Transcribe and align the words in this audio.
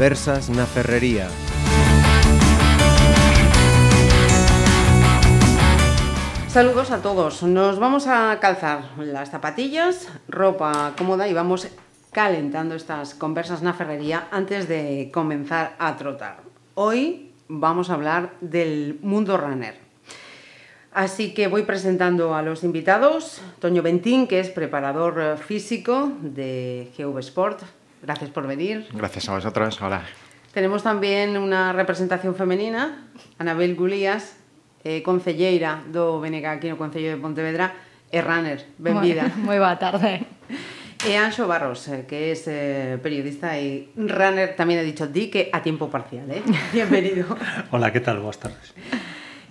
Conversas 0.00 0.48
na 0.48 0.64
Ferrería. 0.64 1.28
Saludos 6.48 6.88
a 6.88 7.02
todos. 7.04 7.42
Nos 7.42 7.76
vamos 7.78 8.06
a 8.06 8.40
calzar 8.40 8.96
las 8.96 9.28
zapatillas, 9.28 10.08
ropa 10.26 10.94
cómoda 10.96 11.28
y 11.28 11.34
vamos 11.34 11.68
calentando 12.16 12.80
estas 12.80 13.12
conversas 13.12 13.60
na 13.60 13.76
ferrería 13.76 14.24
antes 14.32 14.72
de 14.72 15.12
comenzar 15.12 15.76
a 15.76 16.00
trotar. 16.00 16.48
Hoy 16.80 17.36
vamos 17.52 17.92
a 17.92 18.00
hablar 18.00 18.32
del 18.40 18.96
mundo 19.04 19.36
runner. 19.36 19.76
Así 20.96 21.36
que 21.36 21.44
voy 21.44 21.68
presentando 21.68 22.32
a 22.32 22.40
los 22.40 22.64
invitados. 22.64 23.44
Toño 23.60 23.84
Bentín, 23.84 24.24
que 24.24 24.40
es 24.40 24.48
preparador 24.48 25.36
físico 25.36 26.08
de 26.24 26.88
GV 26.96 27.20
Sport. 27.20 27.79
Gracias 28.02 28.30
por 28.30 28.46
venir. 28.46 28.88
Gracias 28.92 29.28
a 29.28 29.34
vosotros. 29.34 29.80
Hola. 29.80 30.02
Tenemos 30.52 30.82
también 30.82 31.36
una 31.36 31.72
representación 31.72 32.34
femenina, 32.34 33.08
Anabel 33.38 33.76
Gulías, 33.76 34.36
eh, 34.82 35.02
concelleira 35.02 35.84
do 35.92 36.20
BNG 36.20 36.46
aquí 36.46 36.68
no 36.68 36.76
Concello 36.76 37.10
de 37.10 37.18
Pontevedra, 37.20 37.74
e 38.10 38.18
runner. 38.20 38.66
Benvida. 38.78 39.30
Moi, 39.38 39.54
moi 39.54 39.58
boa 39.62 39.78
tarde. 39.78 40.26
E 41.06 41.16
Anxo 41.16 41.46
Barros, 41.46 41.86
eh, 41.88 42.04
que 42.04 42.32
es 42.32 42.44
eh, 42.50 42.98
periodista 43.00 43.56
y 43.56 43.88
runner, 43.96 44.56
también 44.56 44.80
he 44.80 44.84
dicho 44.84 45.06
di 45.06 45.30
que 45.30 45.48
a 45.52 45.62
tiempo 45.62 45.88
parcial, 45.88 46.28
¿eh? 46.30 46.42
Bienvenido. 46.74 47.24
Hola, 47.70 47.92
¿qué 47.92 48.00
tal? 48.00 48.18
Buenas 48.18 48.38
tardes. 48.38 48.74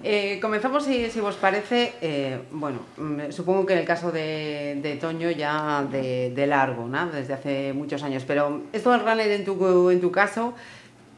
Eh, 0.02 0.40
comenzamos, 0.42 0.86
si, 0.86 1.10
si, 1.10 1.20
os 1.20 1.36
parece, 1.36 1.94
eh, 2.02 2.40
bueno, 2.52 2.80
mm, 2.98 3.32
supongo 3.32 3.66
que 3.66 3.74
en 3.74 3.80
el 3.80 3.86
caso 3.86 4.12
de, 4.12 4.98
Toño 5.02 5.30
ya 5.32 5.84
de, 5.84 6.32
de 6.32 6.48
largo, 6.48 6.88
¿no? 6.88 7.08
desde 7.08 7.34
hace 7.34 7.74
muchos 7.74 8.02
años, 8.04 8.24
pero 8.26 8.64
esto 8.72 8.92
del 8.92 9.02
runner 9.02 9.30
en 9.32 9.44
tu, 9.44 9.90
en 9.90 10.00
tu 10.00 10.10
caso 10.12 10.54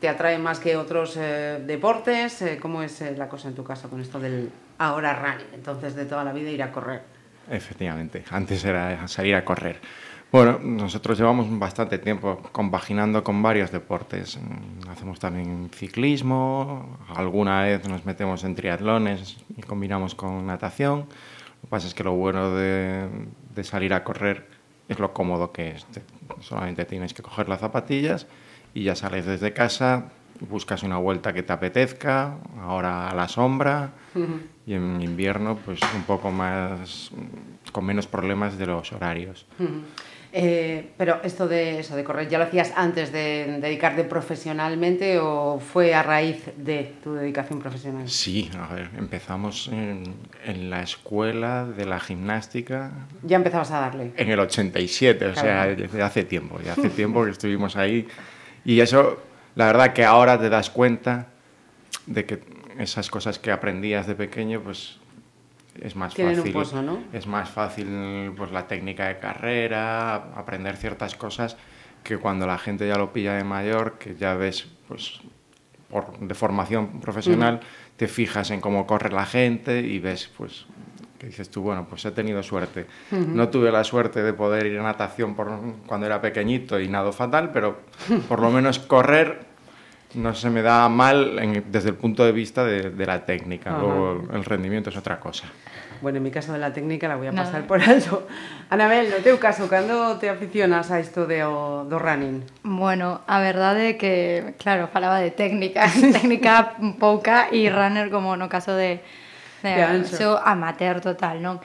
te 0.02 0.10
atrae 0.10 0.40
más 0.40 0.60
que 0.60 0.76
otros 0.76 1.16
eh, 1.16 1.62
deportes, 1.64 2.42
eh, 2.42 2.58
¿cómo 2.60 2.82
es 2.82 3.02
eh, 3.02 3.16
la 3.16 3.30
cosa 3.30 3.50
en 3.50 3.54
tu 3.54 3.64
caso 3.64 3.88
con 3.88 4.02
esto 4.02 4.20
del 4.20 4.52
ahora 4.80 5.14
running, 5.14 5.54
entonces 5.54 5.96
de 5.96 6.06
toda 6.06 6.24
la 6.24 6.34
vida 6.34 6.50
ir 6.50 6.64
a 6.64 6.72
correr? 6.72 7.04
Efectivamente, 7.50 8.24
antes 8.32 8.66
era 8.66 9.08
salir 9.08 9.36
a 9.36 9.46
correr. 9.46 9.80
Bueno, 10.32 10.60
nosotros 10.64 11.18
llevamos 11.18 11.48
bastante 11.60 11.98
tiempo 11.98 12.40
compaginando 12.54 13.22
con 13.22 13.42
varios 13.42 13.70
deportes. 13.70 14.40
Hacemos 14.90 15.20
también 15.20 15.70
ciclismo, 15.74 16.98
alguna 17.14 17.64
vez 17.64 17.86
nos 17.90 18.06
metemos 18.06 18.46
en 18.46 18.56
triatlones 18.56 19.44
y 19.58 19.62
combinamos 19.62 20.16
con 20.16 20.48
natación. 20.48 21.00
Lo 21.00 21.62
que 21.64 21.68
pasa 21.70 21.88
es 21.88 21.94
que 21.94 22.06
lo 22.06 22.14
bueno 22.14 22.56
de, 22.56 23.10
de 23.54 23.64
salir 23.66 23.94
a 23.94 24.06
correr 24.06 24.48
es 24.88 25.00
lo 25.00 25.14
cómodo 25.14 25.52
que 25.52 25.72
es. 25.72 25.86
Solamente 26.40 26.86
tienes 26.86 27.14
que 27.14 27.22
coger 27.22 27.50
las 27.50 27.60
zapatillas 27.60 28.26
y 28.74 28.84
ya 28.84 28.96
sales 28.96 29.26
desde 29.26 29.52
casa, 29.52 30.12
buscas 30.50 30.84
una 30.84 30.98
vuelta 30.98 31.34
que 31.34 31.44
te 31.44 31.52
apetezca, 31.52 32.38
ahora 32.62 33.10
a 33.10 33.16
la 33.16 33.28
sombra 33.28 33.92
uh 34.16 34.20
-huh. 34.20 34.42
y 34.66 34.74
en 34.76 35.02
invierno 35.02 35.58
pues 35.58 35.82
un 35.94 36.04
poco 36.04 36.32
más, 36.32 37.12
con 37.74 37.86
menos 37.86 38.08
problemas 38.08 38.58
de 38.58 38.66
los 38.66 38.94
horarios. 38.94 39.46
Uh 39.60 39.64
-huh. 39.64 39.82
Eh, 40.34 40.92
pero 40.98 41.20
esto 41.24 41.48
de 41.48 41.80
eso 41.80 41.96
de 41.96 42.06
correr, 42.06 42.30
¿ya 42.30 42.38
lo 42.38 42.46
hacías 42.46 42.72
antes 42.76 43.12
de 43.12 43.58
dedicarte 43.60 44.06
profesionalmente 44.06 45.20
o 45.20 45.60
fue 45.60 45.94
a 45.94 46.04
raíz 46.04 46.46
de 46.56 46.94
tu 47.04 47.16
dedicación 47.16 47.60
profesional? 47.60 48.10
Sí, 48.10 48.50
a 48.58 48.74
ver, 48.74 48.90
empezamos 48.98 49.68
en, 49.68 50.16
en 50.46 50.70
la 50.70 50.84
escuela 50.84 51.66
de 51.66 51.86
la 51.86 52.00
gimnástica. 52.00 52.92
Ya 53.24 53.36
empezabas 53.36 53.72
a 53.72 53.82
darle. 53.82 54.14
En 54.16 54.30
el 54.30 54.40
87, 54.40 55.18
claro. 55.18 55.34
o 55.38 55.42
sea, 55.42 55.68
desde 55.68 56.02
hace 56.02 56.24
tiempo, 56.24 56.60
ya 56.64 56.74
hace 56.74 56.90
tiempo 56.90 57.26
que 57.26 57.32
estuvimos 57.32 57.76
ahí. 57.76 58.08
Y 58.64 58.80
eso, 58.80 59.22
la 59.56 59.66
verdad 59.66 59.92
que 59.92 60.06
ahora 60.06 60.40
te 60.40 60.50
das 60.50 60.70
cuenta 60.70 61.28
de 62.06 62.26
que 62.26 62.40
esas 62.80 63.10
cosas 63.10 63.38
que 63.38 63.52
aprendías 63.52 64.08
de 64.08 64.16
pequeño, 64.16 64.62
pues 64.62 65.01
es 65.80 65.96
más 65.96 66.14
Tienen 66.14 66.36
fácil. 66.38 66.56
Un 66.56 66.62
pozo, 66.62 66.82
¿no? 66.82 67.00
Es 67.14 67.28
más 67.28 67.50
fácil 67.50 68.34
pues 68.36 68.52
la 68.52 68.68
técnica 68.68 69.08
de 69.08 69.20
carrera, 69.20 70.16
aprender 70.36 70.76
ciertas 70.78 71.16
cosas 71.16 71.58
que 72.04 72.18
cuando 72.18 72.48
la 72.48 72.58
gente 72.58 72.88
ya 72.88 72.96
lo 72.96 73.14
pilla 73.14 73.34
de 73.36 73.44
mayor, 73.44 73.98
que 74.00 74.16
ya 74.16 74.34
ves 74.34 74.68
pues 74.88 75.22
por 75.90 76.18
de 76.20 76.34
formación 76.34 77.00
profesional, 77.00 77.60
te 77.98 78.08
fijas 78.08 78.50
en 78.52 78.62
cómo 78.62 78.88
corre 78.88 79.12
la 79.12 79.26
gente 79.26 79.82
y 79.82 80.00
ves 80.00 80.30
pues 80.38 80.66
que 81.20 81.28
dices 81.28 81.52
tú, 81.52 81.62
bueno, 81.62 81.86
pues 81.88 82.04
he 82.06 82.12
tenido 82.12 82.42
suerte. 82.42 82.88
Uh 83.12 83.16
-huh. 83.16 83.28
No 83.28 83.50
tuve 83.50 83.72
la 83.72 83.84
suerte 83.84 84.24
de 84.24 84.34
poder 84.34 84.66
ir 84.66 84.80
a 84.80 84.82
natación 84.82 85.36
por, 85.36 85.52
cuando 85.86 86.08
era 86.08 86.20
pequeñito 86.20 86.80
y 86.80 86.88
nado 86.88 87.12
fatal, 87.12 87.52
pero 87.52 87.82
por 88.28 88.42
lo 88.42 88.50
menos 88.50 88.80
correr 88.80 89.51
no 90.14 90.34
se 90.34 90.50
me 90.50 90.62
da 90.62 90.90
mal 90.90 91.40
en, 91.40 91.66
desde 91.72 91.90
el 91.90 91.96
punto 91.96 92.26
de 92.26 92.32
vista 92.32 92.64
de, 92.66 92.90
de 92.90 93.06
la 93.06 93.26
técnica. 93.26 93.72
Ajá. 93.72 93.80
Luego 93.80 94.28
el 94.34 94.44
rendimiento 94.46 94.90
es 94.90 94.98
otra 94.98 95.20
cosa. 95.20 95.46
Bueno, 96.02 96.18
en 96.18 96.24
mi 96.24 96.32
caso 96.32 96.52
de 96.52 96.58
la 96.58 96.74
técnica 96.74 97.08
la 97.08 97.16
voy 97.16 97.28
a 97.28 97.32
pasar 97.32 97.54
Nada. 97.62 97.68
por 97.68 97.82
alto. 97.82 98.28
Anabel, 98.70 99.12
no 99.12 99.22
teu 99.22 99.38
caso, 99.38 99.70
cando 99.70 100.18
te 100.18 100.34
aficionas 100.34 100.90
a 100.90 101.00
isto 101.00 101.28
de 101.30 101.46
o, 101.46 101.86
do 101.86 102.00
running? 102.00 102.42
Bueno, 102.64 103.22
a 103.30 103.38
verdade 103.38 103.94
é 103.94 103.98
que, 104.02 104.58
claro, 104.58 104.90
falaba 104.90 105.22
de 105.22 105.30
técnica, 105.30 105.86
técnica 106.18 106.74
pouca 106.98 107.54
e 107.54 107.70
runner 107.70 108.10
como 108.10 108.34
no 108.34 108.50
caso 108.50 108.74
de, 108.74 109.06
de, 109.62 109.78
de 109.78 110.26
amateur 110.42 111.06
total, 111.06 111.38
non? 111.38 111.62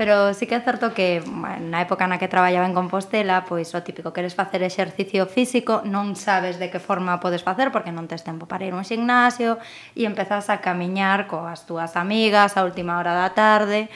pero 0.00 0.32
sí 0.32 0.46
que 0.46 0.54
é 0.54 0.64
certo 0.64 0.96
que 0.96 1.20
na 1.28 1.84
época 1.84 2.08
na 2.08 2.16
que 2.16 2.24
traballaba 2.24 2.64
en 2.64 2.72
Compostela, 2.72 3.44
pois 3.44 3.68
o 3.76 3.84
típico 3.84 4.16
queres 4.16 4.32
facer 4.32 4.64
exercicio 4.64 5.28
físico, 5.28 5.84
non 5.84 6.16
sabes 6.16 6.56
de 6.56 6.72
que 6.72 6.80
forma 6.80 7.20
podes 7.20 7.44
facer 7.44 7.68
porque 7.68 7.92
non 7.92 8.08
tes 8.08 8.24
tempo 8.24 8.48
para 8.48 8.64
ir 8.64 8.72
a 8.72 8.80
un 8.80 8.88
gimnasio 8.88 9.60
e 9.92 10.08
empezas 10.08 10.48
a 10.48 10.64
camiñar 10.64 11.28
coas 11.28 11.68
túas 11.68 12.00
amigas 12.00 12.56
a 12.56 12.64
última 12.64 12.96
hora 12.96 13.12
da 13.12 13.36
tarde, 13.36 13.92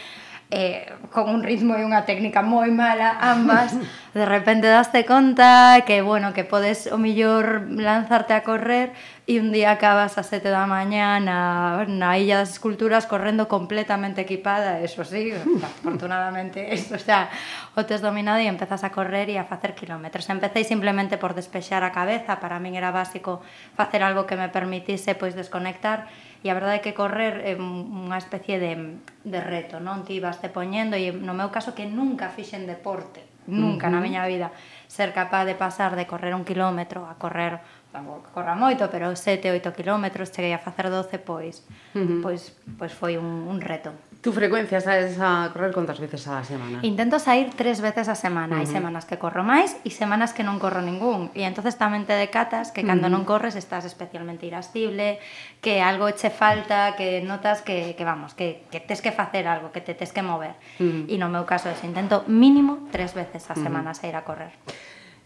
eh, 0.54 0.86
con 1.10 1.28
un 1.28 1.42
ritmo 1.42 1.74
e 1.74 1.82
unha 1.82 2.06
técnica 2.06 2.46
moi 2.46 2.70
mala 2.70 3.18
ambas, 3.18 3.74
de 4.14 4.22
repente 4.22 4.70
daste 4.70 5.02
conta 5.02 5.82
que, 5.82 5.98
bueno, 5.98 6.30
que 6.30 6.46
podes 6.46 6.86
o 6.86 6.94
millor 6.94 7.66
lanzarte 7.74 8.38
a 8.38 8.46
correr 8.46 8.94
e 9.26 9.42
un 9.42 9.50
día 9.50 9.74
acabas 9.74 10.14
a 10.14 10.22
sete 10.22 10.54
da 10.54 10.70
mañá 10.70 11.18
na, 11.18 11.82
na 11.90 12.14
Illa 12.14 12.38
das 12.38 12.54
Esculturas 12.54 13.10
correndo 13.10 13.50
completamente 13.50 14.22
equipada, 14.22 14.78
eso 14.78 15.02
sí, 15.02 15.34
afortunadamente, 15.34 16.70
eso 16.76 16.94
xa 17.02 17.34
o 17.74 17.82
tes 17.82 17.98
dominado 17.98 18.38
e 18.38 18.46
empezas 18.46 18.86
a 18.86 18.94
correr 18.94 19.26
e 19.34 19.42
a 19.42 19.48
facer 19.50 19.74
kilómetros. 19.74 20.30
Empecéis 20.30 20.70
simplemente 20.70 21.18
por 21.18 21.34
despexar 21.34 21.82
a 21.82 21.90
cabeza, 21.90 22.38
para 22.38 22.62
min 22.62 22.78
era 22.78 22.94
básico 22.94 23.42
facer 23.74 24.06
algo 24.06 24.30
que 24.30 24.38
me 24.38 24.46
permitise 24.54 25.18
pois 25.18 25.34
desconectar 25.34 26.06
e 26.44 26.52
a 26.52 26.54
verdade 26.54 26.78
é 26.78 26.84
que 26.84 26.92
correr 26.92 27.40
é 27.40 27.56
unha 27.56 28.20
especie 28.20 28.60
de, 28.60 29.00
de 29.24 29.40
reto, 29.40 29.80
non? 29.80 30.04
Ti 30.04 30.20
vas 30.20 30.44
te 30.44 30.52
poñendo 30.52 30.92
e 30.92 31.08
no 31.08 31.32
meu 31.32 31.48
caso 31.48 31.72
que 31.72 31.88
nunca 31.88 32.28
fixen 32.28 32.68
deporte, 32.68 33.24
nunca 33.48 33.88
uh 33.88 33.96
-huh. 33.96 33.96
na 33.96 34.04
miña 34.04 34.28
vida 34.28 34.52
ser 34.84 35.16
capaz 35.16 35.48
de 35.48 35.56
pasar 35.56 35.96
de 35.96 36.04
correr 36.04 36.36
un 36.36 36.44
kilómetro 36.44 37.08
a 37.08 37.16
correr 37.16 37.64
tampouco 37.94 38.28
corra 38.34 38.52
moito, 38.58 38.92
pero 38.92 39.16
7, 39.16 39.56
8 39.56 39.72
kilómetros 39.72 40.28
cheguei 40.34 40.52
a 40.52 40.60
facer 40.60 40.92
12, 40.92 41.16
pois 41.16 41.64
uh 41.96 42.04
-huh. 42.04 42.20
pois, 42.20 42.52
pois 42.76 42.92
foi 42.92 43.16
un, 43.16 43.48
un 43.48 43.64
reto 43.64 43.96
Tu 44.24 44.32
frecuencia 44.32 44.80
sabes 44.80 45.20
a 45.20 45.50
correr 45.52 45.70
contas 45.70 46.00
veces 46.00 46.26
a 46.28 46.42
semana? 46.42 46.78
Intento 46.80 47.18
sair 47.18 47.50
tres 47.54 47.82
veces 47.82 48.08
a 48.08 48.14
semana. 48.14 48.56
Uh 48.56 48.64
-huh. 48.64 48.64
Hai 48.64 48.66
semanas 48.66 49.04
que 49.04 49.20
corro 49.20 49.44
máis 49.44 49.76
e 49.84 49.92
semanas 49.92 50.32
que 50.32 50.40
non 50.40 50.56
corro 50.56 50.80
ningún. 50.80 51.28
E 51.36 51.44
entonces 51.44 51.76
tamén 51.76 52.08
te 52.08 52.16
decatas 52.16 52.72
que 52.72 52.88
cando 52.88 53.04
uh 53.04 53.12
-huh. 53.12 53.20
non 53.20 53.28
corres 53.28 53.52
estás 53.52 53.84
especialmente 53.84 54.48
irascible, 54.48 55.20
que 55.60 55.84
algo 55.84 56.08
che 56.16 56.32
falta, 56.32 56.96
que 56.96 57.20
notas 57.20 57.60
que, 57.60 57.92
que 57.92 58.04
vamos, 58.08 58.32
que, 58.32 58.64
que 58.72 58.80
tes 58.80 59.04
que 59.04 59.12
facer 59.12 59.44
algo, 59.44 59.76
que 59.76 59.84
te 59.84 59.92
tes 59.92 60.08
que 60.16 60.24
mover. 60.24 60.56
Uh 60.80 61.04
-huh. 61.04 61.12
E 61.12 61.20
no 61.20 61.28
meu 61.28 61.44
caso, 61.44 61.68
es 61.68 61.84
intento 61.84 62.24
mínimo 62.24 62.88
tres 62.88 63.12
veces 63.12 63.44
a 63.52 63.54
semana 63.60 63.92
uh 63.92 63.92
-huh. 63.92 64.00
sair 64.08 64.16
a 64.16 64.24
correr. 64.24 64.56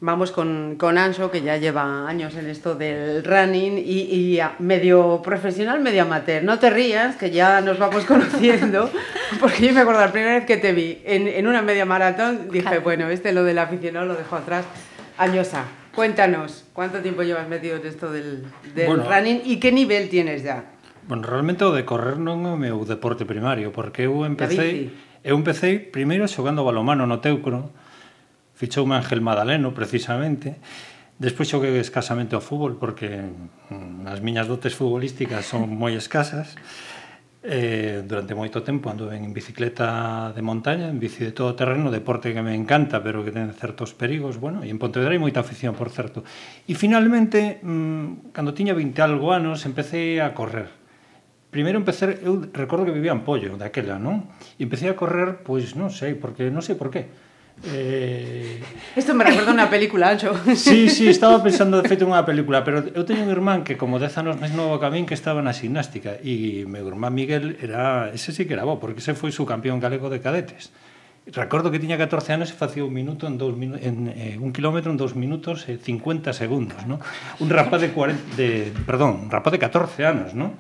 Vamos 0.01 0.31
con, 0.31 0.77
con 0.77 0.97
Anso, 0.97 1.29
que 1.29 1.43
ya 1.43 1.57
lleva 1.57 2.09
años 2.09 2.37
en 2.37 2.49
esto 2.49 2.77
del 2.77 3.25
running 3.25 3.79
y, 3.79 4.37
y 4.39 4.41
medio 4.61 5.21
profesional, 5.23 5.81
medio 5.81 6.03
amateur. 6.03 6.45
No 6.45 6.61
te 6.61 6.71
rías, 6.71 7.17
que 7.17 7.33
ya 7.33 7.61
nos 7.61 7.81
vamos 7.81 8.05
conociendo, 8.07 8.91
porque 9.41 9.67
yo 9.67 9.75
me 9.75 9.81
acuerdo 9.81 10.01
la 10.01 10.13
primera 10.13 10.37
vez 10.37 10.47
que 10.47 10.57
te 10.57 10.73
vi 10.73 11.03
en, 11.05 11.27
en 11.27 11.49
una 11.49 11.63
media 11.63 11.85
maratón, 11.85 12.49
dije, 12.49 12.63
claro. 12.63 12.83
bueno, 12.83 13.09
este 13.09 13.33
lo 13.33 13.43
del 13.43 13.59
aficionado 13.59 14.07
lo 14.07 14.15
dejo 14.15 14.37
atrás. 14.37 14.67
Añosa, 15.17 15.65
cuéntanos, 15.93 16.65
¿cuánto 16.73 17.01
tiempo 17.01 17.25
llevas 17.25 17.49
metido 17.49 17.77
en 17.77 17.85
esto 17.85 18.13
del, 18.13 18.45
del 18.77 18.87
bueno, 18.87 19.05
running 19.11 19.43
y 19.45 19.59
qué 19.59 19.73
nivel 19.73 20.09
tienes 20.09 20.45
ya? 20.45 20.65
Bueno, 21.09 21.27
realmente 21.27 21.65
o 21.65 21.73
de 21.73 21.83
correr 21.83 22.23
non 22.23 22.47
é 22.47 22.55
o 22.55 22.61
meu 22.61 22.87
deporte 22.87 23.27
primario, 23.27 23.75
porque 23.75 24.07
eu 24.07 24.23
empecé, 24.23 24.95
eu 25.25 25.35
empecé 25.35 25.81
primeiro 25.81 26.29
xogando 26.31 26.63
balomano 26.63 27.03
no 27.09 27.19
Teucro, 27.19 27.75
Fichoume 28.59 28.97
Ángel 28.97 29.21
Madaleno, 29.21 29.73
precisamente. 29.73 30.59
Despois 31.15 31.47
xoguei 31.47 31.79
escasamente 31.79 32.35
ao 32.35 32.43
fútbol 32.43 32.75
porque 32.75 33.23
mm, 33.71 34.11
as 34.11 34.19
miñas 34.19 34.51
dotes 34.51 34.75
futbolísticas 34.75 35.47
son 35.47 35.71
moi 35.71 35.95
escasas. 35.95 36.59
Eh, 37.47 38.03
durante 38.03 38.35
moito 38.35 38.67
tempo 38.67 38.91
ando 38.91 39.15
en 39.15 39.31
bicicleta 39.31 40.35
de 40.35 40.43
montaña, 40.43 40.91
en 40.91 40.99
bici 40.99 41.23
de 41.23 41.31
todo 41.31 41.55
terreno, 41.55 41.95
deporte 41.95 42.35
que 42.35 42.43
me 42.43 42.51
encanta, 42.51 42.99
pero 42.99 43.23
que 43.23 43.31
ten 43.31 43.47
certos 43.55 43.95
perigos, 43.95 44.43
bueno, 44.43 44.67
e 44.67 44.75
en 44.75 44.83
Pontevedra 44.83 45.15
hai 45.15 45.23
moita 45.23 45.39
afición, 45.39 45.79
por 45.79 45.95
certo. 45.95 46.27
E 46.67 46.75
finalmente, 46.75 47.63
mmm, 47.63 48.35
cando 48.35 48.59
tiña 48.59 48.75
20 48.75 48.99
algo 49.07 49.31
anos, 49.31 49.63
empecé 49.71 50.19
a 50.19 50.35
correr. 50.35 50.67
Primeiro 51.55 51.79
empecé, 51.79 52.19
eu 52.27 52.43
recordo 52.51 52.91
que 52.91 52.95
vivía 52.95 53.15
en 53.15 53.23
Pollo, 53.23 53.55
daquela, 53.55 54.03
non? 54.03 54.27
E 54.59 54.67
empecé 54.67 54.91
a 54.91 54.99
correr, 54.99 55.47
pois 55.47 55.79
non 55.79 55.95
sei, 55.95 56.19
porque 56.19 56.51
non 56.51 56.67
sei 56.67 56.75
por 56.75 56.91
qué 56.91 57.28
Eh... 57.65 58.63
Isto 58.97 59.15
me 59.15 59.27
recorda 59.27 59.51
unha 59.51 59.67
película, 59.67 60.11
Ancho. 60.15 60.35
Sí, 60.55 60.91
sí, 60.91 61.11
estaba 61.11 61.43
pensando 61.43 61.83
de 61.83 61.87
feito 61.91 62.07
unha 62.07 62.23
película, 62.23 62.63
pero 62.63 62.87
eu 62.95 63.03
teño 63.03 63.27
un 63.27 63.33
irmán 63.35 63.67
que 63.67 63.75
como 63.75 63.99
10 63.99 64.15
anos 64.23 64.35
máis 64.39 64.55
novo 64.55 64.79
que 64.79 64.89
min 64.91 65.07
que 65.07 65.15
estaba 65.15 65.43
na 65.43 65.51
gimnástica 65.51 66.19
e 66.23 66.67
meu 66.71 66.87
irmán 66.87 67.15
Miguel 67.15 67.59
era, 67.59 68.11
ese 68.15 68.31
sí 68.31 68.47
que 68.47 68.55
era 68.55 68.67
bo, 68.67 68.79
porque 68.79 69.03
ese 69.03 69.19
foi 69.19 69.35
su 69.35 69.43
campeón 69.43 69.83
galego 69.83 70.07
de 70.11 70.23
cadetes. 70.23 70.71
Recordo 71.29 71.71
que 71.71 71.79
tiña 71.79 72.01
14 72.01 72.33
anos 72.33 72.49
e 72.49 72.57
facía 72.57 72.87
un 72.87 72.95
minuto 72.95 73.29
en 73.29 73.37
dous 73.37 73.53
minu 73.53 73.77
en 73.77 74.09
eh, 74.17 74.41
un 74.41 74.55
kilómetro 74.55 74.95
en 74.95 74.97
2 74.97 75.13
minutos 75.19 75.69
e 75.69 75.77
eh, 75.77 75.83
50 75.83 76.33
segundos, 76.33 76.87
¿no? 76.89 77.03
Un 77.43 77.51
rapaz 77.53 77.85
de 77.85 77.93
40 77.93 78.39
de, 78.39 78.73
perdón, 78.87 79.29
un 79.29 79.31
rapaz 79.31 79.53
de 79.53 79.61
14 79.61 80.07
anos, 80.07 80.33
¿no? 80.33 80.57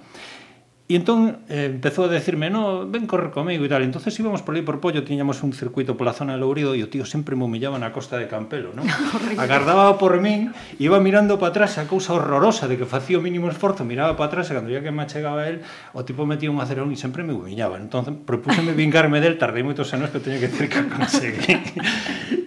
E 0.88 0.96
entón 0.96 1.44
eh, 1.52 1.69
empezou 1.69 2.08
a 2.08 2.11
decirme, 2.11 2.49
no, 2.49 2.88
ven 2.88 3.05
correr 3.05 3.29
comigo 3.29 3.61
e 3.61 3.69
tal. 3.69 3.85
Entonces 3.85 4.17
íbamos 4.17 4.40
por 4.40 4.56
ali 4.56 4.64
por 4.64 4.81
Pollo, 4.81 5.05
tiñamos 5.05 5.44
un 5.44 5.52
circuito 5.52 6.00
pola 6.00 6.17
zona 6.17 6.32
de 6.32 6.40
Lourido 6.40 6.73
e 6.73 6.81
o 6.81 6.88
tío 6.88 7.05
sempre 7.05 7.37
me 7.37 7.44
humillaba 7.44 7.76
na 7.76 7.93
costa 7.93 8.17
de 8.17 8.25
Campelo, 8.25 8.73
non? 8.73 8.88
Agardaba 9.37 10.00
por 10.00 10.17
min, 10.17 10.56
iba 10.81 10.96
mirando 10.96 11.37
para 11.37 11.52
atrás 11.52 11.76
a 11.76 11.85
cousa 11.85 12.17
horrorosa 12.17 12.73
de 12.73 12.81
que 12.81 12.88
facía 12.88 13.20
o 13.20 13.23
mínimo 13.23 13.52
esforzo, 13.52 13.85
miraba 13.85 14.17
para 14.17 14.32
atrás 14.32 14.49
e 14.49 14.56
cando 14.56 14.73
ya 14.73 14.81
que 14.81 14.88
me 14.88 15.05
achegaba 15.05 15.44
el, 15.44 15.61
o 15.93 16.08
tipo 16.08 16.25
metía 16.25 16.49
un 16.49 16.56
acerón 16.56 16.88
e 16.88 16.96
sempre 16.96 17.20
me 17.20 17.37
humillaba. 17.37 17.76
Entón, 17.76 18.25
propúseme 18.25 18.73
vingarme 18.73 19.20
del, 19.20 19.37
tardei 19.37 19.61
moitos 19.61 19.93
anos 19.93 20.08
que 20.08 20.25
teño 20.25 20.40
que 20.40 20.49
ter 20.49 20.73
que 20.73 20.88
conseguir. 20.88 21.69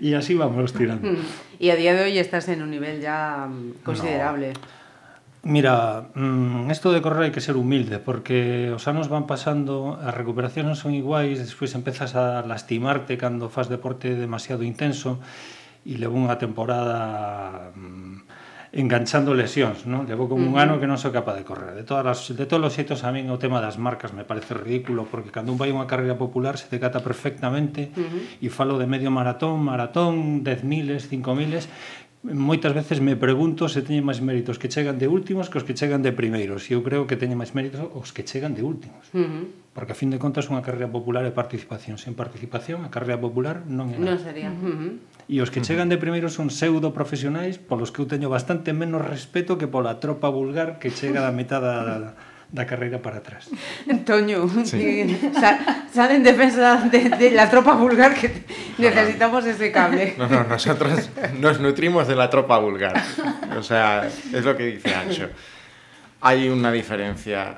e 0.02 0.10
así 0.18 0.34
vamos 0.34 0.74
tirando. 0.74 1.06
E 1.62 1.70
a 1.70 1.78
día 1.78 1.94
de 1.94 2.10
hoy 2.10 2.18
estás 2.18 2.50
en 2.50 2.66
un 2.66 2.74
nivel 2.74 3.06
ya 3.06 3.46
mm, 3.46 3.86
considerable. 3.86 4.58
No 4.58 4.81
Mira, 5.44 6.12
mm, 6.14 6.70
esto 6.70 6.94
de 6.94 7.02
correr 7.02 7.26
hai 7.26 7.34
que 7.34 7.42
ser 7.42 7.58
humilde 7.58 7.98
porque 7.98 8.70
os 8.78 8.86
anos 8.86 9.10
van 9.10 9.26
pasando, 9.26 9.98
as 9.98 10.14
recuperacións 10.14 10.70
non 10.70 10.78
son 10.78 10.94
iguais, 10.94 11.42
despois 11.42 11.74
empezas 11.74 12.14
a 12.14 12.46
lastimarte 12.46 13.18
cando 13.18 13.50
faz 13.50 13.66
deporte 13.66 14.14
demasiado 14.14 14.62
intenso 14.62 15.18
e 15.82 15.98
levo 15.98 16.14
unha 16.14 16.38
temporada 16.38 17.74
mm, 17.74 18.78
enganchando 18.78 19.34
lesións, 19.34 19.90
non? 19.90 20.06
Levo 20.06 20.30
como 20.30 20.46
un 20.46 20.62
ano 20.62 20.78
que 20.78 20.86
non 20.86 21.02
sou 21.02 21.10
capaz 21.10 21.34
de 21.34 21.44
correr. 21.44 21.74
De 21.74 21.90
todas 21.90 22.06
as, 22.06 22.22
de 22.38 22.46
todos 22.46 22.70
os 22.70 22.78
xeitos 22.78 23.02
a 23.02 23.10
min 23.10 23.26
o 23.34 23.42
tema 23.42 23.66
das 23.66 23.82
marcas 23.82 24.14
me 24.14 24.22
parece 24.22 24.54
ridículo 24.54 25.10
porque 25.10 25.34
cando 25.34 25.50
un 25.50 25.58
vai 25.58 25.74
a 25.74 25.76
unha 25.76 25.90
carreira 25.90 26.22
popular 26.22 26.62
se 26.62 26.70
decata 26.70 27.02
perfectamente 27.02 27.90
uh 27.92 27.98
-huh. 27.98 28.46
e 28.46 28.48
falo 28.54 28.78
de 28.78 28.86
medio 28.86 29.10
maratón, 29.10 29.58
maratón, 29.66 30.46
10.000, 30.46 31.02
5.000 31.02 31.66
moitas 32.23 32.73
veces 32.73 33.01
me 33.01 33.15
pregunto 33.18 33.65
se 33.65 33.81
teñen 33.81 34.06
máis 34.06 34.21
méritos 34.21 34.62
que 34.62 34.69
chegan 34.69 35.01
de 35.01 35.09
últimos 35.09 35.50
que 35.50 35.57
os 35.57 35.65
que 35.65 35.73
chegan 35.73 36.06
de 36.06 36.13
primeiros 36.13 36.69
e 36.69 36.77
eu 36.77 36.85
creo 36.85 37.09
que 37.09 37.18
teñen 37.18 37.41
máis 37.41 37.57
méritos 37.57 37.81
os 37.97 38.13
que 38.13 38.21
chegan 38.21 38.53
de 38.53 38.62
últimos 38.62 39.09
uh 39.18 39.25
-huh. 39.25 39.45
porque 39.73 39.94
a 39.94 39.97
fin 39.97 40.13
de 40.13 40.21
contas 40.21 40.45
unha 40.53 40.62
carreira 40.62 40.85
popular 40.85 41.25
é 41.25 41.33
participación 41.33 41.97
sen 41.97 42.13
participación 42.13 42.85
a 42.85 42.94
carreira 42.94 43.18
popular 43.18 43.65
non 43.65 43.89
é 43.89 43.97
nada. 43.97 44.06
non 44.06 44.18
sería 44.21 44.53
uh 44.53 44.62
-huh. 44.62 45.01
e 45.33 45.41
os 45.41 45.50
que 45.50 45.57
uh 45.57 45.65
-huh. 45.65 45.68
chegan 45.73 45.89
de 45.89 45.97
primeiros 45.97 46.38
son 46.38 46.53
pseudo 46.53 46.94
profesionais 46.94 47.57
polos 47.57 47.89
que 47.89 48.06
eu 48.06 48.07
teño 48.07 48.29
bastante 48.29 48.69
menos 48.69 49.01
respeto 49.01 49.57
que 49.57 49.65
pola 49.65 49.97
tropa 49.97 50.29
vulgar 50.29 50.77
que 50.77 50.94
chega 50.94 51.25
da 51.25 51.33
metade 51.33 51.65
da, 51.65 52.13
da 52.51 52.65
carreira 52.65 53.01
para 53.01 53.18
atrás. 53.18 53.50
Toño, 54.06 54.48
sí. 54.65 55.31
sale 55.94 56.15
en 56.15 56.24
defensa 56.24 56.83
de, 56.92 57.09
de, 57.09 57.31
la 57.31 57.50
tropa 57.50 57.74
vulgar 57.75 58.13
que 58.13 58.44
necesitamos 58.77 59.45
ese 59.45 59.71
cable. 59.71 60.15
No, 60.18 60.27
no, 60.27 60.44
nosotros 60.44 61.09
nos 61.39 61.59
nutrimos 61.59 62.07
de 62.07 62.15
la 62.15 62.30
tropa 62.30 62.59
vulgar. 62.59 63.01
O 63.57 63.63
sea, 63.63 64.06
es 64.07 64.44
lo 64.44 64.56
que 64.57 64.65
dice 64.65 64.94
Ancho. 64.94 65.30
Hay 66.19 66.50
una 66.50 66.71
diferencia 66.71 67.57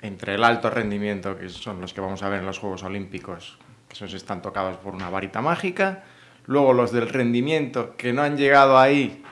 entre 0.00 0.34
el 0.34 0.42
alto 0.42 0.70
rendimiento, 0.70 1.36
que 1.36 1.48
son 1.48 1.80
los 1.80 1.92
que 1.92 2.00
vamos 2.00 2.22
a 2.22 2.28
ver 2.28 2.40
en 2.40 2.46
los 2.46 2.58
Juegos 2.58 2.82
Olímpicos, 2.82 3.58
que 3.88 3.94
esos 3.94 4.14
están 4.14 4.42
tocados 4.42 4.78
por 4.78 4.94
una 4.94 5.10
varita 5.10 5.40
mágica, 5.40 6.02
luego 6.46 6.72
los 6.72 6.90
del 6.90 7.08
rendimiento, 7.08 7.94
que 7.96 8.12
no 8.12 8.22
han 8.22 8.36
llegado 8.36 8.78
ahí, 8.78 9.22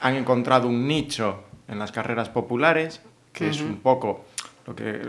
han 0.00 0.14
encontrado 0.14 0.68
un 0.68 0.86
nicho 0.86 1.44
en 1.68 1.78
las 1.78 1.92
carreras 1.92 2.30
populares, 2.30 3.02
que 3.32 3.44
uh 3.44 3.48
-huh. 3.48 3.50
es 3.50 3.60
un 3.60 3.76
poco 3.80 4.24
lo 4.66 4.74
que 4.74 5.00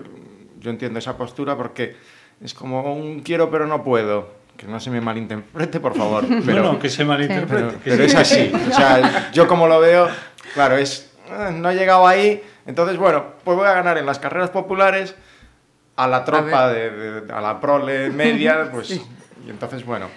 yo 0.60 0.70
entiendo 0.70 1.00
esa 1.00 1.18
postura 1.18 1.56
porque 1.56 1.96
es 2.42 2.54
como 2.54 2.94
un 2.94 3.22
quiero 3.22 3.50
pero 3.50 3.68
no 3.68 3.84
puedo. 3.84 4.46
Que 4.56 4.68
no 4.68 4.80
se 4.80 4.90
me 4.90 5.02
malinterprete, 5.02 5.82
por 5.82 5.98
favor. 5.98 6.24
Pero, 6.46 6.64
no, 6.64 6.80
que 6.80 6.90
se 6.90 7.04
malinterprete. 7.04 7.76
Pero, 7.84 8.04
es 8.06 8.16
así. 8.16 8.50
O 8.54 8.74
sea, 8.74 9.30
yo 9.34 9.50
como 9.50 9.68
lo 9.68 9.82
veo, 9.82 10.08
claro, 10.54 10.78
es 10.78 11.12
eh, 11.30 11.52
no 11.52 11.70
he 11.70 11.76
llegado 11.76 12.08
ahí, 12.08 12.44
entonces 12.66 12.98
bueno, 12.98 13.26
pues 13.44 13.58
voy 13.58 13.68
a 13.68 13.74
ganar 13.74 13.98
en 13.98 14.06
las 14.06 14.20
carreras 14.20 14.52
populares 14.52 15.16
a 15.96 16.08
la 16.08 16.24
tropa, 16.24 16.72
de, 16.72 17.24
a 17.34 17.42
la 17.42 17.60
prole 17.60 18.10
media, 18.12 18.70
pues 18.74 18.92
y 18.92 19.50
entonces 19.50 19.86
bueno, 19.86 20.08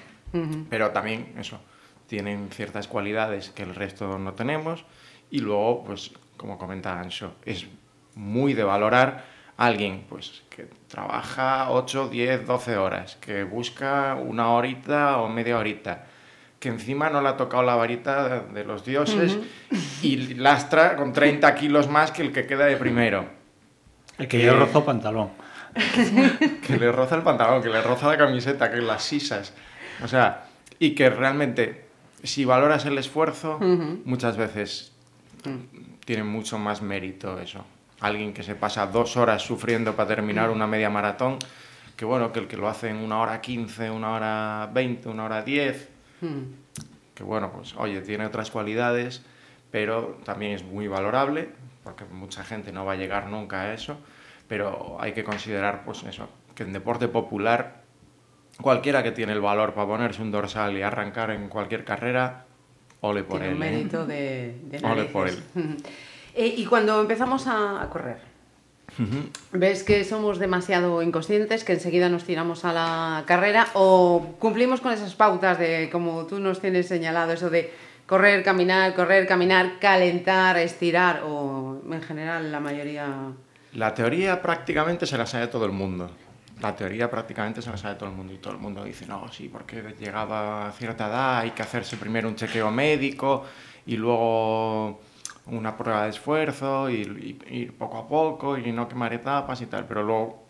pero 0.68 0.90
también 0.90 1.34
eso, 1.38 1.60
tienen 2.06 2.50
ciertas 2.50 2.88
cualidades 2.88 3.50
que 3.50 3.62
el 3.62 3.74
resto 3.74 4.18
no 4.18 4.34
tenemos 4.34 4.84
y 5.30 5.40
luego, 5.40 5.84
pues 5.84 6.12
como 6.36 6.58
comenta 6.58 7.00
Ancho, 7.00 7.34
es 7.44 7.66
muy 8.18 8.52
de 8.52 8.64
valorar 8.64 9.24
a 9.56 9.66
alguien 9.66 10.04
pues, 10.08 10.42
que 10.50 10.68
trabaja 10.88 11.70
8, 11.70 12.08
10, 12.08 12.46
12 12.46 12.76
horas, 12.76 13.16
que 13.20 13.44
busca 13.44 14.16
una 14.16 14.50
horita 14.50 15.18
o 15.18 15.28
media 15.28 15.56
horita, 15.58 16.04
que 16.58 16.68
encima 16.68 17.08
no 17.08 17.22
le 17.22 17.28
ha 17.28 17.36
tocado 17.36 17.62
la 17.62 17.76
varita 17.76 18.40
de 18.40 18.64
los 18.64 18.84
dioses 18.84 19.34
uh 19.36 19.44
-huh. 19.70 20.02
y 20.02 20.34
lastra 20.34 20.96
con 20.96 21.12
30 21.12 21.54
kilos 21.54 21.88
más 21.88 22.10
que 22.10 22.22
el 22.22 22.32
que 22.32 22.46
queda 22.46 22.66
de 22.66 22.76
primero. 22.76 23.24
El 24.18 24.26
que, 24.26 24.38
que 24.38 24.44
le 24.44 24.52
roza 24.52 24.84
pantalón. 24.84 25.30
que 26.66 26.76
le 26.76 26.90
roza 26.90 27.14
el 27.14 27.22
pantalón, 27.22 27.62
que 27.62 27.68
le 27.68 27.80
roza 27.80 28.08
la 28.08 28.18
camiseta, 28.18 28.70
que 28.72 28.78
las 28.78 29.04
sisas. 29.04 29.54
O 30.02 30.08
sea, 30.08 30.46
y 30.80 30.96
que 30.96 31.08
realmente, 31.08 31.84
si 32.24 32.44
valoras 32.44 32.84
el 32.86 32.98
esfuerzo, 32.98 33.58
uh 33.60 33.64
-huh. 33.64 34.00
muchas 34.04 34.36
veces 34.36 34.92
mm. 35.44 36.04
tiene 36.04 36.24
mucho 36.24 36.58
más 36.58 36.82
mérito 36.82 37.38
eso 37.38 37.64
alguien 38.00 38.32
que 38.32 38.42
se 38.42 38.54
pasa 38.54 38.86
dos 38.86 39.16
horas 39.16 39.42
sufriendo 39.42 39.94
para 39.94 40.08
terminar 40.08 40.50
una 40.50 40.66
media 40.66 40.90
maratón, 40.90 41.38
que 41.96 42.04
bueno, 42.04 42.32
que 42.32 42.38
el 42.40 42.46
que 42.46 42.56
lo 42.56 42.68
hace 42.68 42.90
en 42.90 42.96
una 42.96 43.20
hora 43.20 43.40
quince, 43.40 43.90
una 43.90 44.12
hora 44.12 44.70
veinte, 44.72 45.08
una 45.08 45.24
hora 45.24 45.42
diez, 45.42 45.88
hmm. 46.20 46.42
que 47.14 47.24
bueno, 47.24 47.50
pues 47.52 47.74
oye, 47.76 48.00
tiene 48.00 48.26
otras 48.26 48.50
cualidades, 48.50 49.24
pero 49.70 50.18
también 50.24 50.52
es 50.52 50.62
muy 50.62 50.86
valorable, 50.86 51.48
porque 51.82 52.04
mucha 52.04 52.44
gente 52.44 52.72
no 52.72 52.84
va 52.84 52.92
a 52.92 52.96
llegar 52.96 53.26
nunca 53.28 53.62
a 53.62 53.74
eso, 53.74 53.98
pero 54.46 54.96
hay 55.00 55.12
que 55.12 55.24
considerar 55.24 55.84
pues 55.84 56.04
eso, 56.04 56.28
que 56.54 56.62
en 56.62 56.72
deporte 56.72 57.08
popular 57.08 57.82
cualquiera 58.60 59.02
que 59.02 59.12
tiene 59.12 59.32
el 59.32 59.40
valor 59.40 59.74
para 59.74 59.86
ponerse 59.86 60.22
un 60.22 60.30
dorsal 60.30 60.76
y 60.76 60.82
arrancar 60.82 61.30
en 61.30 61.48
cualquier 61.48 61.84
carrera, 61.84 62.44
ole 63.00 63.22
por 63.22 63.40
tiene 63.40 63.54
él. 63.54 63.56
Un 63.56 63.62
¿eh? 63.62 63.70
mérito 63.70 64.06
de, 64.06 64.60
de 64.64 64.86
Ole 64.86 65.04
por 65.04 65.28
él. 65.28 65.38
Eh, 66.38 66.54
y 66.56 66.66
cuando 66.66 67.00
empezamos 67.00 67.48
a, 67.48 67.84
correr, 67.90 68.18
uh 68.96 69.02
-huh. 69.02 69.30
¿ves 69.50 69.82
que 69.82 70.04
somos 70.04 70.38
demasiado 70.38 71.02
inconscientes, 71.02 71.64
que 71.64 71.72
enseguida 71.72 72.08
nos 72.08 72.22
tiramos 72.22 72.64
a 72.64 72.72
la 72.72 73.24
carrera 73.26 73.66
o 73.74 74.36
cumplimos 74.38 74.80
con 74.80 74.92
esas 74.92 75.16
pautas 75.16 75.58
de, 75.58 75.90
como 75.90 76.26
tú 76.26 76.38
nos 76.38 76.60
tienes 76.60 76.86
señalado, 76.86 77.32
eso 77.32 77.50
de 77.50 77.72
correr, 78.06 78.44
caminar, 78.44 78.94
correr, 78.94 79.26
caminar, 79.26 79.80
calentar, 79.80 80.56
estirar 80.58 81.24
o 81.26 81.82
en 81.90 82.02
general 82.02 82.52
la 82.52 82.60
mayoría... 82.60 83.06
La 83.72 83.92
teoría 83.92 84.40
prácticamente 84.40 85.06
se 85.06 85.18
la 85.18 85.26
sabe 85.26 85.48
todo 85.48 85.64
el 85.64 85.72
mundo. 85.72 86.08
La 86.62 86.76
teoría 86.76 87.10
prácticamente 87.10 87.62
se 87.62 87.70
la 87.70 87.76
sabe 87.76 87.96
todo 87.96 88.10
el 88.10 88.14
mundo 88.14 88.32
y 88.32 88.38
todo 88.38 88.52
el 88.52 88.60
mundo 88.60 88.84
dice, 88.84 89.06
no, 89.06 89.26
sí, 89.32 89.48
porque 89.48 89.82
llegado 89.98 90.34
a 90.34 90.70
cierta 90.70 91.08
edad 91.08 91.38
hay 91.38 91.50
que 91.50 91.62
hacerse 91.62 91.96
primero 91.96 92.28
un 92.28 92.36
chequeo 92.36 92.70
médico 92.70 93.44
y 93.86 93.96
luego 93.96 95.00
una 95.50 95.76
prueba 95.76 96.04
de 96.04 96.10
esfuerzo 96.10 96.90
y, 96.90 97.38
y, 97.48 97.56
ir 97.56 97.76
poco 97.76 97.98
a 97.98 98.08
poco 98.08 98.58
y 98.58 98.72
no 98.72 98.88
quemar 98.88 99.12
etapas 99.12 99.60
y 99.60 99.66
tal, 99.66 99.86
pero 99.86 100.02
luego, 100.02 100.46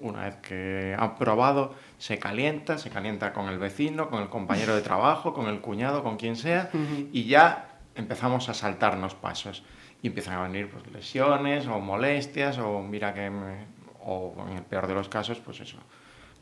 una 0.00 0.24
vez 0.24 0.36
que 0.36 0.96
han 0.98 1.16
probado, 1.16 1.74
se 1.98 2.18
calienta, 2.18 2.78
se 2.78 2.90
calienta 2.90 3.32
con 3.32 3.48
el 3.48 3.58
vecino, 3.58 4.08
con 4.08 4.22
el 4.22 4.28
compañero 4.28 4.74
de 4.74 4.82
trabajo, 4.82 5.34
con 5.34 5.46
el 5.46 5.60
cuñado, 5.60 6.02
con 6.02 6.16
quien 6.16 6.36
sea, 6.36 6.70
uh 6.72 6.76
-huh. 6.76 7.08
y 7.12 7.24
ya 7.24 7.78
empezamos 7.94 8.48
a 8.48 8.54
saltarnos 8.54 9.14
pasos. 9.14 9.64
Y 10.02 10.08
empiezan 10.08 10.34
a 10.34 10.42
venir 10.42 10.68
pues, 10.70 10.86
lesiones 10.92 11.66
o 11.66 11.80
molestias 11.80 12.58
o 12.58 12.82
mira 12.82 13.14
que, 13.14 13.30
me, 13.30 13.66
o 14.04 14.34
en 14.50 14.58
el 14.58 14.62
peor 14.64 14.86
de 14.86 14.94
los 14.94 15.08
casos, 15.08 15.38
pues 15.38 15.60
eso, 15.60 15.78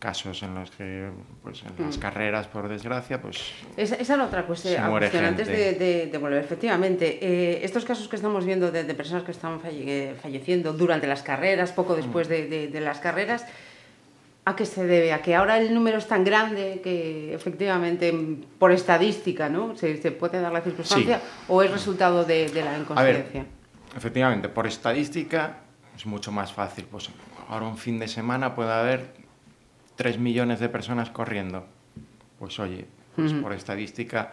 casos 0.03 0.43
en 0.43 0.57
los 0.57 0.69
que, 0.73 1.11
pues 1.45 1.63
en 1.63 1.87
las 1.87 1.97
mm. 1.97 2.01
carreras, 2.01 2.49
por 2.49 2.69
desgracia, 2.69 3.23
pues... 3.23 3.39
Esa, 3.77 3.95
esa 3.95 4.15
era 4.15 4.25
otra 4.25 4.45
cuestión, 4.45 4.83
antes 4.83 5.47
de, 5.47 6.09
de, 6.11 6.19
volver. 6.19 6.43
Efectivamente, 6.43 7.21
eh, 7.23 7.61
estos 7.63 7.85
casos 7.85 8.09
que 8.09 8.17
estamos 8.17 8.45
viendo 8.45 8.73
de, 8.73 8.83
de 8.83 8.95
personas 8.95 9.23
que 9.23 9.31
están 9.31 9.61
falleciendo 9.61 10.73
durante 10.73 11.07
las 11.07 11.23
carreras, 11.23 11.71
poco 11.71 11.95
después 11.95 12.27
de, 12.29 12.69
de 12.69 12.81
las 12.81 12.99
carreras, 12.99 13.47
¿A 14.45 14.57
qué 14.57 14.67
se 14.67 14.85
debe? 14.85 15.13
¿A 15.13 15.23
que 15.23 15.37
ahora 15.37 15.57
el 15.59 15.73
número 15.73 15.99
es 15.99 16.09
tan 16.09 16.25
grande 16.25 16.81
que 16.83 17.33
efectivamente 17.33 18.13
por 18.59 18.73
estadística 18.73 19.49
¿no? 19.49 19.77
se, 19.77 20.03
se 20.03 20.11
puede 20.11 20.41
dar 20.41 20.53
la 20.53 20.63
circunstancia 20.63 21.19
sí. 21.19 21.25
o 21.47 21.63
es 21.63 21.71
resultado 21.71 22.25
de, 22.25 22.51
la 22.53 22.77
inconsciencia? 22.77 23.47
Efectivamente, 23.97 24.49
por 24.49 24.67
estadística 24.67 25.59
es 25.95 26.07
mucho 26.07 26.33
más 26.33 26.53
fácil. 26.53 26.87
Pues 26.91 27.09
ahora 27.49 27.67
un 27.67 27.79
fin 27.79 28.01
de 28.01 28.09
semana 28.09 28.57
puede 28.57 28.73
haber 28.73 29.22
3 29.97 30.19
millones 30.19 30.61
de 30.61 30.69
personas 30.69 31.11
corriendo. 31.11 31.67
Pues 32.39 32.59
oye, 32.59 32.87
pues 33.15 33.33
por 33.35 33.53
estadística 33.53 34.33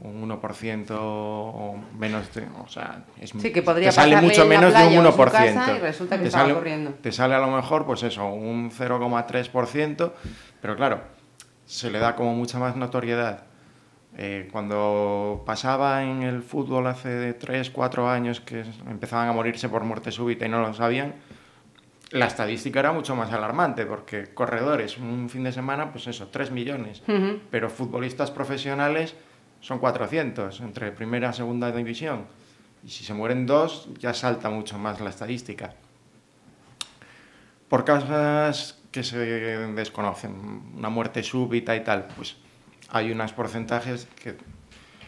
un 0.00 0.28
1% 0.28 0.86
o 0.90 1.76
menos, 1.98 2.32
de, 2.32 2.46
o 2.64 2.68
sea, 2.68 3.04
es, 3.20 3.30
sí, 3.30 3.52
que 3.52 3.62
podría 3.62 3.88
te 3.88 3.96
sale 3.96 4.20
mucho 4.20 4.46
menos 4.46 4.72
de 4.72 4.98
un 4.98 5.04
1%. 5.04 5.30
Casa 5.30 5.76
y 5.76 5.80
resulta 5.80 6.16
que 6.16 6.22
te 6.22 6.28
estaba 6.28 6.44
sale, 6.44 6.54
corriendo. 6.54 6.90
Te 7.00 7.10
sale 7.10 7.34
a 7.34 7.40
lo 7.40 7.50
mejor, 7.50 7.84
pues 7.84 8.04
eso, 8.04 8.26
un 8.26 8.70
0,3%, 8.70 10.12
pero 10.60 10.76
claro, 10.76 11.00
se 11.66 11.90
le 11.90 11.98
da 11.98 12.14
como 12.14 12.34
mucha 12.34 12.58
más 12.58 12.76
notoriedad. 12.76 13.44
Eh, 14.16 14.48
cuando 14.50 15.42
pasaba 15.44 16.02
en 16.02 16.22
el 16.22 16.42
fútbol 16.42 16.86
hace 16.86 17.34
3, 17.34 17.70
4 17.70 18.08
años 18.08 18.40
que 18.40 18.64
empezaban 18.88 19.28
a 19.28 19.32
morirse 19.32 19.68
por 19.68 19.84
muerte 19.84 20.12
súbita 20.12 20.46
y 20.46 20.48
no 20.48 20.60
lo 20.60 20.74
sabían, 20.74 21.14
la 22.10 22.26
estadística 22.26 22.80
era 22.80 22.92
mucho 22.92 23.14
más 23.14 23.32
alarmante, 23.32 23.84
porque 23.84 24.32
corredores, 24.32 24.98
un 24.98 25.28
fin 25.28 25.44
de 25.44 25.52
semana, 25.52 25.92
pues 25.92 26.06
eso, 26.06 26.28
3 26.28 26.50
millones, 26.50 27.02
uh 27.06 27.12
-huh. 27.12 27.40
pero 27.50 27.68
futbolistas 27.68 28.30
profesionales 28.30 29.14
son 29.60 29.78
400 29.78 30.60
entre 30.60 30.92
primera 30.92 31.30
y 31.30 31.32
segunda 31.34 31.70
división. 31.72 32.24
Y 32.84 32.90
si 32.90 33.04
se 33.04 33.12
mueren 33.12 33.46
dos, 33.46 33.88
ya 33.98 34.14
salta 34.14 34.50
mucho 34.50 34.78
más 34.78 35.00
la 35.00 35.10
estadística. 35.10 35.74
Por 37.68 37.84
causas 37.84 38.78
que 38.90 39.02
se 39.02 39.18
desconocen, 39.18 40.32
una 40.76 40.88
muerte 40.88 41.22
súbita 41.22 41.76
y 41.76 41.84
tal, 41.84 42.06
pues 42.16 42.36
hay 42.90 43.12
unos 43.12 43.32
porcentajes 43.32 44.08
que 44.22 44.36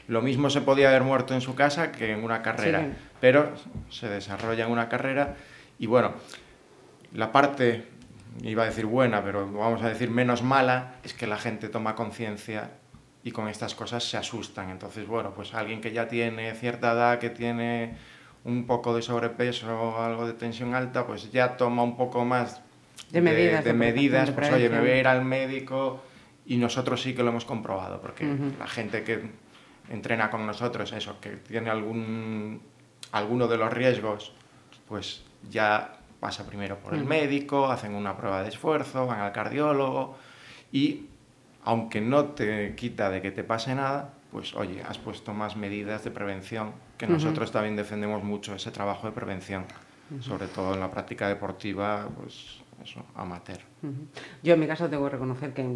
lo 0.09 0.21
mismo 0.21 0.51
se 0.51 0.61
podía 0.61 0.89
haber 0.91 1.03
muerto 1.03 1.35
en 1.35 1.41
su 1.41 1.55
casa 1.55 1.93
que 1.93 2.13
en 2.13 2.25
una 2.25 2.43
carrera, 2.43 2.81
sí. 2.81 2.87
pero 3.21 3.53
se 3.89 4.09
desarrolla 4.09 4.67
en 4.67 4.73
una 4.73 4.89
carrera 4.89 5.37
y 5.79 5.87
bueno, 5.87 6.13
la 7.13 7.33
parte, 7.33 7.87
iba 8.43 8.63
a 8.63 8.67
decir 8.67 8.87
buena, 8.87 9.23
pero 9.25 9.51
vamos 9.51 9.83
a 9.83 9.89
decir 9.89 10.11
menos 10.11 10.43
mala, 10.43 10.95
es 11.05 11.15
que 11.15 11.27
la 11.27 11.37
gente 11.37 11.69
toma 11.69 11.95
conciencia 11.95 12.71
y 13.23 13.33
con 13.33 13.49
estas 13.49 13.75
cosas 13.75 14.05
se 14.05 14.17
asustan. 14.17 14.71
Entonces, 14.71 15.07
bueno, 15.07 15.33
pues 15.35 15.55
alguien 15.55 15.81
que 15.81 15.93
ya 15.93 16.09
tiene 16.09 16.55
cierta 16.55 16.93
edad, 16.93 17.19
que 17.19 17.31
tiene 17.31 17.97
un 18.45 18.67
poco 18.67 18.95
de 18.95 19.03
sobrepeso 19.03 19.79
o 19.79 20.03
algo 20.03 20.27
de 20.27 20.33
tensión 20.33 20.75
alta, 20.75 21.07
pues 21.07 21.31
ya 21.31 21.57
toma 21.57 21.83
un 21.83 21.97
poco 21.97 22.25
más 22.25 22.63
de 23.11 23.21
medidas, 23.21 23.65
de, 23.65 23.73
de 23.73 23.79
medidas 23.79 24.29
de 24.29 24.33
pues 24.33 24.53
oye, 24.53 24.69
me 24.71 24.81
voy 24.81 24.91
a 24.91 24.99
ir 24.99 25.09
al 25.09 25.25
médico 25.25 26.03
y 26.47 26.57
nosotros 26.57 27.03
sí 27.03 27.15
que 27.15 27.23
lo 27.23 27.29
hemos 27.31 27.45
comprobado, 27.45 28.01
porque 28.01 28.25
uh 28.25 28.37
-huh. 28.37 28.59
la 28.59 28.67
gente 28.67 29.05
que 29.05 29.21
entrena 29.91 30.31
con 30.31 30.47
nosotros, 30.47 30.93
eso, 30.93 31.21
que 31.21 31.31
tiene 31.31 31.69
algún, 31.69 32.63
alguno 33.13 33.47
de 33.49 33.57
los 33.59 33.73
riesgos, 33.73 34.33
pues 34.89 35.23
ya 35.51 36.00
pasa 36.21 36.47
primero 36.47 36.77
por 36.79 36.95
el 36.95 37.05
médico, 37.05 37.71
hacen 37.71 37.95
una 37.95 38.17
prueba 38.17 38.43
de 38.43 38.51
esfuerzo, 38.51 39.07
van 39.07 39.21
al 39.21 39.33
cardiólogo 39.33 40.17
y 40.71 41.07
aunque 41.65 42.01
no 42.01 42.27
te 42.27 42.75
quita 42.77 43.11
de 43.11 43.23
que 43.23 43.31
te 43.31 43.43
pase 43.43 43.75
nada, 43.75 44.13
pues 44.31 44.55
oye, 44.55 44.83
has 44.83 44.99
puesto 44.99 45.33
más 45.33 45.57
medidas 45.57 46.05
de 46.05 46.11
prevención, 46.11 46.73
que 46.97 47.07
nosotros 47.07 47.49
uh 47.49 47.51
-huh. 47.51 47.55
también 47.55 47.77
defendemos 47.77 48.23
mucho 48.23 48.55
ese 48.55 48.71
trabajo 48.71 49.07
de 49.07 49.13
prevención, 49.13 49.65
uh 50.11 50.15
-huh. 50.15 50.23
sobre 50.23 50.47
todo 50.47 50.75
en 50.75 50.81
la 50.81 50.91
práctica 50.91 51.29
deportiva, 51.29 52.09
pues 52.17 52.61
eso, 52.83 53.03
amateur. 53.15 53.59
Uh 53.83 53.89
-huh. 53.89 53.93
Yo 54.43 54.55
en 54.55 54.61
mi 54.61 54.67
caso 54.67 54.89
tengo 54.89 55.05
que 55.05 55.11
reconocer 55.11 55.53
que 55.53 55.67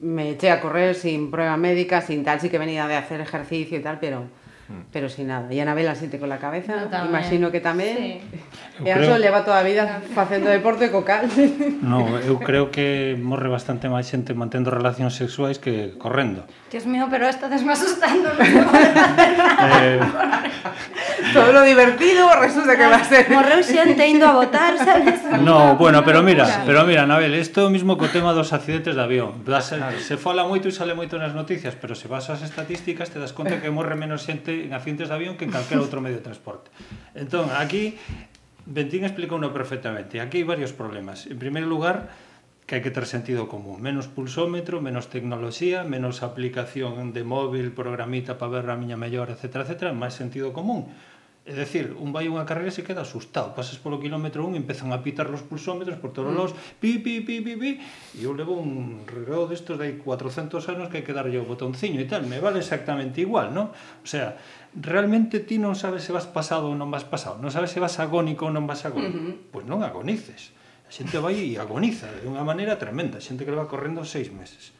me 0.00 0.30
eché 0.30 0.50
a 0.50 0.60
correr 0.60 0.94
sin 0.94 1.30
prueba 1.30 1.56
médica, 1.56 2.00
sin 2.00 2.24
tal, 2.24 2.40
sí 2.40 2.50
que 2.50 2.58
venía 2.58 2.86
de 2.88 2.96
hacer 2.96 3.20
ejercicio 3.20 3.78
y 3.78 3.82
tal, 3.82 3.98
pero. 3.98 4.26
Mm. 4.72 4.88
pero 4.90 5.08
sin 5.12 5.28
nada. 5.28 5.52
E 5.52 5.60
Anabela 5.60 5.92
así 5.92 6.08
con 6.08 6.32
la 6.32 6.40
cabeza, 6.40 6.88
no, 6.88 7.04
imagino 7.04 7.52
que 7.52 7.60
tamén. 7.60 8.24
Sí. 8.24 8.84
E 8.84 8.88
Anxo 8.88 9.12
creo... 9.12 9.20
leva 9.20 9.44
toda 9.44 9.60
a 9.60 9.66
vida 9.66 10.00
facendo 10.16 10.48
deporte 10.48 10.88
co 10.88 11.04
cal. 11.04 11.28
No, 11.82 12.16
eu 12.24 12.40
creo 12.40 12.72
que 12.72 13.18
morre 13.20 13.52
bastante 13.52 13.92
máis 13.92 14.08
xente 14.08 14.32
mantendo 14.32 14.72
relacións 14.72 15.12
sexuais 15.12 15.60
que 15.60 15.92
correndo. 16.00 16.48
Dios 16.72 16.88
mío, 16.88 17.04
pero 17.12 17.28
estades 17.28 17.60
me 17.60 17.76
asustando. 17.76 18.32
No 18.40 19.68
eh... 19.82 20.00
Todo 21.32 21.52
lo 21.52 21.62
divertido 21.62 22.28
resulta 22.40 22.76
que 22.76 22.86
va 22.86 22.96
a 22.96 23.04
ser. 23.04 23.30
Morreu 23.30 23.62
xente 23.62 24.04
indo 24.08 24.26
a 24.26 24.32
votar, 24.32 24.76
sabes? 24.76 25.22
No, 25.40 25.76
bueno, 25.76 26.04
pero 26.04 26.22
mira, 26.22 26.64
pero 26.66 26.84
mira, 26.84 27.02
Anabel, 27.04 27.34
isto 27.34 27.70
mismo 27.70 27.96
co 27.96 28.08
tema 28.08 28.32
dos 28.32 28.52
accidentes 28.52 28.96
de 28.96 29.02
avión. 29.02 29.44
Se, 29.62 29.78
se 30.02 30.16
fala 30.16 30.44
moito 30.44 30.68
e 30.68 30.74
sale 30.74 30.92
moito 30.92 31.16
nas 31.16 31.32
noticias, 31.32 31.78
pero 31.78 31.94
se 31.94 32.10
vas 32.10 32.28
ás 32.28 32.42
estatísticas 32.42 33.10
te 33.14 33.22
das 33.22 33.32
conta 33.32 33.62
que 33.62 33.70
morre 33.70 33.94
menos 33.94 34.26
xente 34.26 34.61
en 34.64 34.72
accidentes 34.72 35.10
de 35.10 35.14
avión 35.14 35.34
que 35.36 35.44
en 35.44 35.52
calquera 35.52 35.82
outro 35.82 35.98
medio 35.98 36.22
de 36.22 36.26
transporte. 36.26 36.70
Entón, 37.18 37.50
aquí, 37.52 37.98
Bentín 38.64 39.02
explica 39.02 39.34
uno 39.34 39.50
perfectamente. 39.50 40.22
Aquí 40.22 40.42
hai 40.42 40.46
varios 40.46 40.70
problemas. 40.70 41.26
En 41.26 41.38
primeiro 41.38 41.66
lugar, 41.66 42.14
que 42.66 42.78
hai 42.78 42.82
que 42.82 42.94
ter 42.94 43.04
sentido 43.10 43.50
común. 43.50 43.82
Menos 43.82 44.06
pulsómetro, 44.06 44.78
menos 44.78 45.10
tecnoloxía, 45.10 45.82
menos 45.82 46.22
aplicación 46.22 47.10
de 47.10 47.26
móvil, 47.26 47.74
programita 47.74 48.38
para 48.38 48.62
ver 48.62 48.70
a 48.70 48.78
miña 48.78 48.94
mellor, 48.94 49.34
etc. 49.34 49.66
etc. 49.66 49.90
máis 49.92 50.14
sentido 50.14 50.54
común 50.54 50.88
É 51.42 51.58
decir, 51.58 51.98
un 51.98 52.14
vai 52.14 52.30
unha 52.30 52.46
carreira 52.46 52.70
e 52.70 52.76
se 52.76 52.86
queda 52.86 53.02
asustado. 53.02 53.50
Pasas 53.50 53.74
polo 53.82 53.98
kilómetro 53.98 54.46
1 54.46 54.54
empezan 54.54 54.94
a 54.94 55.02
pitar 55.02 55.26
los 55.26 55.42
pulsómetros 55.42 55.98
por 55.98 56.14
todos 56.14 56.30
mm. 56.30 56.38
los 56.38 56.54
pi, 56.78 57.02
pi, 57.02 57.18
pi, 57.18 57.42
pi, 57.42 57.58
pi. 57.58 57.70
E 58.14 58.22
eu 58.22 58.30
levo 58.30 58.54
un 58.54 59.02
reloj 59.10 59.50
destos 59.50 59.74
de 59.74 59.90
hai 59.90 59.94
400 59.98 60.62
anos 60.70 60.86
que 60.86 61.02
hai 61.02 61.04
que 61.04 61.10
darlle 61.10 61.42
o 61.42 61.48
botonciño 61.48 61.98
e 61.98 62.06
tal. 62.06 62.22
Me 62.30 62.38
vale 62.38 62.62
exactamente 62.62 63.18
igual, 63.18 63.50
non? 63.50 63.74
O 63.74 64.06
sea, 64.06 64.38
realmente 64.78 65.42
ti 65.42 65.58
non 65.58 65.74
sabes 65.74 66.06
se 66.06 66.14
vas 66.14 66.30
pasado 66.30 66.70
ou 66.70 66.78
non 66.78 66.94
vas 66.94 67.02
pasado. 67.02 67.42
Non 67.42 67.50
sabes 67.50 67.74
se 67.74 67.82
vas 67.82 67.98
agónico 67.98 68.46
ou 68.46 68.54
non 68.54 68.70
vas 68.70 68.86
agónico. 68.86 69.18
Mm 69.18 69.26
-hmm. 69.26 69.50
Pois 69.50 69.66
non 69.66 69.82
agonices. 69.82 70.54
A 70.86 70.94
xente 70.94 71.18
vai 71.18 71.42
e 71.42 71.58
agoniza 71.58 72.06
de 72.22 72.30
unha 72.30 72.46
maneira 72.46 72.78
tremenda. 72.78 73.18
A 73.18 73.24
xente 73.24 73.42
que 73.42 73.50
leva 73.50 73.66
correndo 73.66 74.06
seis 74.06 74.30
meses 74.30 74.70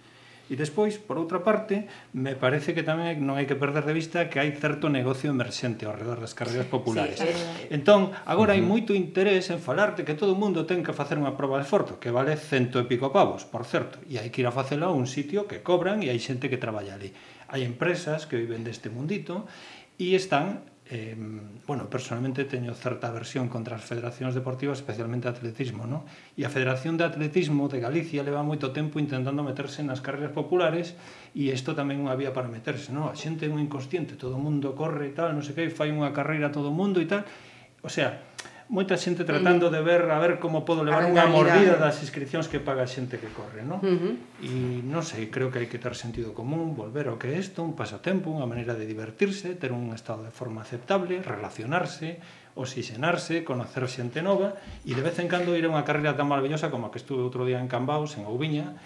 E 0.52 0.54
despois, 0.60 1.00
por 1.00 1.16
outra 1.16 1.40
parte, 1.40 1.88
me 2.12 2.36
parece 2.36 2.76
que 2.76 2.84
tamén 2.84 3.24
non 3.24 3.40
hai 3.40 3.48
que 3.48 3.56
perder 3.56 3.88
de 3.88 3.96
vista 3.96 4.28
que 4.28 4.36
hai 4.36 4.52
certo 4.52 4.92
negocio 4.92 5.32
emerxente 5.32 5.88
ao 5.88 5.96
redor 5.96 6.20
das 6.20 6.36
carreiras 6.36 6.68
populares. 6.68 7.16
Sí, 7.16 7.32
eh... 7.32 7.72
Entón, 7.72 8.12
agora 8.28 8.52
uh 8.52 8.60
-huh. 8.60 8.68
hai 8.68 8.72
moito 8.76 8.92
interés 8.92 9.48
en 9.48 9.64
falarte 9.64 10.04
que 10.04 10.12
todo 10.12 10.36
o 10.36 10.40
mundo 10.42 10.68
ten 10.68 10.84
que 10.84 10.92
facer 10.92 11.16
unha 11.16 11.32
proba 11.40 11.56
de 11.56 11.64
esforzo, 11.64 11.96
que 11.96 12.12
vale 12.12 12.36
cento 12.36 12.76
e 12.76 12.84
pico 12.84 13.08
pavos, 13.08 13.48
por 13.48 13.64
certo, 13.64 13.96
e 14.04 14.20
hai 14.20 14.28
que 14.28 14.44
ir 14.44 14.48
a 14.48 14.52
facela 14.52 14.92
a 14.92 14.92
un 14.92 15.08
sitio 15.08 15.48
que 15.48 15.64
cobran 15.64 16.04
e 16.04 16.12
hai 16.12 16.20
xente 16.20 16.52
que 16.52 16.60
traballa 16.60 17.00
ali. 17.00 17.16
Hai 17.48 17.64
empresas 17.64 18.28
que 18.28 18.36
viven 18.36 18.60
deste 18.60 18.92
mundito 18.92 19.48
e 19.96 20.12
están 20.12 20.68
eh, 20.92 21.16
bueno, 21.66 21.88
personalmente 21.88 22.44
teño 22.44 22.74
certa 22.76 23.08
versión 23.08 23.48
contra 23.48 23.80
as 23.80 23.84
federacións 23.88 24.36
deportivas, 24.36 24.84
especialmente 24.84 25.24
atletismo, 25.24 25.88
¿no? 25.88 26.04
E 26.36 26.44
a 26.44 26.52
Federación 26.52 27.00
de 27.00 27.08
Atletismo 27.08 27.72
de 27.72 27.80
Galicia 27.80 28.20
leva 28.20 28.44
moito 28.44 28.76
tempo 28.76 29.00
intentando 29.00 29.40
meterse 29.40 29.80
nas 29.80 30.04
carreras 30.04 30.36
populares 30.36 30.92
e 31.32 31.48
isto 31.48 31.72
tamén 31.72 32.04
unha 32.04 32.12
vía 32.12 32.36
para 32.36 32.52
meterse, 32.52 32.92
¿no? 32.92 33.08
A 33.08 33.16
xente 33.16 33.48
é 33.48 33.50
moi 33.50 33.64
inconsciente, 33.64 34.20
todo 34.20 34.36
o 34.36 34.42
mundo 34.44 34.76
corre 34.76 35.08
e 35.08 35.16
tal, 35.16 35.32
non 35.32 35.40
sei 35.40 35.56
que, 35.56 35.72
fai 35.72 35.88
unha 35.88 36.12
carreira 36.12 36.52
todo 36.52 36.68
o 36.68 36.76
mundo 36.76 37.00
e 37.00 37.08
tal. 37.08 37.24
O 37.80 37.88
sea, 37.88 38.31
moita 38.72 38.96
xente 38.96 39.28
tratando 39.28 39.68
de 39.68 39.84
ver 39.84 40.08
a 40.08 40.16
ver 40.16 40.40
como 40.40 40.64
podo 40.64 40.80
levar 40.80 41.04
unha 41.04 41.28
mordida 41.28 41.76
das 41.76 42.00
inscripcións 42.00 42.48
que 42.48 42.56
paga 42.56 42.80
a 42.80 42.88
xente 42.88 43.20
que 43.20 43.28
corre, 43.28 43.60
non? 43.60 43.84
Uh 43.84 44.00
-huh. 44.00 44.14
E 44.40 44.80
non 44.80 45.04
sei, 45.04 45.28
creo 45.28 45.52
que 45.52 45.60
hai 45.60 45.68
que 45.68 45.76
ter 45.76 45.92
sentido 45.92 46.32
común, 46.32 46.72
volver 46.72 47.12
ao 47.12 47.20
que 47.20 47.28
é 47.28 47.36
isto, 47.36 47.60
un 47.60 47.76
pasatempo, 47.76 48.32
unha 48.32 48.48
maneira 48.48 48.72
de 48.72 48.88
divertirse, 48.88 49.52
ter 49.60 49.76
un 49.76 49.92
estado 49.92 50.24
de 50.24 50.32
forma 50.32 50.64
aceptable, 50.64 51.20
relacionarse, 51.20 52.16
oxigenarse, 52.56 53.44
conocer 53.44 53.84
xente 53.92 54.24
nova 54.24 54.56
e 54.88 54.96
de 54.96 55.04
vez 55.04 55.20
en 55.20 55.28
cando 55.28 55.52
ir 55.52 55.68
a 55.68 55.72
unha 55.72 55.84
carreira 55.84 56.16
tan 56.16 56.32
maravillosa 56.32 56.72
como 56.72 56.88
a 56.88 56.90
que 56.92 57.00
estuve 57.00 57.20
outro 57.20 57.44
día 57.44 57.60
en 57.60 57.68
Cambaos, 57.68 58.16
en 58.16 58.24
Ouviña, 58.24 58.80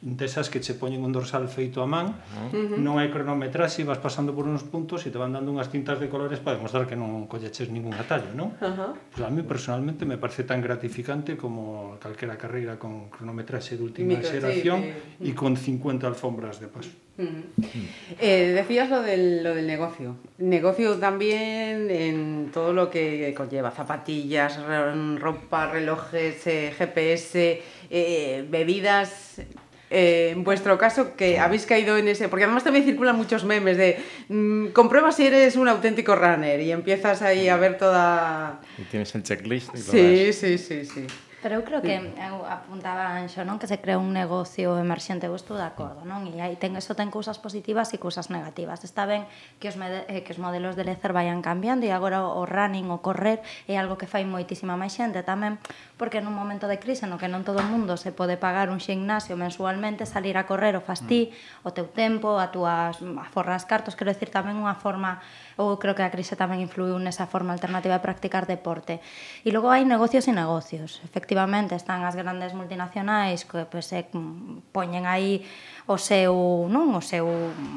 desas 0.00 0.48
que 0.48 0.60
che 0.64 0.72
poñen 0.72 1.04
un 1.04 1.12
dorsal 1.12 1.44
feito 1.48 1.84
a 1.84 1.86
man, 1.86 2.16
uh 2.16 2.48
-huh. 2.48 2.80
non 2.80 2.96
hai 2.96 3.12
cronometraxe, 3.12 3.84
vas 3.84 4.00
pasando 4.00 4.32
por 4.32 4.48
uns 4.48 4.64
puntos 4.64 5.04
e 5.04 5.12
te 5.12 5.20
van 5.20 5.36
dando 5.36 5.52
unhas 5.52 5.68
tintas 5.68 6.00
de 6.00 6.08
colores 6.08 6.40
para 6.40 6.56
demostrar 6.56 6.88
que 6.88 6.96
non 6.96 7.28
colleches 7.28 7.68
ningún 7.68 7.92
atallo, 7.92 8.32
non? 8.32 8.56
Uh 8.64 8.72
-huh. 8.72 8.90
Pues 9.12 9.20
a 9.20 9.28
mí 9.28 9.44
personalmente 9.44 10.08
me 10.08 10.16
parece 10.16 10.48
tan 10.48 10.64
gratificante 10.64 11.36
como 11.36 12.00
calquera 12.00 12.40
carreira 12.40 12.80
con 12.80 13.12
cronometraxe 13.12 13.76
de 13.76 13.82
última 13.84 14.16
Micro, 14.16 14.32
xeración 14.32 14.78
sí, 14.80 14.88
sí. 15.20 15.28
e 15.28 15.30
con 15.36 15.52
50 15.60 16.08
alfombras 16.08 16.64
de 16.64 16.68
paso. 16.72 16.96
Uh 17.20 17.28
-huh. 17.28 17.44
eh, 18.16 18.56
decías 18.56 18.88
lo 18.88 19.04
del, 19.04 19.44
lo 19.44 19.52
del 19.52 19.66
negocio. 19.68 20.16
Negocio 20.38 20.96
también 20.96 21.92
en 21.92 22.48
todo 22.48 22.72
lo 22.72 22.88
que 22.88 23.34
conlleva 23.36 23.70
zapatillas, 23.70 24.56
ropa, 25.20 25.68
relojes, 25.68 26.40
eh, 26.46 26.72
GPS, 26.72 27.60
eh, 27.90 28.46
bebidas 28.48 29.44
eh, 29.90 30.30
en 30.32 30.44
vuestro 30.44 30.78
caso, 30.78 31.16
que 31.16 31.38
habéis 31.38 31.66
caído 31.66 31.96
en 31.96 32.08
ese, 32.08 32.28
porque 32.28 32.44
además 32.44 32.64
también 32.64 32.84
circulan 32.84 33.16
muchos 33.16 33.44
memes 33.44 33.76
de 33.76 33.98
mmm, 34.28 34.68
comprueba 34.68 35.10
si 35.12 35.26
eres 35.26 35.56
un 35.56 35.68
auténtico 35.68 36.14
runner 36.14 36.60
y 36.60 36.70
empiezas 36.70 37.22
ahí 37.22 37.48
a 37.48 37.56
ver 37.56 37.76
toda... 37.76 38.60
Y 38.78 38.82
tienes 38.84 39.14
el 39.14 39.22
checklist 39.24 39.74
y 39.74 39.78
Sí, 39.78 40.32
sí, 40.32 40.58
sí, 40.58 40.84
sí. 40.84 41.06
Pero 41.42 41.56
eu 41.56 41.64
creo 41.64 41.80
que 41.80 41.96
eu 41.96 42.44
apuntaba 42.44 43.16
Anxo, 43.16 43.48
non? 43.48 43.56
Que 43.56 43.64
se 43.64 43.80
crea 43.80 43.96
un 43.96 44.12
negocio 44.12 44.76
emerxente, 44.76 45.24
eu 45.24 45.32
estou 45.32 45.56
de 45.56 45.64
acordo, 45.64 46.04
non? 46.04 46.28
E 46.28 46.36
aí 46.44 46.60
ten 46.60 46.76
eso 46.76 46.92
ten 46.92 47.08
cousas 47.08 47.40
positivas 47.40 47.96
e 47.96 47.98
cousas 47.98 48.28
negativas. 48.28 48.84
Está 48.84 49.08
ben 49.08 49.24
que 49.56 49.72
os 49.72 49.80
med 49.80 50.04
eh, 50.12 50.20
que 50.20 50.36
os 50.36 50.40
modelos 50.40 50.76
de 50.76 50.84
lecer 50.84 51.16
vayan 51.16 51.40
cambiando 51.40 51.88
e 51.88 51.96
agora 51.96 52.20
o 52.28 52.44
running, 52.44 52.92
o 52.92 53.00
correr 53.00 53.40
é 53.64 53.80
algo 53.80 53.96
que 53.96 54.04
fai 54.04 54.28
moitísima 54.28 54.76
máis 54.76 54.92
xente 54.92 55.24
tamén, 55.24 55.56
porque 55.96 56.20
nun 56.20 56.36
momento 56.36 56.68
de 56.68 56.76
crise 56.76 57.08
no 57.08 57.16
que 57.16 57.24
non 57.24 57.40
todo 57.40 57.64
o 57.64 57.66
mundo 57.66 57.96
se 57.96 58.12
pode 58.12 58.36
pagar 58.36 58.68
un 58.68 58.76
ximnasio 58.76 59.32
mensualmente, 59.40 60.04
salir 60.04 60.36
a 60.36 60.44
correr 60.44 60.76
o 60.76 60.84
fastí, 60.84 61.32
mm. 61.32 61.64
o 61.64 61.70
teu 61.72 61.88
tempo, 61.88 62.36
a 62.36 62.52
túas 62.52 63.00
aforras 63.16 63.64
cartos, 63.64 63.96
quero 63.96 64.12
decir 64.12 64.28
tamén 64.28 64.60
unha 64.60 64.76
forma 64.76 65.24
ou 65.60 65.76
creo 65.76 65.92
que 65.92 66.00
a 66.00 66.08
crise 66.08 66.40
tamén 66.40 66.64
influiu 66.64 66.96
nesa 66.96 67.28
forma 67.28 67.52
alternativa 67.52 68.00
de 68.00 68.04
practicar 68.04 68.48
deporte. 68.48 69.04
E 69.44 69.52
logo 69.52 69.68
hai 69.68 69.84
negocios 69.84 70.24
e 70.24 70.32
negocios. 70.32 71.04
Efectivamente, 71.04 71.76
están 71.76 72.00
as 72.08 72.16
grandes 72.16 72.56
multinacionais 72.56 73.44
que 73.44 73.68
pues, 73.68 73.92
se 73.92 74.08
poñen 74.72 75.04
aí 75.04 75.44
o 75.90 75.98
seu, 75.98 76.70
non, 76.70 76.94
o 76.94 77.02
seu 77.02 77.26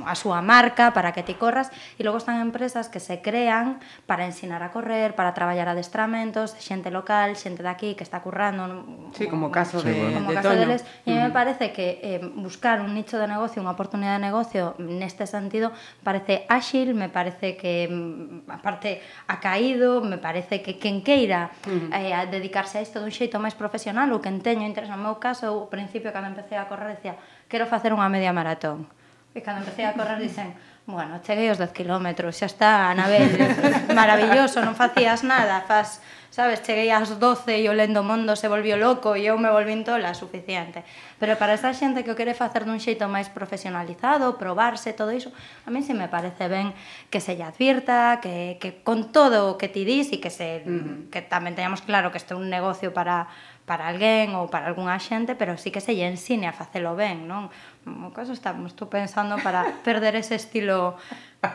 a 0.06 0.14
súa 0.14 0.46
marca 0.46 0.94
para 0.94 1.18
que 1.18 1.26
ti 1.26 1.34
corras 1.34 1.74
e 1.98 2.06
logo 2.06 2.22
están 2.22 2.38
empresas 2.38 2.86
que 2.86 3.02
se 3.02 3.26
crean 3.26 3.82
para 4.06 4.30
ensinar 4.30 4.62
a 4.62 4.70
correr, 4.70 5.18
para 5.18 5.34
traballar 5.34 5.66
adestramentos, 5.66 6.54
xente 6.62 6.94
local, 6.94 7.34
xente 7.34 7.66
de 7.66 7.72
aquí 7.74 7.98
que 7.98 8.06
está 8.06 8.22
currando. 8.22 8.86
Sí, 9.18 9.26
como 9.26 9.50
caso 9.50 9.82
de, 9.82 10.14
como 10.14 10.30
de 10.30 10.38
caso 10.38 10.54
Toño. 10.54 10.62
Deles, 10.62 10.86
e 11.10 11.18
mm. 11.18 11.26
me 11.26 11.32
parece 11.34 11.74
que 11.74 11.98
eh, 12.06 12.22
buscar 12.22 12.86
un 12.86 12.94
nicho 12.94 13.18
de 13.18 13.26
negocio, 13.26 13.66
unha 13.66 13.74
oportunidade 13.74 14.22
de 14.22 14.26
negocio 14.30 14.78
neste 14.78 15.26
sentido 15.26 15.74
parece 16.06 16.46
áxil, 16.46 16.94
me 16.94 17.10
parece 17.10 17.58
que 17.58 17.90
mm, 17.90 18.46
aparte 18.54 19.02
ha 19.26 19.42
caído, 19.42 20.06
me 20.06 20.22
parece 20.22 20.62
que 20.62 20.78
quen 20.78 21.02
queira 21.02 21.50
mm. 21.66 21.90
eh, 21.90 22.14
a 22.14 22.30
dedicarse 22.30 22.78
a 22.78 22.86
isto 22.86 23.02
dun 23.02 23.10
xeito 23.10 23.42
máis 23.42 23.58
profesional, 23.58 24.06
ou 24.14 24.22
quen 24.22 24.38
teño 24.46 24.70
interés 24.70 24.94
no 24.94 25.02
meu 25.02 25.18
caso, 25.18 25.50
ao 25.50 25.66
principio 25.66 26.14
cando 26.14 26.30
empecé 26.30 26.62
a 26.62 26.70
correr 26.70 26.94
decía, 26.94 27.18
quero 27.54 27.70
facer 27.70 27.94
unha 27.94 28.10
media 28.10 28.34
maratón. 28.34 28.90
E 29.38 29.46
cando 29.46 29.62
empecé 29.62 29.86
a 29.86 29.94
correr 29.94 30.18
dicen, 30.18 30.58
bueno, 30.90 31.22
cheguei 31.22 31.54
os 31.54 31.62
10 31.62 31.70
km, 31.70 32.34
xa 32.34 32.50
está, 32.50 32.90
Anabel, 32.90 33.30
maravilloso, 33.94 34.58
non 34.66 34.74
facías 34.74 35.22
nada, 35.22 35.62
faz, 35.62 36.02
sabes, 36.34 36.66
cheguei 36.66 36.90
ás 36.90 37.14
12 37.22 37.62
e 37.62 37.70
o 37.70 37.78
lendo 37.78 38.02
mundo 38.02 38.34
se 38.34 38.50
volvió 38.50 38.74
loco 38.74 39.14
e 39.14 39.30
eu 39.30 39.38
me 39.38 39.54
volvín 39.54 39.86
tola, 39.86 40.18
suficiente. 40.18 40.82
Pero 41.22 41.38
para 41.38 41.54
esa 41.54 41.78
xente 41.78 42.02
que 42.02 42.10
o 42.10 42.18
quere 42.18 42.34
facer 42.34 42.66
dun 42.66 42.82
xeito 42.82 43.06
máis 43.06 43.30
profesionalizado, 43.30 44.34
probarse, 44.42 44.98
todo 44.98 45.14
iso, 45.14 45.30
a 45.66 45.70
mí 45.70 45.86
se 45.86 45.94
me 45.94 46.10
parece 46.10 46.50
ben 46.50 46.74
que 47.14 47.22
se 47.22 47.38
lle 47.38 47.46
advirta, 47.46 48.18
que, 48.18 48.58
que 48.58 48.82
con 48.82 49.14
todo 49.14 49.54
o 49.54 49.62
que 49.62 49.70
ti 49.70 49.86
dis 49.86 50.10
e 50.10 50.18
que, 50.18 50.34
se, 50.34 50.66
uh 50.66 50.74
-huh. 50.74 51.14
que 51.14 51.22
tamén 51.22 51.54
teñamos 51.54 51.86
claro 51.86 52.10
que 52.10 52.18
este 52.18 52.34
é 52.34 52.38
un 52.38 52.50
negocio 52.50 52.98
para 52.98 53.30
para 53.64 53.88
alguén 53.88 54.36
ou 54.36 54.52
para 54.52 54.68
algunha 54.68 55.00
xente, 55.00 55.40
pero 55.40 55.56
sí 55.56 55.72
que 55.72 55.80
se 55.80 55.96
lle 55.96 56.04
ensine 56.04 56.52
a 56.52 56.54
facelo 56.54 57.00
ben, 57.00 57.32
non? 57.32 57.48
No 57.88 58.12
caso 58.12 58.36
estamos 58.36 58.76
tú 58.76 58.92
pensando 58.92 59.40
para 59.40 59.64
perder 59.88 60.20
ese 60.20 60.36
estilo 60.36 61.00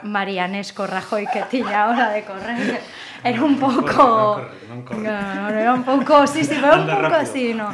marianesco 0.03 0.89
Rajoy 0.89 1.29
que 1.29 1.45
tiña 1.53 1.85
ahora 1.85 2.09
de 2.11 2.25
correr. 2.25 2.81
Era 3.25 3.45
un 3.45 3.61
pouco 3.61 4.41
non, 4.41 4.41
corre, 4.41 4.65
non, 4.73 4.81
corre, 4.89 5.05
no, 5.05 5.49
era 5.53 5.73
un 5.77 5.85
pouco, 5.85 6.25
sí, 6.25 6.45
sí, 6.45 6.57
pero 6.57 6.81
un 6.81 6.89
pouco 6.89 7.13
así, 7.13 7.53
no. 7.53 7.69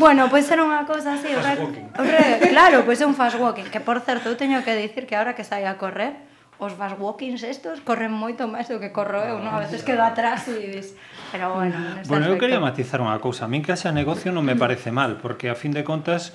Bueno, 0.00 0.32
pois 0.32 0.48
pues 0.48 0.56
era 0.56 0.64
unha 0.64 0.88
cosa 0.88 1.20
así, 1.20 1.28
Fast 1.36 1.60
walking. 1.60 1.86
re, 2.00 2.24
claro, 2.48 2.88
pois 2.88 2.96
pues 2.96 3.04
é 3.04 3.06
un 3.08 3.12
fast 3.12 3.36
walking, 3.36 3.68
que 3.68 3.84
por 3.84 4.00
certo 4.00 4.32
eu 4.32 4.36
teño 4.40 4.64
que 4.64 4.72
dicir 4.72 5.04
que 5.04 5.12
ahora 5.12 5.36
que 5.36 5.44
saí 5.44 5.68
a 5.68 5.76
correr, 5.76 6.16
os 6.58 6.78
vas 6.78 6.94
walkings 6.98 7.42
estos 7.42 7.82
corren 7.82 8.14
moito 8.14 8.46
máis 8.46 8.70
do 8.70 8.78
que 8.78 8.94
corro 8.94 9.20
eu, 9.24 9.42
non? 9.42 9.54
A 9.54 9.62
veces 9.66 9.82
quedo 9.82 10.06
ah. 10.06 10.14
atrás 10.14 10.46
e 10.46 10.70
dis... 10.70 10.94
Pero 11.34 11.50
bueno, 11.50 11.74
Bueno, 12.06 12.30
aspecto... 12.30 12.30
eu 12.30 12.38
quería 12.38 12.62
matizar 12.62 13.02
unha 13.02 13.18
cousa. 13.18 13.46
A 13.46 13.50
min 13.50 13.66
que 13.66 13.74
haxa 13.74 13.90
negocio 13.90 14.30
non 14.30 14.46
me 14.46 14.54
parece 14.54 14.94
mal, 14.94 15.18
porque 15.18 15.50
a 15.50 15.58
fin 15.58 15.74
de 15.74 15.82
contas 15.82 16.30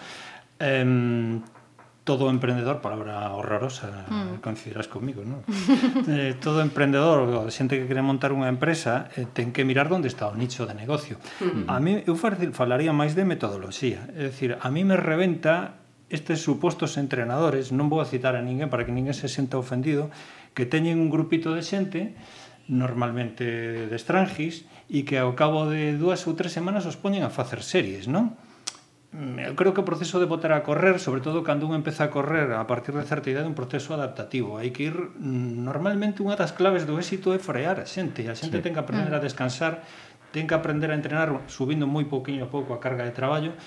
eh, 0.59 0.83
todo 2.09 2.29
emprendedor, 2.29 2.81
palabra 2.81 3.31
horrorosa, 3.31 4.05
mm. 4.09 4.41
coincidirás 4.41 4.89
comigo, 4.89 5.21
non? 5.21 5.45
eh, 6.09 6.33
todo 6.41 6.57
emprendedor, 6.65 7.45
a 7.45 7.53
xente 7.53 7.77
que 7.77 7.85
quere 7.85 8.01
montar 8.01 8.33
unha 8.33 8.49
empresa, 8.49 9.13
eh, 9.13 9.29
ten 9.29 9.53
que 9.53 9.61
mirar 9.61 9.87
onde 9.93 10.09
está 10.09 10.25
o 10.25 10.33
nicho 10.33 10.65
de 10.65 10.73
negocio. 10.73 11.21
Mm. 11.37 11.69
A 11.69 11.77
mí, 11.77 12.01
eu 12.09 12.17
falaría 12.17 12.89
máis 12.97 13.13
de 13.13 13.29
metodoloxía. 13.29 14.09
É 14.17 14.33
dicir, 14.33 14.57
a 14.57 14.67
mí 14.73 14.81
me 14.81 14.97
reventa 14.97 15.78
estes 16.09 16.41
supostos 16.41 16.97
entrenadores, 16.97 17.69
non 17.69 17.87
vou 17.89 18.01
a 18.01 18.09
citar 18.09 18.33
a 18.33 18.41
ninguén 18.41 18.73
para 18.73 18.83
que 18.85 18.93
ninguén 18.93 19.13
se 19.13 19.29
senta 19.29 19.61
ofendido, 19.61 20.09
que 20.57 20.65
teñen 20.65 20.97
un 20.97 21.13
grupito 21.13 21.53
de 21.53 21.61
xente 21.61 22.17
normalmente 22.69 23.89
de 23.89 23.95
estrangis, 23.97 24.69
e 24.89 25.01
que 25.05 25.17
ao 25.17 25.33
cabo 25.33 25.65
de 25.65 25.97
dúas 25.97 26.21
ou 26.29 26.37
tres 26.37 26.53
semanas 26.53 26.85
os 26.85 26.97
poñen 26.97 27.25
a 27.25 27.33
facer 27.33 27.65
series, 27.65 28.05
non? 28.05 28.37
Eu 29.09 29.57
creo 29.57 29.73
que 29.73 29.81
o 29.81 29.89
proceso 29.89 30.21
de 30.21 30.29
botar 30.29 30.53
a 30.53 30.61
correr, 30.61 31.01
sobre 31.01 31.25
todo 31.25 31.41
cando 31.41 31.65
un 31.65 31.73
empeza 31.73 32.05
a 32.05 32.13
correr 32.13 32.53
a 32.53 32.65
partir 32.69 32.93
de 32.93 33.01
certa 33.01 33.33
idade, 33.33 33.49
é 33.49 33.51
un 33.53 33.57
proceso 33.57 33.97
adaptativo. 33.97 34.61
Hai 34.61 34.69
que 34.69 34.93
ir, 34.93 34.93
mm, 34.93 35.65
normalmente, 35.65 36.21
unha 36.21 36.37
das 36.37 36.53
claves 36.53 36.85
do 36.85 37.01
éxito 37.01 37.33
é 37.33 37.41
frear 37.41 37.81
a 37.81 37.89
xente, 37.89 38.21
e 38.21 38.29
a 38.29 38.37
xente 38.37 38.61
sí. 38.61 38.63
ten 38.65 38.77
que 38.77 38.81
aprender 38.85 39.09
a 39.09 39.17
ah. 39.17 39.25
descansar, 39.25 39.81
ten 40.29 40.45
que 40.45 40.53
aprender 40.53 40.93
a 40.93 40.97
entrenar 40.97 41.33
subindo 41.49 41.89
moi 41.89 42.05
pouquiño 42.05 42.45
a 42.45 42.49
pouco 42.53 42.77
a 42.77 42.79
carga 42.81 43.01
de 43.01 43.13
traballo 43.17 43.57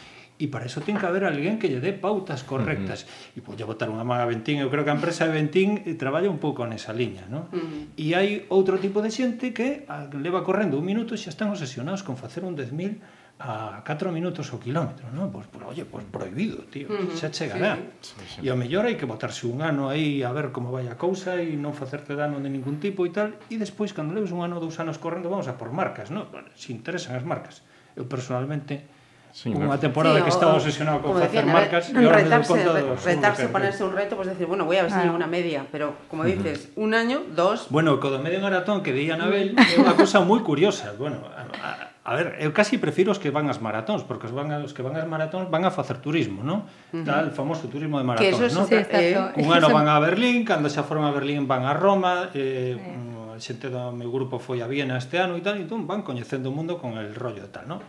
e 0.43 0.51
para 0.51 0.67
iso 0.67 0.83
ten 0.83 0.99
que 0.99 1.07
haber 1.07 1.23
alguén 1.23 1.63
que 1.63 1.71
lle 1.71 1.79
dé 1.79 1.95
pautas 1.95 2.43
correctas. 2.43 3.07
Uh 3.07 3.39
-huh. 3.39 3.39
E 3.39 3.41
podo 3.47 3.63
botar 3.63 3.87
unha 3.87 4.03
maga 4.03 4.27
a 4.27 4.31
Ventín, 4.31 4.59
eu 4.59 4.67
creo 4.75 4.83
que 4.83 4.91
a 4.91 4.99
empresa 4.99 5.31
de 5.31 5.39
Ventín 5.39 5.87
eh, 5.87 5.95
traballa 5.95 6.27
un 6.27 6.43
pouco 6.43 6.67
nesa 6.67 6.91
liña, 6.91 7.31
non? 7.31 7.47
Uh 7.55 7.63
-huh. 7.63 7.83
E 7.95 8.19
hai 8.19 8.51
outro 8.51 8.83
tipo 8.83 8.99
de 8.99 9.15
xente 9.15 9.55
que 9.55 9.87
ah, 9.87 10.11
leva 10.11 10.43
correndo 10.43 10.83
un 10.83 10.87
minuto 10.91 11.15
e 11.15 11.19
xa 11.23 11.31
están 11.31 11.55
obsesionados 11.55 12.03
con 12.03 12.19
facer 12.19 12.43
un 12.43 12.59
10.000 12.59 12.99
a 13.39 13.83
4 13.87 14.11
minutos 14.11 14.51
o 14.55 14.59
kilómetro, 14.59 15.11
non? 15.15 15.31
Pois, 15.31 15.47
pues, 15.47 15.63
oye, 15.63 15.87
pois 15.87 16.03
pues 16.03 16.11
prohibido, 16.11 16.67
tío, 16.75 16.91
uh 16.91 17.07
-huh, 17.07 17.15
xa 17.15 17.31
chegará. 17.31 17.79
Sí, 18.03 18.19
sí, 18.19 18.25
sí. 18.27 18.39
E 18.43 18.51
ao 18.51 18.59
mellor 18.59 18.91
hai 18.91 18.99
que 18.99 19.07
botarse 19.07 19.47
un 19.47 19.63
ano 19.63 19.95
aí 19.95 20.27
a 20.27 20.31
ver 20.35 20.51
como 20.51 20.75
vai 20.75 20.91
a 20.91 20.99
cousa 20.99 21.39
e 21.39 21.55
non 21.55 21.71
facerte 21.71 22.19
dano 22.19 22.43
de 22.43 22.51
ningún 22.51 22.83
tipo 22.83 23.07
e 23.07 23.15
tal, 23.15 23.39
e 23.47 23.63
despois, 23.63 23.95
cando 23.95 24.11
leves 24.11 24.35
un 24.35 24.43
ano 24.43 24.59
ou 24.59 24.63
dous 24.63 24.79
anos 24.83 24.99
correndo, 24.99 25.31
vamos 25.31 25.47
a 25.47 25.55
por 25.55 25.71
marcas, 25.71 26.11
non? 26.11 26.27
Bueno, 26.35 26.51
se 26.59 26.75
interesan 26.75 27.15
as 27.15 27.23
marcas. 27.23 27.63
Eu 27.95 28.07
personalmente 28.11 29.02
sí, 29.33 29.51
Unha 29.51 29.81
temporada 29.81 30.21
sí, 30.21 30.29
que 30.29 30.33
estaba 30.33 30.55
obsesionado 30.55 31.01
con 31.01 31.17
facer 31.17 31.43
decían, 31.43 31.49
marcas 31.49 31.89
e 31.89 31.97
ahora 31.97 32.21
retarse, 32.21 32.53
me 32.53 32.69
re, 32.69 32.95
retarse 32.95 33.45
ponerse 33.49 33.83
un 33.83 33.93
reto, 33.97 34.15
pues 34.15 34.29
decir, 34.29 34.47
bueno, 34.47 34.69
voy 34.69 34.77
a 34.77 34.87
ver 34.87 34.93
ah. 34.93 35.09
unha 35.09 35.27
media, 35.27 35.65
pero 35.73 35.97
como 36.13 36.23
dices, 36.23 36.71
uh 36.77 36.81
-huh. 36.81 36.85
un 36.85 36.91
año, 36.93 37.25
dos... 37.33 37.73
Bueno, 37.73 37.99
co 37.99 38.13
do 38.13 38.21
medio 38.21 38.39
maratón 38.45 38.85
que 38.85 38.93
di 38.93 39.09
Anabel 39.11 39.57
é 39.57 39.77
unha 39.81 39.97
cosa 39.97 40.21
moi 40.21 40.45
curiosa. 40.45 40.93
Bueno, 40.95 41.25
a, 41.27 41.49
a, 41.49 41.71
a 42.05 42.13
ver, 42.15 42.37
eu 42.39 42.53
casi 42.53 42.77
prefiro 42.77 43.11
os 43.11 43.19
que 43.19 43.33
van 43.33 43.49
ás 43.49 43.59
maratóns, 43.59 44.05
porque 44.05 44.29
os, 44.29 44.35
van, 44.37 44.53
os 44.63 44.77
que 44.77 44.85
van 44.85 44.95
ás 45.01 45.09
maratóns 45.09 45.49
van 45.49 45.65
a 45.65 45.73
facer 45.73 45.99
turismo, 45.99 46.45
non? 46.45 46.69
Uh 46.93 47.01
-huh. 47.01 47.09
Tal 47.09 47.25
famoso 47.33 47.73
turismo 47.73 47.97
de 47.97 48.05
maratóns, 48.05 48.53
non? 48.53 48.69
Sí, 48.69 48.79
eh, 48.79 49.17
un 49.41 49.49
ano 49.49 49.73
van 49.73 49.89
a 49.89 49.97
Berlín, 49.99 50.45
cando 50.45 50.69
xa 50.69 50.85
foron 50.85 51.09
a 51.09 51.13
Berlín 51.13 51.49
van 51.49 51.65
a 51.65 51.73
Roma, 51.73 52.29
eh, 52.37 52.77
sí 52.77 53.13
xente 53.43 53.69
do 53.69 53.91
meu 53.91 54.11
grupo 54.13 54.39
foi 54.39 54.63
a 54.63 54.71
Viena 54.71 54.97
este 54.97 55.19
ano 55.19 55.35
e 55.35 55.43
tal, 55.43 55.59
e 55.59 55.67
entón 55.67 55.85
van 55.91 56.07
coñecendo 56.07 56.53
o 56.53 56.55
mundo 56.55 56.79
con 56.79 56.95
el 56.95 57.11
rollo 57.19 57.51
tal, 57.51 57.67
non? 57.67 57.83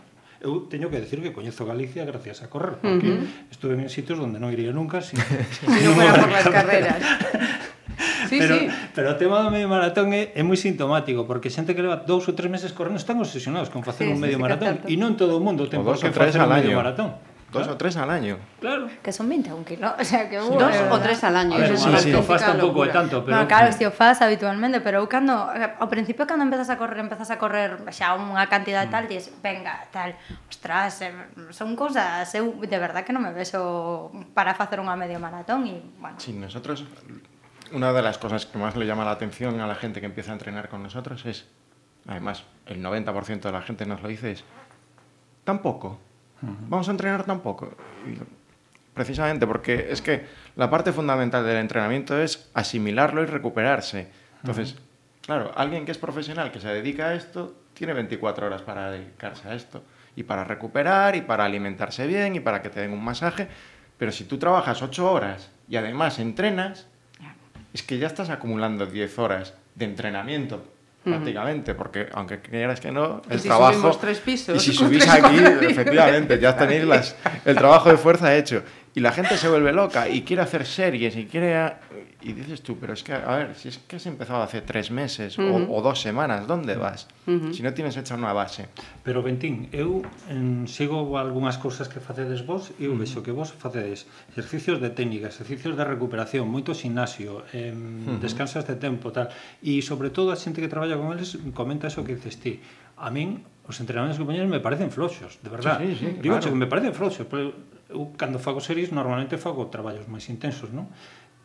eu 0.44 0.68
teño 0.68 0.92
que 0.92 1.00
decir 1.00 1.24
que 1.24 1.32
coñezo 1.32 1.64
Galicia 1.64 2.04
gracias 2.04 2.44
a 2.44 2.52
correr, 2.52 2.76
porque 2.84 3.08
uh 3.08 3.24
-huh. 3.24 3.50
estuve 3.50 3.80
en 3.80 3.88
sitios 3.88 4.20
onde 4.20 4.36
non 4.36 4.52
iría 4.52 4.76
nunca 4.76 5.00
sin, 5.00 5.16
si 5.24 5.64
non 5.84 5.96
fuera 5.96 6.20
por 6.20 6.28
las 6.28 6.44
carreras. 6.44 7.00
sí, 8.28 8.36
pero, 8.38 8.54
sí. 8.58 8.68
pero 8.94 9.06
o 9.12 9.16
tema 9.16 9.40
do 9.40 9.48
medio 9.48 9.68
maratón 9.72 10.12
é, 10.12 10.36
é 10.36 10.42
moi 10.44 10.60
sintomático 10.60 11.24
porque 11.24 11.48
xente 11.48 11.72
que 11.72 11.80
leva 11.80 12.04
dous 12.04 12.28
ou 12.28 12.36
tres 12.36 12.52
meses 12.52 12.76
correndo 12.76 13.00
están 13.00 13.16
obsesionados 13.24 13.72
con 13.72 13.80
facer 13.80 14.06
sí, 14.06 14.12
un 14.12 14.20
medio 14.20 14.36
sí, 14.36 14.44
maratón 14.44 14.84
e 14.84 14.94
non 15.00 15.16
todo 15.16 15.38
o 15.38 15.42
mundo 15.42 15.64
ten 15.64 15.80
por 15.80 15.96
que 15.96 16.12
facer 16.12 16.44
un 16.44 16.52
medio 16.52 16.76
maratón 16.76 17.16
Dos 17.54 17.62
claro. 17.62 17.74
o 17.74 17.78
tres 17.78 17.96
al 17.96 18.10
año. 18.10 18.38
Claro. 18.58 18.88
Que 19.00 19.12
son 19.12 19.28
20, 19.28 19.50
aunque 19.50 19.76
no. 19.76 19.94
O 20.00 20.04
sea, 20.04 20.28
que, 20.28 20.40
sí, 20.40 20.50
Dos 20.50 20.76
o 20.90 20.98
tres 20.98 21.22
al 21.22 21.36
año. 21.36 21.54
A 21.54 21.58
ver, 21.58 21.78
sí, 21.78 21.88
sí. 21.98 22.12
tampoco 22.12 22.84
de 22.84 22.90
tanto. 22.90 23.24
Pero, 23.24 23.36
no, 23.36 23.46
claro, 23.46 23.72
si 23.72 23.84
o 23.84 23.92
faz 23.92 24.20
habitualmente, 24.22 24.80
pero 24.82 24.98
eu 24.98 25.06
cando, 25.06 25.46
ao 25.78 25.86
principio 25.86 26.26
cando 26.26 26.42
empezas 26.42 26.66
a 26.66 26.74
correr, 26.74 26.98
empezas 26.98 27.30
a 27.30 27.38
correr 27.38 27.78
xa 27.94 28.18
unha 28.18 28.42
cantidad 28.50 28.90
mm. 28.90 28.90
tal, 28.90 29.04
dices, 29.06 29.30
venga, 29.38 29.86
tal, 29.94 30.18
ostras, 30.50 30.98
eh, 31.06 31.14
son 31.54 31.78
cousas, 31.78 32.26
eu 32.34 32.58
eh, 32.58 32.66
de 32.66 32.78
verdad 32.82 33.06
que 33.06 33.14
non 33.14 33.22
me 33.22 33.30
beso 33.30 34.10
para 34.34 34.58
facer 34.58 34.82
unha 34.82 34.98
medio 34.98 35.22
maratón 35.22 35.70
e, 35.70 35.78
bueno. 36.02 36.18
Sí, 36.18 36.34
nosotros, 36.34 36.82
una 37.70 37.94
de 37.94 38.02
las 38.02 38.18
cosas 38.18 38.50
que 38.50 38.58
más 38.58 38.74
le 38.74 38.82
llama 38.82 39.06
la 39.06 39.14
atención 39.14 39.62
a 39.62 39.70
la 39.70 39.78
gente 39.78 40.02
que 40.02 40.10
empieza 40.10 40.34
a 40.34 40.36
entrenar 40.42 40.66
con 40.66 40.82
nosotros 40.82 41.22
es, 41.22 41.46
además, 42.10 42.42
el 42.66 42.82
90% 42.82 43.46
de 43.46 43.54
la 43.54 43.62
gente 43.62 43.86
nos 43.86 44.02
lo 44.02 44.10
dice, 44.10 44.34
es, 44.34 44.42
tampoco. 45.46 46.02
Vamos 46.68 46.88
a 46.88 46.90
entrenar 46.90 47.24
tampoco. 47.24 47.74
Y 48.06 48.18
precisamente 48.94 49.46
porque 49.46 49.88
es 49.90 50.00
que 50.00 50.26
la 50.56 50.70
parte 50.70 50.92
fundamental 50.92 51.44
del 51.44 51.56
entrenamiento 51.56 52.20
es 52.20 52.50
asimilarlo 52.54 53.22
y 53.22 53.26
recuperarse. 53.26 54.08
Entonces, 54.42 54.76
claro, 55.22 55.52
alguien 55.56 55.84
que 55.84 55.92
es 55.92 55.98
profesional, 55.98 56.52
que 56.52 56.60
se 56.60 56.68
dedica 56.68 57.08
a 57.08 57.14
esto, 57.14 57.54
tiene 57.74 57.92
24 57.92 58.46
horas 58.46 58.62
para 58.62 58.90
dedicarse 58.90 59.48
a 59.48 59.54
esto. 59.54 59.82
Y 60.16 60.22
para 60.22 60.44
recuperar, 60.44 61.16
y 61.16 61.22
para 61.22 61.44
alimentarse 61.44 62.06
bien, 62.06 62.36
y 62.36 62.40
para 62.40 62.62
que 62.62 62.70
te 62.70 62.80
den 62.80 62.92
un 62.92 63.02
masaje. 63.02 63.48
Pero 63.98 64.12
si 64.12 64.24
tú 64.24 64.38
trabajas 64.38 64.80
8 64.80 65.10
horas 65.10 65.50
y 65.68 65.76
además 65.76 66.18
entrenas, 66.18 66.86
es 67.72 67.82
que 67.82 67.98
ya 67.98 68.06
estás 68.06 68.30
acumulando 68.30 68.86
10 68.86 69.18
horas 69.18 69.54
de 69.74 69.86
entrenamiento 69.86 70.73
prácticamente, 71.04 71.74
porque 71.74 72.08
aunque 72.12 72.40
quieras 72.40 72.80
que 72.80 72.90
no, 72.90 73.22
¿Y 73.28 73.34
el 73.34 73.40
si 73.40 73.48
trabajo... 73.48 73.90
tres 74.00 74.18
pisos? 74.20 74.56
Y 74.56 74.60
si 74.60 74.72
subís 74.76 75.06
aquí, 75.08 75.36
efectivamente, 75.62 76.40
ya 76.40 76.56
tenéis 76.56 76.84
las, 76.84 77.16
el 77.44 77.56
trabajo 77.56 77.90
de 77.90 77.96
fuerza 77.96 78.34
hecho. 78.34 78.62
y 78.94 79.00
la 79.00 79.10
gente 79.10 79.36
se 79.36 79.48
vuelve 79.48 79.72
loca 79.72 80.08
y 80.08 80.22
quiere 80.22 80.42
hacer 80.42 80.64
series 80.64 81.16
y 81.16 81.26
quiere... 81.26 81.56
A... 81.56 81.80
Y 82.22 82.32
dices 82.32 82.62
tú, 82.62 82.78
pero 82.78 82.94
es 82.94 83.02
que, 83.02 83.12
a 83.12 83.36
ver, 83.36 83.54
si 83.54 83.68
es 83.68 83.78
que 83.78 83.96
has 83.96 84.06
empezado 84.06 84.42
hace 84.42 84.62
tres 84.62 84.90
meses 84.90 85.36
uh 85.36 85.42
-huh. 85.42 85.68
o, 85.68 85.76
o, 85.76 85.82
dos 85.82 86.00
semanas, 86.00 86.46
¿dónde 86.46 86.76
vas? 86.76 87.08
Uh 87.26 87.32
-huh. 87.32 87.52
Si 87.52 87.62
no 87.62 87.74
tienes 87.74 87.96
hecha 87.98 88.14
unha 88.16 88.32
base. 88.32 88.70
Pero, 89.02 89.20
Bentín, 89.20 89.68
eu 89.76 90.00
en, 90.30 90.64
sigo 90.64 91.18
algunhas 91.18 91.58
cousas 91.58 91.90
que 91.92 92.00
facedes 92.00 92.46
vos 92.46 92.72
e 92.80 92.88
eu 92.88 92.96
vexo 92.96 93.20
que 93.20 93.34
vos 93.34 93.52
facedes 93.52 94.06
exercicios 94.30 94.80
de 94.80 94.88
técnica, 94.88 95.28
exercicios 95.28 95.76
de 95.76 95.84
recuperación, 95.84 96.48
moito 96.48 96.72
gimnasio, 96.72 97.44
eh, 97.52 97.74
uh 97.74 98.16
-huh. 98.16 98.22
descansas 98.24 98.64
de 98.64 98.78
tempo, 98.80 99.12
tal. 99.12 99.28
E, 99.60 99.82
sobre 99.84 100.08
todo, 100.08 100.32
a 100.32 100.38
xente 100.40 100.62
que 100.62 100.70
traballa 100.70 100.96
con 100.96 101.12
eles 101.12 101.36
comenta 101.52 101.92
eso 101.92 102.06
que 102.06 102.16
dices 102.16 102.40
ti. 102.40 102.62
A 102.96 103.10
min 103.10 103.44
os 103.64 103.76
entrenamentos 103.80 104.20
que 104.20 104.28
poñen 104.28 104.48
me 104.48 104.60
parecen 104.60 104.92
floxos, 104.92 105.40
de 105.40 105.48
verdad. 105.48 105.80
Sí, 105.80 105.96
sí, 105.96 105.96
sí, 105.96 106.06
Digo 106.20 106.36
claro. 106.36 106.52
que 106.52 106.56
me 106.56 106.68
parecen 106.68 106.92
floxos, 106.92 107.24
pero 107.24 107.56
eu, 107.88 108.12
cando 108.16 108.36
fago 108.38 108.60
series, 108.60 108.92
normalmente 108.92 109.40
fago 109.40 109.72
traballos 109.72 110.04
máis 110.08 110.28
intensos, 110.28 110.68
non? 110.72 110.92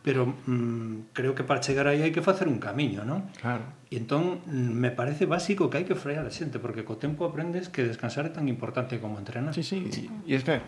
Pero 0.00 0.32
mm, 0.32 1.12
creo 1.12 1.36
que 1.36 1.44
para 1.44 1.60
chegar 1.60 1.84
aí 1.88 2.00
hai 2.00 2.12
que 2.12 2.24
facer 2.24 2.48
un 2.48 2.60
camiño, 2.60 3.04
non? 3.04 3.28
Claro. 3.40 3.64
E 3.88 3.96
entón 3.96 4.44
mm, 4.44 4.72
me 4.72 4.92
parece 4.92 5.24
básico 5.24 5.68
que 5.72 5.80
hai 5.80 5.86
que 5.88 5.96
frear 5.96 6.24
a 6.24 6.32
xente, 6.32 6.60
porque 6.60 6.84
co 6.84 7.00
tempo 7.00 7.24
aprendes 7.24 7.72
que 7.72 7.84
descansar 7.84 8.28
é 8.28 8.32
tan 8.32 8.48
importante 8.48 9.00
como 9.00 9.16
entrenar. 9.16 9.52
Sí, 9.56 9.64
sí. 9.64 9.88
Y 10.24 10.32
es 10.36 10.44
que, 10.44 10.60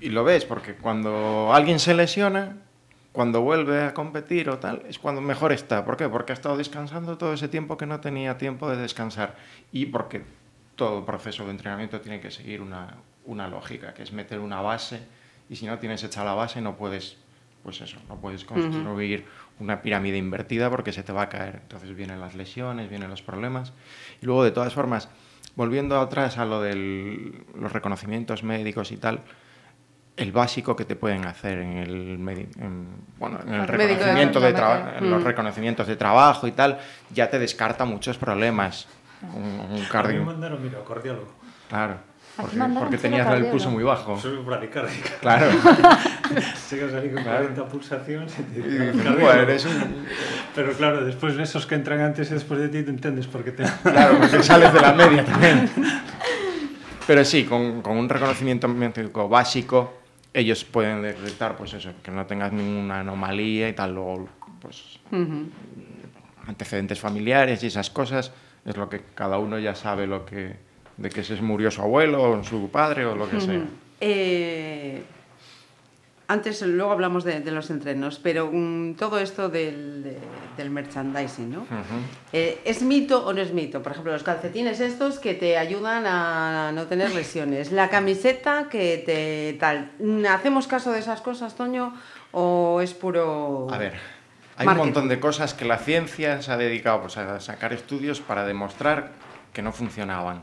y 0.00 0.08
lo 0.08 0.24
ves, 0.24 0.48
porque 0.48 0.76
cuando 0.76 1.52
alguien 1.52 1.80
se 1.80 1.92
lesiona, 1.92 2.64
cuando 3.12 3.40
vuelve 3.40 3.84
a 3.84 3.94
competir 3.94 4.50
o 4.50 4.58
tal, 4.58 4.82
es 4.88 4.98
cuando 4.98 5.20
mejor 5.20 5.52
está. 5.52 5.84
¿Por 5.84 5.96
qué? 5.96 6.08
Porque 6.08 6.32
ha 6.32 6.36
estado 6.36 6.56
descansando 6.56 7.16
todo 7.16 7.32
ese 7.32 7.48
tiempo 7.48 7.76
que 7.76 7.86
no 7.86 8.00
tenía 8.00 8.36
tiempo 8.36 8.68
de 8.68 8.76
descansar. 8.76 9.36
Y 9.70 9.86
porque 9.86 10.24
todo 10.76 11.04
proceso 11.04 11.44
de 11.44 11.50
entrenamiento 11.50 12.00
tiene 12.00 12.20
que 12.20 12.30
seguir 12.30 12.60
una, 12.60 12.94
una 13.24 13.48
lógica, 13.48 13.94
que 13.94 14.02
es 14.02 14.12
meter 14.12 14.40
una 14.40 14.60
base, 14.60 15.00
y 15.48 15.56
si 15.56 15.66
no 15.66 15.78
tienes 15.78 16.02
hecha 16.02 16.24
la 16.24 16.34
base 16.34 16.60
no 16.60 16.76
puedes, 16.76 17.16
pues 17.62 17.80
eso, 17.80 17.98
no 18.08 18.16
puedes 18.16 18.44
construir 18.44 19.26
una 19.60 19.82
pirámide 19.82 20.16
invertida 20.16 20.70
porque 20.70 20.92
se 20.92 21.02
te 21.02 21.12
va 21.12 21.22
a 21.22 21.28
caer. 21.28 21.60
Entonces 21.62 21.94
vienen 21.94 22.20
las 22.20 22.34
lesiones, 22.34 22.88
vienen 22.88 23.10
los 23.10 23.22
problemas. 23.22 23.72
Y 24.20 24.26
luego, 24.26 24.42
de 24.42 24.50
todas 24.50 24.72
formas, 24.72 25.08
volviendo 25.54 26.00
atrás 26.00 26.38
a 26.38 26.44
lo 26.44 26.60
de 26.60 26.74
los 27.54 27.72
reconocimientos 27.72 28.42
médicos 28.42 28.90
y 28.90 28.96
tal, 28.96 29.20
el 30.16 30.30
básico 30.30 30.76
que 30.76 30.84
te 30.84 30.94
pueden 30.94 31.26
hacer 31.26 31.58
en 31.58 31.76
el, 31.76 32.28
en, 32.58 32.86
bueno, 33.18 33.40
en 33.44 33.54
el 33.54 33.66
reconocimiento 33.66 34.40
de 34.40 34.52
de 34.52 34.98
en 34.98 35.10
los 35.10 35.24
reconocimientos 35.24 35.86
de 35.86 35.96
trabajo 35.96 36.46
y 36.46 36.52
tal, 36.52 36.78
ya 37.12 37.30
te 37.30 37.38
descarta 37.38 37.84
muchos 37.84 38.16
problemas. 38.16 38.86
Un, 39.34 39.42
un 39.60 39.60
A 39.60 39.74
mí 39.74 39.86
cardio. 39.90 40.20
me 40.20 40.26
mandaron, 40.26 40.62
mira, 40.62 40.78
cardiólogo. 40.86 41.32
Claro. 41.68 41.96
Porque, 42.36 42.56
porque 42.78 42.98
tenías 42.98 43.32
el 43.32 43.46
pulso 43.46 43.70
muy 43.70 43.84
bajo. 43.84 44.18
Soy 44.18 44.36
bradicárdica. 44.38 45.10
Claro. 45.20 45.50
Llegas 46.70 46.94
ahí 46.94 47.10
con 47.10 47.22
Claro. 47.22 47.38
40 47.54 47.66
pulsaciones 47.66 48.34
y 48.38 48.42
te 48.42 48.58
Y 48.58 48.62
dicen, 48.62 48.80
dices, 48.80 48.96
"Cardiólogo". 48.96 49.20
"Buah, 49.20 49.42
eres 49.42 49.64
un- 49.66 50.06
Pero 50.54 50.72
claro, 50.72 51.04
después 51.04 51.38
esos 51.38 51.64
que 51.66 51.76
entran 51.76 52.00
antes 52.00 52.30
y 52.30 52.34
después 52.34 52.58
de 52.58 52.68
ti 52.70 52.82
te 52.82 52.90
entiendes 52.90 53.28
porque 53.28 53.52
te... 53.52 53.62
Claro, 53.82 54.18
porque 54.18 54.42
sales 54.42 54.72
de 54.72 54.80
la 54.80 54.92
media 54.94 55.24
también. 55.24 55.70
Pero 57.06 57.24
sí, 57.24 57.44
con, 57.44 57.82
con 57.82 57.96
un 57.98 58.08
reconocimiento 58.08 58.66
médico 58.66 59.28
básico, 59.28 59.94
ellos 60.32 60.64
pueden 60.64 61.02
detectar, 61.02 61.56
pues 61.56 61.74
eso, 61.74 61.90
que 62.02 62.10
no 62.10 62.26
tengas 62.26 62.52
ninguna 62.52 63.00
anomalía 63.00 63.68
y 63.68 63.74
tal, 63.74 63.94
luego, 63.94 64.28
pues, 64.60 64.98
antecedentes 66.46 66.98
familiares 66.98 67.62
y 67.62 67.66
esas 67.68 67.90
cosas, 67.90 68.32
es 68.64 68.76
lo 68.76 68.88
que 68.88 69.02
cada 69.14 69.38
uno 69.38 69.58
ya 69.58 69.74
sabe 69.74 70.06
lo 70.06 70.24
que, 70.24 70.56
de 70.96 71.08
que 71.10 71.22
se 71.24 71.34
murió 71.42 71.70
su 71.70 71.82
abuelo 71.82 72.22
o 72.22 72.44
su 72.44 72.70
padre 72.70 73.04
o 73.06 73.14
lo 73.14 73.28
que 73.28 73.40
sea. 73.40 73.62
Eh, 74.00 75.02
antes, 76.26 76.62
luego 76.62 76.90
hablamos 76.90 77.22
de, 77.24 77.40
de 77.40 77.50
los 77.50 77.68
entrenos, 77.68 78.18
pero 78.22 78.48
mm, 78.50 78.94
todo 78.94 79.18
esto 79.18 79.50
del, 79.50 80.02
de- 80.02 80.18
del 80.56 80.70
merchandising, 80.70 81.52
¿no? 81.52 81.66
Eh, 82.32 82.60
¿Es 82.64 82.80
mito 82.82 83.26
o 83.26 83.32
no 83.34 83.42
es 83.42 83.52
mito? 83.52 83.82
Por 83.82 83.92
ejemplo, 83.92 84.10
los 84.12 84.22
calcetines 84.22 84.80
estos 84.80 85.18
que 85.18 85.34
te 85.34 85.58
ayudan 85.58 86.04
a 86.06 86.72
no 86.72 86.84
tener 86.86 87.14
lesiones, 87.14 87.72
la 87.72 87.90
camiseta 87.90 88.68
que 88.70 89.02
te 89.04 89.58
tal. 89.60 89.90
¿Hacemos 90.30 90.66
caso 90.66 90.92
de 90.92 91.00
esas 91.00 91.20
cosas, 91.20 91.56
Toño, 91.56 91.92
o 92.32 92.80
es 92.80 92.94
puro... 92.94 93.66
A 93.70 93.76
ver, 93.76 93.92
hay 94.56 94.66
Marketing. 94.66 94.80
un 94.88 94.94
montón 94.94 95.08
de 95.08 95.20
cosas 95.20 95.54
que 95.54 95.64
la 95.64 95.78
ciencia 95.78 96.40
se 96.42 96.52
ha 96.52 96.56
dedicado 96.56 97.00
pues, 97.02 97.16
a 97.16 97.40
sacar 97.40 97.72
estudios 97.72 98.20
para 98.20 98.44
demostrar 98.46 99.12
que 99.52 99.62
no 99.62 99.72
funcionaban. 99.72 100.42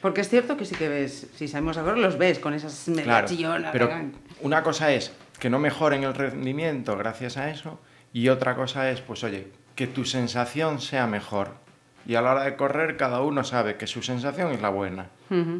Porque 0.00 0.20
es 0.22 0.28
cierto 0.28 0.56
que 0.56 0.64
sí 0.64 0.74
que 0.74 0.88
ves, 0.88 1.28
si 1.36 1.46
sabemos 1.48 1.76
ahora, 1.78 1.96
los 1.96 2.18
ves 2.18 2.38
con 2.38 2.54
esas 2.54 2.90
Claro, 3.02 3.26
chillonas, 3.28 3.70
pero 3.72 3.86
¿verdad? 3.88 4.04
una 4.40 4.62
cosa 4.62 4.92
es 4.92 5.12
que 5.38 5.48
no 5.48 5.58
mejoren 5.58 6.02
el 6.04 6.14
rendimiento 6.14 6.96
gracias 6.96 7.36
a 7.36 7.50
eso 7.50 7.80
y 8.12 8.28
otra 8.28 8.56
cosa 8.56 8.90
es, 8.90 9.00
pues 9.00 9.22
oye, 9.22 9.48
que 9.76 9.86
tu 9.86 10.04
sensación 10.04 10.80
sea 10.80 11.06
mejor. 11.06 11.50
Y 12.04 12.16
a 12.16 12.20
la 12.22 12.32
hora 12.32 12.42
de 12.44 12.56
correr 12.56 12.96
cada 12.96 13.20
uno 13.22 13.44
sabe 13.44 13.76
que 13.76 13.86
su 13.86 14.02
sensación 14.02 14.50
es 14.50 14.60
la 14.60 14.70
buena. 14.70 15.06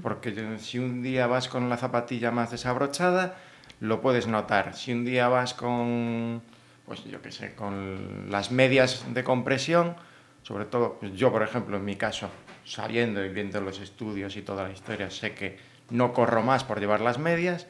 Porque 0.02 0.58
si 0.58 0.78
un 0.80 1.00
día 1.02 1.28
vas 1.28 1.48
con 1.48 1.68
la 1.70 1.76
zapatilla 1.76 2.32
más 2.32 2.50
desabrochada, 2.50 3.36
lo 3.78 4.00
puedes 4.00 4.26
notar. 4.26 4.74
Si 4.74 4.92
un 4.92 5.04
día 5.04 5.28
vas 5.28 5.54
con, 5.54 6.42
pues 6.86 7.04
yo 7.04 7.20
qué 7.22 7.30
sé, 7.30 7.54
con 7.54 8.30
las 8.30 8.50
medias 8.50 9.04
de 9.12 9.24
compresión, 9.24 9.94
sobre 10.42 10.64
todo, 10.64 10.98
pues 11.00 11.12
yo 11.12 11.30
por 11.30 11.42
ejemplo, 11.42 11.76
en 11.76 11.84
mi 11.84 11.96
caso, 11.96 12.28
sabiendo 12.64 13.24
y 13.24 13.28
viendo 13.28 13.60
los 13.60 13.80
estudios 13.80 14.36
y 14.36 14.42
toda 14.42 14.64
la 14.64 14.70
historia, 14.72 15.10
sé 15.10 15.34
que 15.34 15.58
no 15.90 16.12
corro 16.12 16.42
más 16.42 16.64
por 16.64 16.80
llevar 16.80 17.00
las 17.00 17.18
medias, 17.18 17.66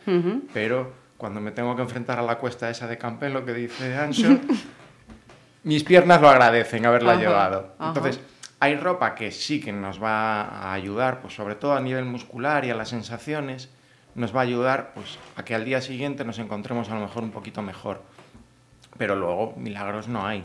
pero 0.54 0.92
cuando 1.16 1.40
me 1.40 1.50
tengo 1.50 1.76
que 1.76 1.82
enfrentar 1.82 2.18
a 2.18 2.22
la 2.22 2.36
cuesta 2.38 2.70
esa 2.70 2.86
de 2.86 2.98
Campelo 2.98 3.44
que 3.44 3.52
dice 3.52 3.96
Ancho, 3.96 4.38
mis 5.64 5.84
piernas 5.84 6.20
lo 6.20 6.28
agradecen 6.28 6.84
haberla 6.86 7.12
Ajá, 7.12 7.20
llevado. 7.20 7.74
ajá. 7.78 7.88
Entonces, 7.88 8.20
hay 8.60 8.76
ropa 8.76 9.14
que 9.14 9.30
sí 9.32 9.60
que 9.60 9.72
nos 9.72 10.02
va 10.02 10.42
a 10.42 10.72
ayudar, 10.72 11.20
pues 11.20 11.34
sobre 11.34 11.54
todo 11.54 11.74
a 11.74 11.80
nivel 11.80 12.04
muscular 12.04 12.64
y 12.64 12.70
a 12.70 12.74
las 12.74 12.88
sensaciones, 12.90 13.70
nos 14.14 14.34
va 14.34 14.40
a 14.40 14.42
ayudar 14.44 14.92
pues 14.94 15.18
a 15.36 15.44
que 15.44 15.54
al 15.54 15.64
día 15.64 15.80
siguiente 15.80 16.24
nos 16.24 16.38
encontremos 16.38 16.88
a 16.90 16.94
lo 16.94 17.00
mejor 17.00 17.22
un 17.22 17.30
poquito 17.30 17.62
mejor. 17.62 18.02
Pero 18.98 19.16
luego 19.16 19.54
milagros 19.56 20.08
no 20.08 20.26
hay. 20.26 20.44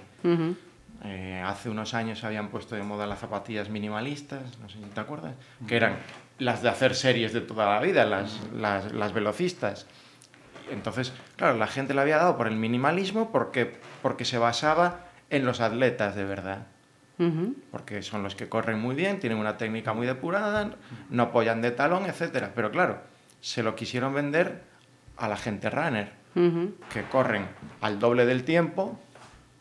Eh, 1.03 1.43
hace 1.45 1.69
unos 1.69 1.93
años 1.93 2.19
se 2.19 2.25
habían 2.25 2.49
puesto 2.49 2.75
de 2.75 2.81
moda 2.83 3.05
las 3.05 3.19
zapatillas 3.19 3.69
minimalistas, 3.69 4.57
no 4.59 4.67
sé 4.67 4.79
si 4.79 4.85
te 4.85 4.99
acuerdas, 4.99 5.35
que 5.67 5.75
eran 5.75 5.97
las 6.39 6.63
de 6.63 6.69
hacer 6.69 6.95
series 6.95 7.33
de 7.33 7.41
toda 7.41 7.65
la 7.65 7.79
vida, 7.81 8.05
las, 8.05 8.39
las, 8.53 8.91
las 8.91 9.13
velocistas. 9.13 9.85
Entonces, 10.71 11.13
claro, 11.35 11.57
la 11.57 11.67
gente 11.67 11.93
le 11.93 12.01
había 12.01 12.17
dado 12.17 12.35
por 12.35 12.47
el 12.47 12.55
minimalismo 12.55 13.31
porque, 13.31 13.79
porque 14.01 14.25
se 14.25 14.37
basaba 14.37 15.05
en 15.29 15.45
los 15.45 15.61
atletas 15.61 16.15
de 16.15 16.25
verdad. 16.25 16.67
Porque 17.71 18.03
son 18.03 18.21
los 18.21 18.35
que 18.35 18.47
corren 18.47 18.79
muy 18.79 18.93
bien, 18.93 19.19
tienen 19.19 19.39
una 19.39 19.57
técnica 19.57 19.93
muy 19.93 20.05
depurada, 20.05 20.75
no 21.09 21.23
apoyan 21.23 21.63
de 21.63 21.71
talón, 21.71 22.05
etcétera. 22.05 22.51
Pero 22.53 22.69
claro, 22.69 23.01
se 23.41 23.63
lo 23.63 23.75
quisieron 23.75 24.13
vender 24.13 24.61
a 25.17 25.27
la 25.27 25.35
gente 25.35 25.71
runner 25.71 26.11
Que 26.93 27.03
corren 27.03 27.47
al 27.81 27.99
doble 27.99 28.25
del 28.25 28.43
tiempo, 28.43 28.99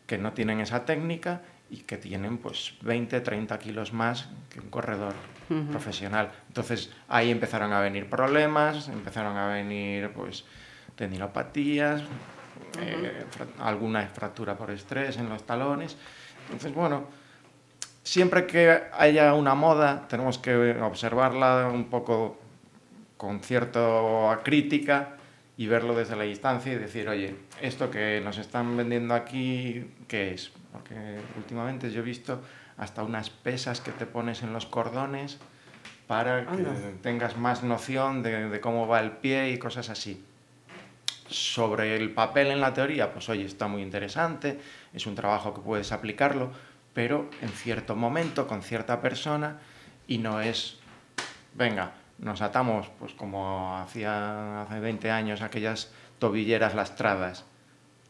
que 0.05 0.17
no 0.17 0.33
tienen 0.33 0.59
esa 0.59 0.85
técnica 0.85 1.41
y 1.69 1.77
que 1.77 1.97
tienen 1.97 2.37
pues 2.37 2.73
20, 2.81 3.19
30 3.19 3.57
kilos 3.59 3.93
más 3.93 4.29
que 4.49 4.59
un 4.59 4.69
corredor 4.69 5.13
profesional. 5.71 6.31
Entonces 6.47 6.91
ahí 7.07 7.31
empezaron 7.31 7.73
a 7.73 7.79
venir 7.79 8.09
problemas, 8.09 8.89
empezaron 8.89 9.37
a 9.37 9.47
venir 9.47 10.11
pues 10.11 10.45
tendinopatías, 10.95 12.03
eh, 12.79 13.25
alguna 13.59 14.07
fractura 14.07 14.55
por 14.55 14.71
estrés 14.71 15.17
en 15.17 15.29
los 15.29 15.45
talones. 15.45 15.97
Entonces, 16.45 16.73
bueno, 16.73 17.07
siempre 18.03 18.45
que 18.45 18.83
haya 18.93 19.33
una 19.33 19.55
moda 19.55 20.07
tenemos 20.07 20.37
que 20.37 20.79
observarla 20.81 21.69
un 21.73 21.85
poco 21.85 22.39
con 23.17 23.39
cierta 23.41 23.79
crítica 24.43 25.16
y 25.57 25.65
verlo 25.65 25.95
desde 25.95 26.15
la 26.15 26.23
distancia 26.23 26.71
y 26.71 26.75
decir, 26.75 27.09
oye, 27.09 27.35
esto 27.61 27.89
que 27.89 28.21
nos 28.23 28.37
están 28.37 28.77
vendiendo 28.77 29.15
aquí, 29.15 29.89
¿qué 30.07 30.33
es? 30.33 30.51
Porque 30.71 31.17
últimamente 31.35 31.89
yo 31.91 32.01
he 32.01 32.03
visto 32.03 32.41
hasta 32.77 33.03
unas 33.03 33.31
pesas 33.31 33.81
que 33.81 33.91
te 33.91 34.05
pones 34.05 34.43
en 34.43 34.53
los 34.53 34.67
cordones 34.67 35.39
para 36.05 36.45
que 36.45 36.63
tengas 37.01 37.37
más 37.37 37.63
noción 37.63 38.21
de, 38.21 38.49
de, 38.49 38.61
cómo 38.61 38.87
va 38.87 38.99
el 38.99 39.11
pie 39.13 39.49
y 39.49 39.57
cosas 39.57 39.89
así. 39.89 40.23
Sobre 41.27 41.97
el 41.97 42.11
papel 42.11 42.47
en 42.47 42.61
la 42.61 42.73
teoría, 42.73 43.11
pues 43.11 43.27
oye, 43.27 43.43
está 43.43 43.67
muy 43.67 43.81
interesante, 43.81 44.59
es 44.93 45.07
un 45.07 45.15
trabajo 45.15 45.55
que 45.55 45.61
puedes 45.61 45.91
aplicarlo, 45.91 46.51
pero 46.93 47.29
en 47.41 47.49
cierto 47.49 47.95
momento, 47.95 48.47
con 48.47 48.61
cierta 48.61 49.01
persona, 49.01 49.57
y 50.07 50.19
no 50.19 50.39
es, 50.39 50.77
venga, 51.55 51.93
nos 52.19 52.41
atamos, 52.41 52.89
pues 52.99 53.13
como 53.13 53.77
hacía 53.77 54.63
hace 54.63 54.79
20 54.79 55.11
años, 55.11 55.41
aquellas 55.41 55.91
tobilleras 56.19 56.75
lastradas. 56.75 57.45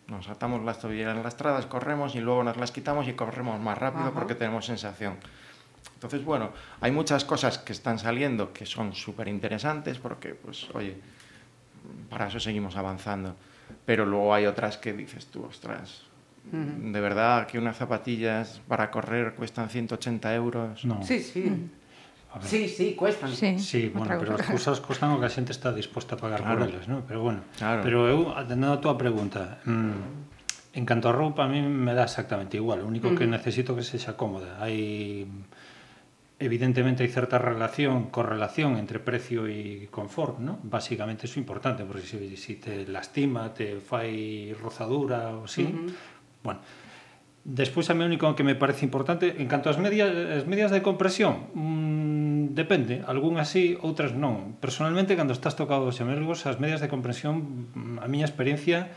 Nos 0.08 0.30
atamos 0.30 0.64
las 0.64 0.80
tobilleras 0.80 1.22
lastradas, 1.22 1.66
corremos 1.66 2.16
y 2.16 2.22
luego 2.22 2.44
nos 2.44 2.56
las 2.58 2.72
quitamos 2.72 3.08
y 3.08 3.14
corremos 3.14 3.60
más 3.60 3.78
rápido 3.78 4.14
porque 4.14 4.36
tenemos 4.36 4.66
sensación. 4.66 5.16
Entonces, 5.96 6.24
bueno, 6.24 6.52
hay 6.80 6.92
muchas 6.92 7.26
cosas 7.26 7.58
que 7.58 7.74
están 7.74 8.00
saliendo 8.00 8.54
que 8.54 8.66
son 8.66 8.94
súper 8.94 9.28
interesantes 9.28 9.98
porque, 9.98 10.36
pues, 10.36 10.70
oye, 10.74 10.96
para 12.10 12.28
eso 12.28 12.40
seguimos 12.40 12.78
avanzando. 12.78 13.36
Pero 13.86 14.06
luego 14.06 14.34
hay 14.34 14.46
otras 14.46 14.78
que 14.78 14.94
dices 14.94 15.26
tú, 15.28 15.44
ostras, 15.44 16.04
de 16.52 17.02
verdad 17.02 17.46
que 17.48 17.58
unas 17.58 17.76
zapatillas 17.76 18.62
para 18.68 18.90
correr 18.90 19.36
cuestan 19.36 19.70
180 19.70 20.34
euros. 20.36 20.86
No. 20.86 21.04
Sí, 21.04 21.20
sí. 21.20 21.70
Sí, 22.44 22.68
sí, 22.70 22.94
cuestan. 22.94 23.32
Sí, 23.32 23.60
sí 23.60 23.90
bueno, 23.94 24.18
pero 24.20 24.36
as 24.36 24.46
cousas 24.46 24.78
costan 24.80 25.16
o 25.16 25.20
que 25.20 25.26
a 25.26 25.34
xente 25.34 25.56
está 25.56 25.74
disposta 25.74 26.16
a 26.16 26.20
pagar 26.20 26.42
claro. 26.44 26.60
por 26.60 26.70
elas, 26.70 26.86
¿no? 26.86 27.02
Pero 27.08 27.22
bueno, 27.22 27.42
claro. 27.58 27.82
pero 27.82 28.08
eu, 28.08 28.20
atendendo 28.36 28.76
a 28.76 28.82
túa 28.82 28.96
pregunta, 28.98 29.64
mmm, 29.66 30.78
en 30.78 30.86
canto 30.86 31.10
a 31.10 31.14
roupa, 31.14 31.46
a 31.46 31.50
mí 31.50 31.62
me 31.62 31.94
dá 31.98 32.06
exactamente 32.06 32.58
igual. 32.58 32.82
O 32.82 32.88
único 32.88 33.10
mm. 33.10 33.16
que 33.18 33.26
necesito 33.26 33.74
que 33.74 33.82
sexa 33.82 34.14
cómoda. 34.14 34.62
Hai... 34.62 35.26
Evidentemente 36.38 37.02
hai 37.02 37.10
certa 37.10 37.42
relación, 37.42 38.14
correlación 38.14 38.78
entre 38.78 39.02
precio 39.02 39.50
e 39.50 39.90
confort, 39.90 40.38
¿no? 40.38 40.62
Básicamente 40.62 41.26
é 41.26 41.34
importante, 41.42 41.82
porque 41.82 42.06
se 42.06 42.22
si, 42.22 42.38
si 42.38 42.54
te 42.62 42.86
lastima, 42.86 43.50
te 43.58 43.82
fai 43.82 44.54
rozadura 44.54 45.34
ou 45.34 45.50
si, 45.50 45.66
mm 45.66 45.74
-hmm. 45.74 45.90
bueno, 46.46 46.62
Despois 47.48 47.88
a 47.88 47.96
mí 47.96 48.04
único 48.04 48.36
que 48.36 48.44
me 48.44 48.60
parece 48.60 48.84
importante 48.84 49.40
en 49.40 49.48
canto 49.48 49.72
ás 49.72 49.80
medias, 49.80 50.12
as 50.12 50.44
medias 50.44 50.68
de 50.68 50.84
compresión, 50.84 51.48
mmm, 51.56 52.52
depende, 52.52 53.08
algunhas 53.08 53.48
sí, 53.48 53.80
outras 53.80 54.12
non. 54.12 54.60
Personalmente 54.60 55.16
cando 55.16 55.32
estás 55.32 55.56
tocado 55.56 55.88
dos 55.88 55.96
xemelgos, 55.96 56.44
as 56.44 56.60
medias 56.60 56.84
de 56.84 56.92
compresión, 56.92 57.72
mm, 57.72 58.04
a 58.04 58.08
miña 58.12 58.28
experiencia 58.28 58.92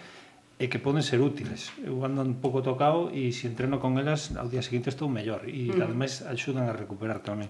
é 0.58 0.66
que 0.66 0.82
poden 0.82 1.06
ser 1.06 1.22
útiles. 1.22 1.70
Eu 1.86 2.02
ando 2.02 2.26
un 2.26 2.42
pouco 2.42 2.58
tocado 2.58 3.14
e 3.14 3.30
se 3.30 3.46
entreno 3.46 3.78
con 3.78 4.02
elas, 4.02 4.34
ao 4.34 4.50
día 4.50 4.66
seguinte 4.66 4.90
estou 4.90 5.06
mellor 5.06 5.46
e 5.46 5.70
mm. 5.70 5.86
ademais 5.86 6.26
axudan 6.26 6.66
a 6.66 6.74
recuperar 6.74 7.22
tamén. 7.22 7.46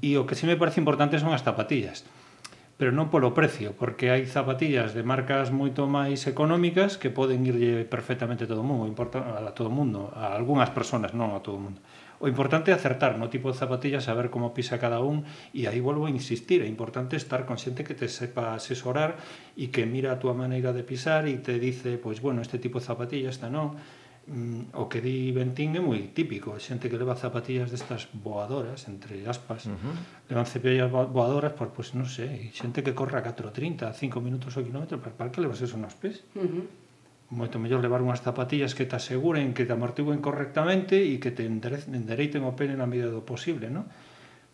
E 0.00 0.16
o 0.16 0.24
que 0.24 0.32
sí 0.32 0.48
me 0.48 0.56
parece 0.56 0.80
importante 0.80 1.20
son 1.20 1.36
as 1.36 1.44
zapatillas. 1.44 2.08
Mm 2.08 2.21
pero 2.80 2.90
non 2.90 3.12
polo 3.12 3.36
precio, 3.36 3.76
porque 3.76 4.10
hai 4.10 4.24
zapatillas 4.26 4.96
de 4.96 5.06
marcas 5.06 5.52
moito 5.54 5.86
máis 5.86 6.24
económicas 6.26 6.98
que 6.98 7.12
poden 7.12 7.44
irlle 7.46 7.84
perfectamente 7.86 8.44
a 8.44 8.50
todo 8.50 8.64
o 8.64 8.68
mundo, 8.68 8.90
importa 8.90 9.22
a 9.38 9.52
todo 9.54 9.70
o 9.70 9.76
mundo, 9.76 10.10
a 10.16 10.34
algunhas 10.34 10.72
persoas, 10.72 11.12
non 11.12 11.36
a 11.36 11.44
todo 11.44 11.60
o 11.60 11.64
mundo. 11.68 11.80
O 12.22 12.30
importante 12.30 12.70
é 12.70 12.74
acertar 12.78 13.18
no 13.18 13.26
tipo 13.26 13.50
de 13.50 13.58
zapatillas, 13.58 14.06
saber 14.06 14.30
como 14.30 14.54
pisa 14.54 14.78
cada 14.78 15.02
un 15.02 15.26
e 15.50 15.66
aí 15.66 15.82
volvo 15.82 16.06
a 16.06 16.14
insistir, 16.14 16.62
é 16.62 16.70
importante 16.70 17.18
estar 17.18 17.42
con 17.50 17.58
xente 17.58 17.82
que 17.82 17.98
te 17.98 18.06
sepa 18.06 18.54
asesorar 18.54 19.18
e 19.58 19.74
que 19.74 19.90
mira 19.90 20.14
a 20.14 20.22
túa 20.22 20.30
maneira 20.30 20.70
de 20.70 20.86
pisar 20.86 21.26
e 21.26 21.34
te 21.42 21.58
dice, 21.58 21.98
pois 21.98 22.22
bueno, 22.22 22.38
este 22.38 22.62
tipo 22.62 22.78
de 22.78 22.86
zapatilla, 22.86 23.26
esta 23.26 23.50
non, 23.50 23.74
mm, 24.26 24.76
o 24.78 24.88
que 24.88 25.00
di 25.00 25.32
Bentín 25.34 25.74
é 25.74 25.82
moi 25.82 26.12
típico, 26.14 26.54
xente 26.60 26.86
que 26.90 26.98
leva 26.98 27.18
zapatillas 27.18 27.70
destas 27.70 28.06
voadoras, 28.12 28.86
entre 28.86 29.26
aspas, 29.26 29.66
uh 29.66 29.74
-huh. 29.74 29.94
levan 30.30 30.46
cepillas 30.46 30.90
voadoras, 30.90 31.52
por, 31.54 31.74
pues, 31.74 31.94
non 31.96 32.06
sei, 32.06 32.50
xente 32.54 32.84
que 32.84 32.94
corre 32.94 33.18
a 33.18 33.24
4.30, 33.24 33.90
5 33.90 34.20
minutos 34.22 34.54
ao 34.54 34.66
kilómetro, 34.66 35.02
para, 35.02 35.14
para 35.16 35.30
que 35.32 35.42
levas 35.42 35.60
eso 35.60 35.80
nos 35.80 35.94
pés? 35.98 36.22
Uh 36.38 36.46
-huh. 36.46 36.64
Moito 37.32 37.56
mellor 37.56 37.80
levar 37.80 38.04
unhas 38.04 38.20
zapatillas 38.20 38.76
que 38.76 38.84
te 38.84 38.96
aseguren, 39.00 39.56
que 39.56 39.64
te 39.64 39.72
amortiguen 39.72 40.20
correctamente 40.20 41.00
e 41.00 41.16
que 41.16 41.32
te 41.32 41.48
endereiten 41.48 42.44
o 42.44 42.52
pé 42.52 42.68
na 42.68 42.84
medida 42.84 43.08
do 43.08 43.24
posible, 43.24 43.72
non? 43.72 43.88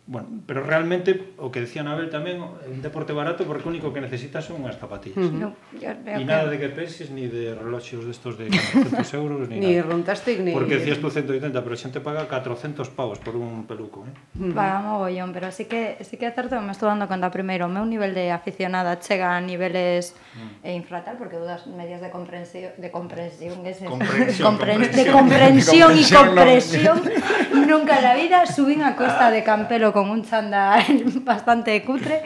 Bueno, 0.09 0.41
pero 0.47 0.63
realmente, 0.63 1.37
o 1.37 1.53
que 1.53 1.61
decía 1.61 1.85
Anabel 1.85 2.09
tamén, 2.09 2.41
é 2.41 2.65
un 2.65 2.81
deporte 2.81 3.13
barato 3.13 3.45
porque 3.45 3.61
o 3.61 3.69
único 3.69 3.93
que 3.93 4.01
necesitas 4.01 4.41
son 4.41 4.65
unhas 4.65 4.81
zapatillas. 4.81 5.21
Uh 5.21 5.29
-huh. 5.29 5.37
no, 5.37 5.49
e 5.77 6.25
nada 6.25 6.49
que... 6.49 6.57
de 6.57 6.65
que 6.65 6.69
penses, 6.73 7.13
ni 7.13 7.29
de 7.29 7.53
reloxos 7.53 8.09
destos 8.09 8.33
de 8.41 8.49
400 8.49 9.05
euros, 9.13 9.45
ni, 9.45 9.61
ni 9.61 9.77
nada. 9.77 9.85
Runtastic, 9.85 10.41
ni 10.41 10.49
Porque 10.49 10.81
decías 10.81 10.97
tú 10.97 11.13
180, 11.13 11.53
pero 11.61 11.73
a 11.73 11.77
xente 11.77 12.01
paga 12.01 12.25
400 12.25 12.89
pavos 12.89 13.21
por 13.21 13.37
un 13.37 13.69
peluco. 13.69 14.01
Eh? 14.09 14.09
Uh 14.09 14.49
-huh. 14.49 14.57
Paga 14.57 14.81
mogollón, 14.81 15.29
pero 15.29 15.53
sí 15.53 15.69
que, 15.69 16.01
sí 16.01 16.17
que 16.17 16.25
é 16.25 16.33
certo, 16.33 16.57
me 16.57 16.73
estou 16.73 16.89
dando 16.89 17.05
conta 17.05 17.29
primeiro, 17.29 17.69
o 17.69 17.71
meu 17.71 17.85
nivel 17.85 18.17
de 18.17 18.33
aficionada 18.33 18.97
chega 18.97 19.37
a 19.37 19.39
niveles 19.45 20.17
uh 20.33 20.65
-huh. 20.65 20.73
infratal, 20.73 21.21
porque 21.21 21.37
dudas 21.37 21.69
medias 21.69 22.01
de 22.01 22.09
comprensión, 22.09 22.73
de 22.81 22.89
comprensión, 22.89 23.61
que 23.61 23.77
es 23.77 23.85
comprensión, 23.85 24.57
comprensión, 24.57 24.89
de 24.89 25.05
comprensión, 25.13 25.91
e 25.93 26.03
compresión, 26.09 26.97
nunca 27.69 28.01
na 28.01 28.17
vida 28.17 28.49
subín 28.49 28.81
a 28.81 28.97
costa 28.97 29.29
de 29.29 29.45
Campelo 29.45 29.98
con 29.99 30.07
un 30.15 30.23
chándal 30.23 30.87
bastante 31.27 31.75
cutre, 31.83 32.23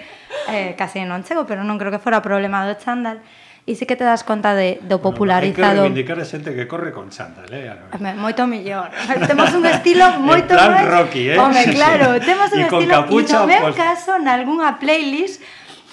eh, 0.54 0.78
casi 0.78 1.02
non 1.02 1.26
chego, 1.26 1.50
pero 1.50 1.66
non 1.66 1.82
creo 1.82 1.90
que 1.90 1.98
fora 1.98 2.22
problema 2.22 2.62
do 2.70 2.78
chándal. 2.78 3.18
E 3.64 3.80
si 3.80 3.88
que 3.88 3.96
te 3.96 4.04
das 4.04 4.28
conta 4.28 4.52
de, 4.60 4.84
do 4.84 5.00
popularizado... 5.00 5.88
Bueno, 5.88 5.96
hai 5.96 6.04
que 6.04 6.12
reivindicar 6.12 6.18
a 6.20 6.28
xente 6.28 6.52
que 6.52 6.68
corre 6.68 6.92
con 6.92 7.08
chándal, 7.08 7.48
eh? 7.48 7.72
Home, 7.96 8.12
moito 8.20 8.44
millor. 8.44 8.92
Temos 9.24 9.56
un 9.56 9.64
estilo 9.64 10.04
moito 10.20 10.52
máis... 10.52 10.60
En 10.60 10.68
plan 10.68 10.72
máis... 10.76 10.88
Rocky, 10.92 11.24
eh? 11.32 11.40
Home, 11.40 11.64
claro, 11.72 12.20
temos 12.20 12.52
un 12.52 12.60
estilo... 12.60 12.92
E 12.92 12.92
con 12.92 13.08
capucha... 13.08 13.40
E 13.40 13.40
no 13.40 13.48
meu 13.48 13.64
pues... 13.72 13.80
caso, 13.80 14.20
nalgúnha 14.20 14.84
playlist, 14.84 15.40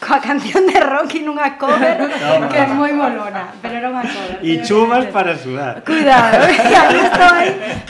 coa 0.01 0.19
canción 0.19 0.65
de 0.65 0.81
Rocky 0.81 1.21
nunha 1.21 1.61
cover 1.61 2.09
que 2.51 2.57
é 2.57 2.67
moi 2.67 2.91
molona, 2.97 3.53
pero 3.61 3.77
era 3.77 3.89
unha 3.93 4.01
cover. 4.01 4.41
E 4.41 4.65
chumas 4.65 5.05
para 5.13 5.37
sudar. 5.37 5.85
Cuidado, 5.85 6.41
aquí 6.83 7.01
estou 7.05 7.33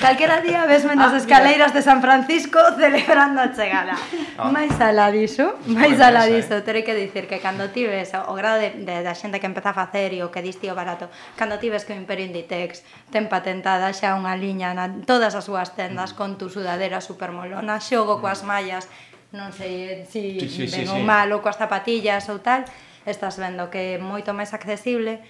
calquera 0.02 0.42
día 0.42 0.66
vesme 0.66 0.98
nas 0.98 1.14
ah, 1.14 1.20
escaleiras 1.22 1.70
de 1.70 1.80
San 1.86 2.02
Francisco 2.02 2.58
celebrando 2.74 3.38
a 3.38 3.54
chegada. 3.54 3.94
Oh. 4.42 4.50
Mais 4.50 4.74
alá 4.82 5.14
diso, 5.14 5.54
máis 5.70 6.02
alá 6.02 6.26
eh. 6.26 6.42
diso, 6.42 6.58
terei 6.66 6.82
que 6.82 6.98
dicir 6.98 7.30
que 7.30 7.38
cando 7.38 7.70
tives 7.70 8.10
o 8.12 8.34
grado 8.34 8.58
de, 8.58 8.82
de, 8.82 9.06
da 9.06 9.14
xente 9.14 9.38
que 9.38 9.46
empeza 9.46 9.70
a 9.70 9.76
facer 9.78 10.10
e 10.10 10.26
o 10.26 10.34
que 10.34 10.42
diste 10.42 10.66
o 10.66 10.74
barato, 10.74 11.06
cando 11.38 11.62
tives 11.62 11.86
que 11.86 11.94
o 11.94 11.96
Imperio 11.96 12.26
Inditex 12.26 12.82
ten 13.14 13.30
patentada 13.30 13.94
xa 13.94 14.18
unha 14.18 14.34
liña 14.34 14.74
na 14.74 14.90
todas 15.06 15.38
as 15.38 15.46
súas 15.46 15.78
tendas 15.78 16.10
con 16.10 16.34
tu 16.34 16.50
sudadera 16.50 16.98
supermolona, 16.98 17.78
xogo 17.78 18.18
mm. 18.18 18.20
coas 18.20 18.42
mallas, 18.42 18.90
non 19.32 19.54
sei 19.54 20.06
se 20.06 20.38
si 20.38 20.48
sí, 20.48 20.66
sí, 20.66 20.70
ben 20.70 20.86
sí, 20.86 20.92
ou 20.92 21.00
sí. 21.00 21.06
malo 21.06 21.38
coas 21.42 21.58
zapatillas 21.58 22.26
ou 22.28 22.42
tal, 22.42 22.66
estás 23.06 23.38
vendo 23.38 23.70
que 23.70 23.96
é 23.96 24.02
moito 24.02 24.34
máis 24.34 24.50
accesible 24.52 25.22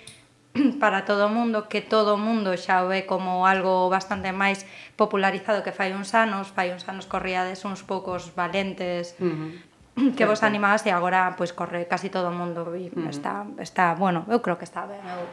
para 0.83 1.05
todo 1.05 1.29
o 1.29 1.33
mundo, 1.33 1.69
que 1.71 1.85
todo 1.85 2.17
o 2.17 2.21
mundo 2.21 2.57
xa 2.57 2.83
o 2.83 2.91
ve 2.91 3.05
como 3.05 3.45
algo 3.45 3.93
bastante 3.93 4.33
máis 4.33 4.65
popularizado 4.97 5.61
que 5.61 5.71
fai 5.71 5.93
uns 5.93 6.17
anos, 6.17 6.49
fai 6.51 6.73
uns 6.73 6.89
anos 6.89 7.05
corríades 7.05 7.63
uns 7.69 7.85
poucos 7.85 8.33
valentes, 8.33 9.15
uh 9.21 9.25
-huh 9.29 9.71
que 10.17 10.25
vos 10.25 10.43
animabas 10.43 10.87
e 10.87 10.91
agora 10.91 11.35
pois 11.37 11.53
corre 11.53 11.85
casi 11.85 12.09
todo 12.09 12.33
o 12.33 12.35
mundo 12.35 12.73
e 12.73 12.89
uh 12.89 13.05
-huh. 13.05 13.11
está 13.11 13.45
está, 13.59 13.93
bueno, 13.95 14.25
eu 14.33 14.41
creo 14.41 14.57
que 14.57 14.65
está 14.65 14.87
ben. 14.87 15.03
Eu 15.05 15.29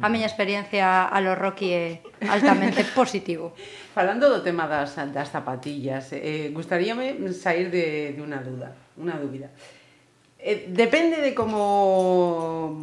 a 0.00 0.08
miña 0.08 0.26
experiencia 0.26 1.06
a 1.06 1.18
lo 1.20 1.34
Rocky 1.34 1.70
é 1.74 1.86
altamente 2.26 2.84
positivo. 2.98 3.52
Falando 3.94 4.30
do 4.30 4.40
tema 4.42 4.70
das 4.70 4.94
das 5.12 5.28
zapatillas, 5.30 6.14
eh 6.14 6.50
gustaríame 6.54 7.18
sair 7.34 7.70
de 7.70 8.14
de 8.14 8.20
unha 8.22 8.38
duda, 8.42 8.74
unha 8.98 9.18
dúbida. 9.18 9.50
Eh, 10.38 10.70
depende 10.70 11.18
de 11.18 11.34
como 11.34 12.78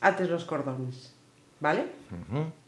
ates 0.00 0.28
los 0.28 0.44
cordones, 0.44 1.16
¿vale? 1.60 1.88
Uh 2.12 2.24
-huh 2.28 2.60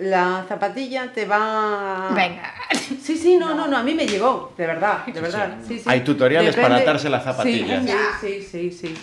la 0.00 0.44
zapatilla 0.48 1.12
te 1.12 1.26
va... 1.26 2.10
Venga. 2.14 2.54
Sí, 3.02 3.16
sí, 3.16 3.36
no, 3.36 3.54
no, 3.54 3.66
no, 3.66 3.76
a 3.76 3.82
mí 3.82 3.94
me 3.94 4.06
llegó, 4.06 4.52
de 4.56 4.66
verdad, 4.66 5.06
de 5.06 5.20
verdad. 5.20 5.58
Sí, 5.66 5.78
sí. 5.78 5.84
Hay 5.86 6.00
tutoriales 6.00 6.56
para 6.56 6.76
atarse 6.76 7.08
la 7.08 7.20
zapatilla. 7.20 7.82
Sí, 7.82 7.92
sí, 8.20 8.42
sí, 8.42 8.70
sí. 8.72 8.94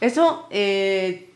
Eso 0.00 0.48
eh, 0.50 1.30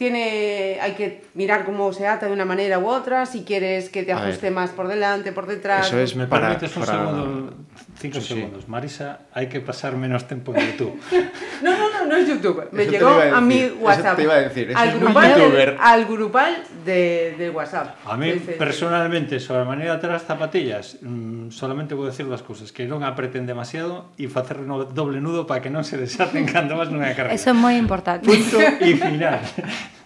tiene, 0.00 0.78
hay 0.80 0.92
que 0.92 1.20
mirar 1.34 1.64
cómo 1.64 1.92
se 1.92 2.06
ata 2.06 2.26
de 2.26 2.32
una 2.32 2.44
manera 2.44 2.78
u 2.78 2.88
otra, 2.88 3.26
si 3.26 3.42
quieres 3.44 3.88
que 3.88 4.02
te 4.02 4.12
ajuste 4.12 4.50
más 4.50 4.70
por 4.70 4.88
delante, 4.88 5.32
por 5.32 5.46
detrás. 5.46 5.86
Eso 5.86 5.98
es, 5.98 6.16
me 6.16 6.26
para, 6.26 6.48
permites 6.48 6.76
un 6.76 6.86
segundo, 6.86 7.54
cinco 7.98 8.20
segundos. 8.20 8.68
Marisa, 8.68 9.20
hay 9.32 9.48
que 9.48 9.60
pasar 9.60 9.96
menos 9.96 10.26
tiempo 10.26 10.54
en 10.54 10.66
YouTube. 10.66 11.00
no, 11.62 11.70
no, 11.78 11.90
no, 11.90 12.06
no 12.06 12.16
es 12.16 12.28
YouTube. 12.28 12.68
Me 12.72 12.86
llegó 12.86 13.08
a, 13.08 13.40
mi 13.40 13.66
WhatsApp. 13.80 14.16
te 14.16 14.22
iba 14.22 14.34
a 14.34 14.40
decir, 14.40 14.72
al, 14.74 14.98
grupal, 14.98 15.76
al 15.78 16.04
grupal 16.06 16.62
de, 16.84 17.34
de, 17.38 17.50
WhatsApp. 17.50 17.96
A 18.06 18.16
mí, 18.16 18.32
personalmente, 18.58 19.38
sobre 19.38 19.60
la 19.60 19.66
manera 19.66 19.92
de 19.92 19.98
atrás 19.98 20.24
zapatillas, 20.26 20.98
mmm, 21.00 21.50
solamente 21.50 21.94
puedo 21.94 22.10
decir 22.10 22.26
dos 22.26 22.42
cosas, 22.42 22.72
que 22.72 22.86
non 22.86 23.06
apreten 23.06 23.46
demasiado 23.46 24.10
e 24.18 24.26
facer 24.26 24.58
un 24.58 24.70
doble 24.90 25.22
nudo 25.22 25.46
para 25.46 25.62
que 25.62 25.70
non 25.70 25.86
se 25.86 25.94
desaten 25.94 26.42
cando 26.50 26.74
vas 26.74 26.90
nunha 26.90 27.14
carrera. 27.14 27.36
Eso 27.36 27.50
é 27.50 27.56
moi 27.56 27.78
importante. 27.78 28.26
Punto 28.26 28.58
y 28.82 28.98
final. 28.98 29.40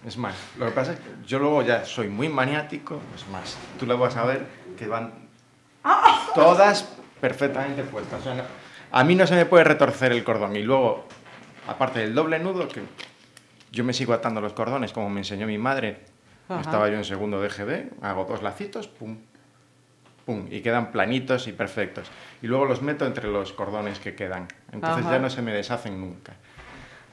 Es 0.07 0.19
más, 0.19 0.35
lo 0.59 0.67
que 0.67 0.73
pasa 0.73 0.93
es 0.93 0.99
que 0.99 1.11
yo 1.27 1.39
luego 1.39 1.63
ya 1.63 1.85
soy 1.85 2.09
muy 2.09 2.29
maniático, 2.29 3.01
es 3.15 3.27
más, 3.29 3.57
tú 3.79 3.87
lo 3.87 3.97
vas 3.97 4.17
a 4.17 4.25
ver 4.25 4.47
que 4.79 4.87
van 4.87 5.13
todas 6.35 6.95
perfectamente 7.21 7.83
puestas. 7.85 8.21
O 8.21 8.35
sea, 8.35 8.47
a 8.93 9.05
mí 9.05 9.15
no 9.15 9.27
se 9.27 9.35
me 9.35 9.47
puede 9.47 9.65
retorcer 9.65 10.13
el 10.13 10.23
cordón 10.23 10.57
y 10.57 10.63
luego, 10.63 11.07
aparte 11.67 12.01
del 12.01 12.15
doble 12.15 12.39
nudo, 12.39 12.69
que 12.69 12.83
yo 13.73 13.83
me 13.83 13.95
sigo 13.95 14.13
atando 14.13 14.41
los 14.43 14.53
cordones 14.53 14.93
como 14.93 15.09
me 15.09 15.21
enseñó 15.21 15.47
mi 15.47 15.59
madre, 15.59 16.03
estaba 16.61 16.89
yo 16.89 16.97
en 16.97 17.05
segundo 17.05 17.41
de 17.41 17.49
GB, 17.49 18.05
hago 18.05 18.27
dos 18.27 18.43
lacitos, 18.43 18.89
pum, 18.89 19.17
pum, 20.27 20.47
y 20.51 20.61
quedan 20.61 20.93
planitos 20.93 21.49
y 21.49 21.53
perfectos. 21.53 22.11
Y 22.43 22.47
luego 22.47 22.67
los 22.67 22.83
meto 22.83 23.07
entre 23.07 23.29
los 23.29 23.55
cordones 23.55 23.99
que 24.01 24.15
quedan. 24.15 24.49
Entonces 24.71 25.07
ya 25.07 25.19
no 25.19 25.31
se 25.31 25.41
me 25.41 25.53
deshacen 25.53 25.99
nunca. 25.99 26.35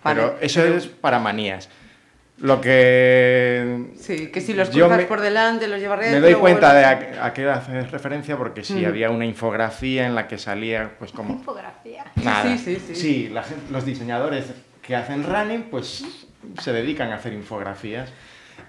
Pero 0.03 0.37
eso 0.41 0.63
es 0.63 0.87
para 0.87 1.19
manías. 1.19 1.69
Lo 2.41 2.59
que. 2.59 3.91
Sí, 3.99 4.27
que 4.27 4.41
si 4.41 4.53
los 4.53 4.69
cruzas 4.69 5.03
por 5.05 5.21
delante, 5.21 5.67
los 5.67 5.79
llevas 5.79 5.99
Me 5.99 6.19
doy 6.19 6.33
cuenta 6.33 6.73
de 6.73 6.85
a, 6.85 7.33
qué 7.33 7.47
haces 7.47 7.91
referencia 7.91 8.35
porque 8.35 8.63
sí, 8.63 8.83
había 8.83 9.11
una 9.11 9.25
infografía 9.25 10.07
en 10.07 10.15
la 10.15 10.27
que 10.27 10.39
salía, 10.39 10.91
pues 10.97 11.11
como. 11.11 11.33
¿Infografía? 11.33 12.05
Nada. 12.23 12.43
Sí, 12.43 12.57
sí, 12.57 12.81
sí. 12.87 12.95
Sí, 12.95 13.33
los 13.69 13.85
diseñadores 13.85 14.45
que 14.81 14.95
hacen 14.95 15.23
running, 15.23 15.63
pues 15.69 16.03
se 16.59 16.73
dedican 16.73 17.11
a 17.11 17.15
hacer 17.15 17.33
infografías. 17.33 18.09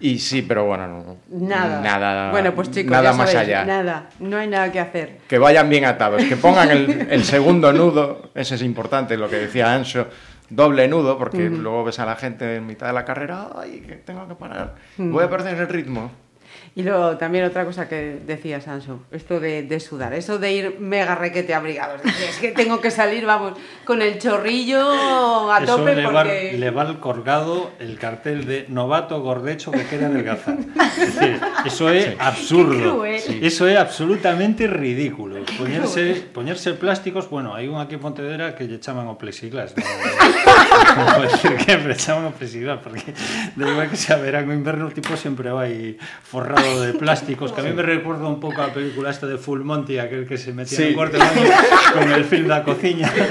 Y 0.00 0.18
sí, 0.18 0.42
pero 0.42 0.66
bueno, 0.66 1.18
nada. 1.30 1.80
Nada, 1.80 2.30
bueno, 2.30 2.54
pues 2.54 2.70
chicos, 2.70 2.90
nada 2.90 3.12
ya 3.12 3.16
más 3.16 3.34
allá. 3.34 3.64
Nada, 3.64 4.08
no 4.18 4.36
hay 4.36 4.48
nada 4.48 4.72
que 4.72 4.80
hacer. 4.80 5.18
Que 5.28 5.38
vayan 5.38 5.68
bien 5.70 5.84
atados, 5.84 6.24
que 6.24 6.36
pongan 6.36 6.70
el, 6.70 7.06
el 7.08 7.24
segundo 7.24 7.72
nudo, 7.72 8.30
ese 8.34 8.56
es 8.56 8.62
importante, 8.62 9.16
lo 9.16 9.30
que 9.30 9.36
decía 9.36 9.72
Ancho 9.72 10.08
doble 10.54 10.88
nudo, 10.88 11.18
porque 11.18 11.48
luego 11.48 11.84
ves 11.84 11.98
a 11.98 12.06
la 12.06 12.16
gente 12.16 12.56
en 12.56 12.66
mitad 12.66 12.86
de 12.86 12.92
la 12.92 13.04
carrera, 13.04 13.48
ay, 13.56 13.80
que 13.80 13.94
tengo 13.96 14.28
que 14.28 14.34
parar, 14.34 14.74
voy 14.98 15.24
a 15.24 15.30
perder 15.30 15.58
el 15.58 15.68
ritmo. 15.68 16.10
Y 16.74 16.82
luego 16.84 17.18
también 17.18 17.44
otra 17.44 17.66
cosa 17.66 17.86
que 17.86 18.18
decía 18.26 18.62
Sanso, 18.62 19.00
esto 19.10 19.40
de, 19.40 19.62
de 19.62 19.78
sudar, 19.78 20.14
eso 20.14 20.38
de 20.38 20.52
ir 20.52 20.80
mega 20.80 21.14
requete 21.14 21.52
abrigado. 21.52 21.96
Es 22.02 22.38
que 22.38 22.52
tengo 22.52 22.80
que 22.80 22.90
salir, 22.90 23.26
vamos, 23.26 23.58
con 23.84 24.00
el 24.00 24.18
chorrillo 24.18 25.52
a 25.52 25.62
eso 25.62 25.76
tope 25.76 25.94
le 25.94 26.02
porque... 26.02 26.14
Va, 26.14 26.24
le 26.24 26.70
va 26.70 27.00
colgado 27.00 27.72
el 27.78 27.98
cartel 27.98 28.46
de 28.46 28.64
novato 28.70 29.20
gordecho 29.20 29.70
que 29.70 29.84
queda 29.84 30.06
adelgazar. 30.06 30.56
Es 30.98 31.14
decir, 31.14 31.40
eso 31.66 31.90
es 31.90 32.04
sí. 32.06 32.16
absurdo. 32.18 33.04
Sí. 33.18 33.40
Eso 33.42 33.68
es 33.68 33.76
absolutamente 33.76 34.66
ridículo. 34.66 35.44
Ponerse, 35.58 36.14
ponerse 36.32 36.72
plásticos, 36.72 37.28
bueno, 37.28 37.54
hay 37.54 37.68
un 37.68 37.80
aquí 37.80 37.94
en 37.94 38.00
Pontevedra 38.00 38.54
que 38.54 38.64
le 38.64 38.80
chaman 38.80 39.08
o 39.08 39.18
plexiglas. 39.18 39.74
No, 39.76 41.04
no, 41.04 41.18
no, 41.18 41.22
decir 41.22 41.56
que 41.56 41.76
me 41.76 41.94
chaman 41.94 42.26
o 42.26 42.30
plexiglas, 42.30 42.80
porque 42.82 43.12
de 43.56 43.70
igual 43.70 43.90
que 43.90 43.96
sea 43.96 44.16
verano 44.16 44.52
o 44.52 44.54
inverno, 44.54 44.86
el 44.86 44.94
tipo 44.94 45.16
siempre 45.18 45.50
va 45.50 45.62
ahí 45.62 45.98
forrado 46.22 46.61
de 46.62 46.94
plásticos, 46.94 47.52
que 47.52 47.60
a 47.60 47.64
mí 47.64 47.72
me 47.72 47.82
recuerda 47.82 48.26
un 48.26 48.40
pouco 48.40 48.62
a 48.62 48.72
película 48.72 49.10
esta 49.10 49.26
de 49.26 49.38
Full 49.38 49.62
Monty, 49.62 49.98
aquel 49.98 50.26
que 50.26 50.38
se 50.38 50.52
metía 50.52 50.78
sí. 50.78 50.90
no 50.90 50.96
corte 50.96 51.18
con 51.18 52.06
el 52.10 52.24
film 52.24 52.48
da 52.48 52.62
cociña. 52.62 53.10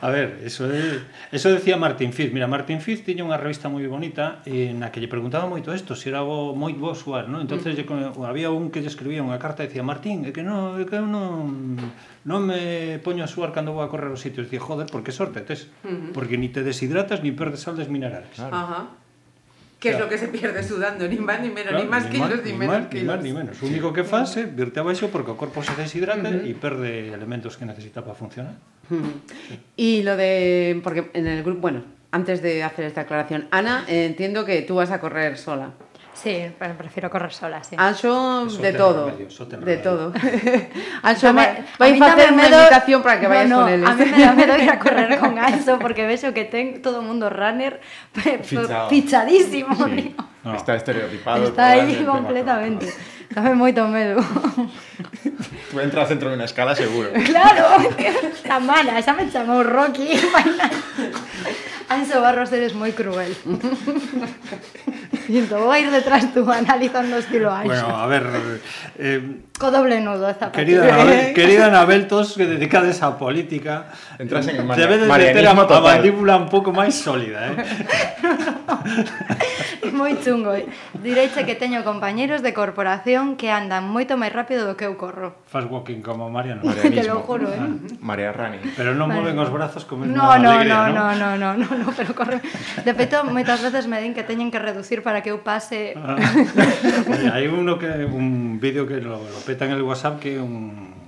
a 0.00 0.10
ver, 0.10 0.40
eso 0.44 0.68
de, 0.68 1.00
eso 1.32 1.50
decía 1.50 1.76
Martin 1.76 2.12
Fitz. 2.12 2.32
Mira, 2.32 2.46
Martin 2.46 2.80
Fitz 2.80 3.04
tiña 3.04 3.24
unha 3.24 3.38
revista 3.40 3.72
moi 3.72 3.84
bonita 3.88 4.44
en 4.44 4.82
na 4.82 4.92
que 4.92 5.00
lle 5.00 5.08
preguntaba 5.08 5.48
moito 5.48 5.72
isto, 5.72 5.96
se 5.96 6.08
si 6.08 6.12
era 6.12 6.20
algo 6.20 6.52
moi 6.52 6.74
bo 6.76 6.92
suar, 6.92 7.28
¿no? 7.28 7.40
Entonces 7.40 7.72
mm. 7.72 7.76
lle, 7.76 8.28
había 8.28 8.52
un 8.52 8.68
que 8.68 8.84
lle 8.84 8.90
escribía 8.90 9.24
unha 9.24 9.40
carta 9.40 9.64
e 9.64 9.68
decía, 9.70 9.82
Martín, 9.86 10.28
é 10.28 10.30
que 10.36 10.44
non, 10.44 10.76
é 10.76 10.84
que 10.84 11.00
non 11.00 11.78
non 12.26 12.40
me 12.42 12.98
poño 13.00 13.22
a 13.22 13.30
suar 13.30 13.54
cando 13.54 13.72
vou 13.72 13.86
a 13.86 13.88
correr 13.88 14.10
os 14.10 14.20
sitios. 14.20 14.50
Dicía, 14.50 14.60
joder, 14.60 14.90
por 14.90 15.00
que 15.06 15.14
sorte 15.14 15.40
tes? 15.46 15.70
Uh 15.86 15.88
-huh. 15.88 16.12
Porque 16.12 16.36
ni 16.36 16.50
te 16.50 16.66
deshidratas, 16.66 17.22
ni 17.22 17.32
perdes 17.32 17.62
sales 17.64 17.88
minerales. 17.88 18.34
Claro. 18.34 18.52
Ajá. 18.52 19.05
Que 19.78 19.90
claro. 19.90 19.96
es 19.96 20.00
lo 20.04 20.08
que 20.08 20.18
se 20.18 20.28
pierde 20.28 20.62
sudando, 20.62 21.06
ni 21.06 21.18
más 21.18 21.40
ni 21.40 21.50
menos, 21.50 21.68
claro, 21.68 21.84
ni 21.84 21.90
más 21.90 22.04
ni 22.04 22.10
kilos 22.12 22.40
ni, 22.42 22.52
ni 22.52 22.58
menos 22.58 22.80
más, 22.80 22.88
kilos. 22.88 23.02
Ni 23.02 23.08
más 23.08 23.22
ni 23.22 23.32
menos. 23.32 23.62
O 23.62 23.66
único 23.66 23.92
que 23.92 24.04
faz 24.04 24.36
é 24.40 24.48
virte 24.48 24.80
abaixo 24.80 25.12
porque 25.12 25.30
o 25.30 25.36
corpo 25.36 25.60
se 25.60 25.76
deshidrata 25.76 26.32
uh 26.32 26.40
-huh. 26.40 26.48
e 26.48 26.56
perde 26.56 27.12
elementos 27.12 27.60
que 27.60 27.68
necesita 27.68 28.00
para 28.00 28.16
funcionar. 28.16 28.56
Uh 28.88 28.96
-huh. 28.96 29.12
sí. 29.48 29.54
Y 29.76 30.02
lo 30.02 30.16
de... 30.16 30.80
Porque 30.80 31.10
en 31.12 31.26
el 31.28 31.44
grupo... 31.44 31.60
Bueno, 31.60 31.84
antes 32.10 32.40
de 32.40 32.64
hacer 32.64 32.86
esta 32.86 33.02
aclaración, 33.02 33.48
Ana, 33.50 33.84
eh, 33.86 34.06
entiendo 34.06 34.46
que 34.46 34.62
tú 34.62 34.76
vas 34.76 34.90
a 34.90 34.98
correr 34.98 35.36
sola. 35.36 35.72
Sí, 36.16 36.50
pero 36.58 36.74
prefiero 36.74 37.10
correr 37.10 37.32
sola, 37.32 37.62
sí. 37.62 37.76
Ah, 37.78 37.88
Anxo 37.88 38.46
de 38.46 38.72
todo, 38.72 39.10
remedio, 39.10 39.28
de 39.60 39.76
todo. 39.76 40.12
Anxo, 41.02 41.34
vai, 41.34 41.60
vai 41.76 41.92
facer 42.00 42.32
unha 42.32 42.48
invitación 42.48 43.04
para 43.04 43.20
que 43.20 43.28
vayas 43.28 43.52
no, 43.52 43.60
no, 43.60 43.68
con 43.68 43.72
eles. 43.76 43.84
A 43.84 43.92
mí 43.92 44.04
me 44.08 44.18
da 44.24 44.32
medo 44.32 44.56
ir 44.56 44.70
a 44.72 44.80
correr 44.84 45.12
con 45.20 45.36
Anxo 45.36 45.76
porque 45.76 46.08
vexo 46.08 46.32
que 46.32 46.48
ten 46.48 46.80
todo 46.80 47.00
o 47.00 47.04
mundo 47.04 47.28
runner 47.28 47.84
Fichado. 48.48 48.88
fichadísimo, 48.88 49.76
sí. 49.76 50.16
no, 50.40 50.56
Está 50.56 50.80
estereotipado. 50.80 51.52
Está 51.52 51.76
aí 51.76 52.00
completamente. 52.00 52.88
Dame 53.28 53.52
moito 53.52 53.84
medo. 53.84 54.16
Tú 55.70 55.76
entras 55.84 56.08
dentro 56.08 56.32
de 56.32 56.40
unha 56.40 56.48
escala 56.48 56.72
seguro. 56.72 57.12
Claro, 57.12 57.92
tamana, 58.48 58.96
xa 59.04 59.12
me 59.12 59.28
chamou 59.28 59.60
Rocky. 59.60 60.16
Anxo 61.88 62.20
Barros 62.20 62.50
eres 62.50 62.74
moi 62.74 62.90
cruel. 62.90 63.30
Siento, 65.26 65.58
voy 65.62 65.78
a 65.78 65.80
ir 65.86 65.90
detrás 65.90 66.32
tú 66.34 66.42
analizando 66.50 67.18
estilo 67.18 67.50
Anxo. 67.50 67.70
Bueno, 67.70 67.96
a 67.96 68.06
ver... 68.06 68.24
Eh, 68.98 69.45
Co 69.58 69.70
doble 69.70 70.00
nudo 70.00 70.28
a. 70.28 70.52
Querida 70.52 70.84
Anabel, 70.84 71.34
querida 71.34 71.66
Anabel 71.66 72.06
todos 72.06 72.36
que 72.36 72.44
dedicades 72.44 73.00
á 73.00 73.16
política, 73.16 73.88
entras 74.20 74.44
en 74.52 74.60
el 74.60 74.68
debedes 74.76 75.08
de 75.08 75.32
ter 75.32 75.46
a, 75.48 75.56
a 75.56 75.80
mandíbula 75.80 76.36
un 76.36 76.52
pouco 76.52 76.76
máis 76.76 76.92
sólida, 76.92 77.52
eh? 77.52 77.56
moi 79.96 80.12
chungo. 80.20 80.52
Direiche 81.00 81.48
que 81.48 81.56
teño 81.56 81.80
compañeros 81.82 82.44
de 82.44 82.52
corporación 82.52 83.40
que 83.40 83.48
andan 83.48 83.88
moito 83.88 84.20
máis 84.20 84.32
rápido 84.32 84.68
do 84.68 84.76
que 84.76 84.84
eu 84.84 85.00
corro. 85.00 85.40
Fas 85.48 85.64
walking 85.64 86.04
como 86.04 86.28
Mariano. 86.28 86.60
Te 86.82 87.02
lo 87.02 87.24
juro, 87.24 87.48
eh? 87.48 87.58
María 88.04 88.36
Rani. 88.36 88.60
Pero 88.76 88.92
non 88.92 89.08
vale. 89.08 89.32
moven 89.32 89.40
os 89.40 89.48
brazos 89.48 89.88
como 89.88 90.04
no, 90.04 90.36
no, 90.36 90.52
alegría, 90.52 90.92
no, 90.92 90.92
no, 90.92 91.06
no, 91.16 91.28
no, 91.40 91.56
no, 91.56 91.58
no, 91.64 91.68
no, 91.80 91.88
pero 91.96 92.12
corre. 92.12 92.44
De 92.84 92.92
feito, 92.92 93.24
moitas 93.24 93.64
veces 93.64 93.88
me 93.88 93.98
din 94.04 94.12
que 94.12 94.22
teñen 94.22 94.52
que 94.52 94.60
reducir 94.60 95.00
para 95.00 95.24
que 95.24 95.32
eu 95.32 95.40
pase. 95.40 95.96
Ah. 95.96 96.20
Hai 97.32 97.48
uno 97.48 97.80
que 97.80 97.88
un 98.06 98.60
vídeo 98.60 98.84
que 98.84 99.00
lo, 99.00 99.16
lo 99.16 99.40
peta 99.46 99.64
en 99.64 99.72
el 99.72 99.82
WhatsApp 99.82 100.18
que 100.18 100.40
un 100.40 101.06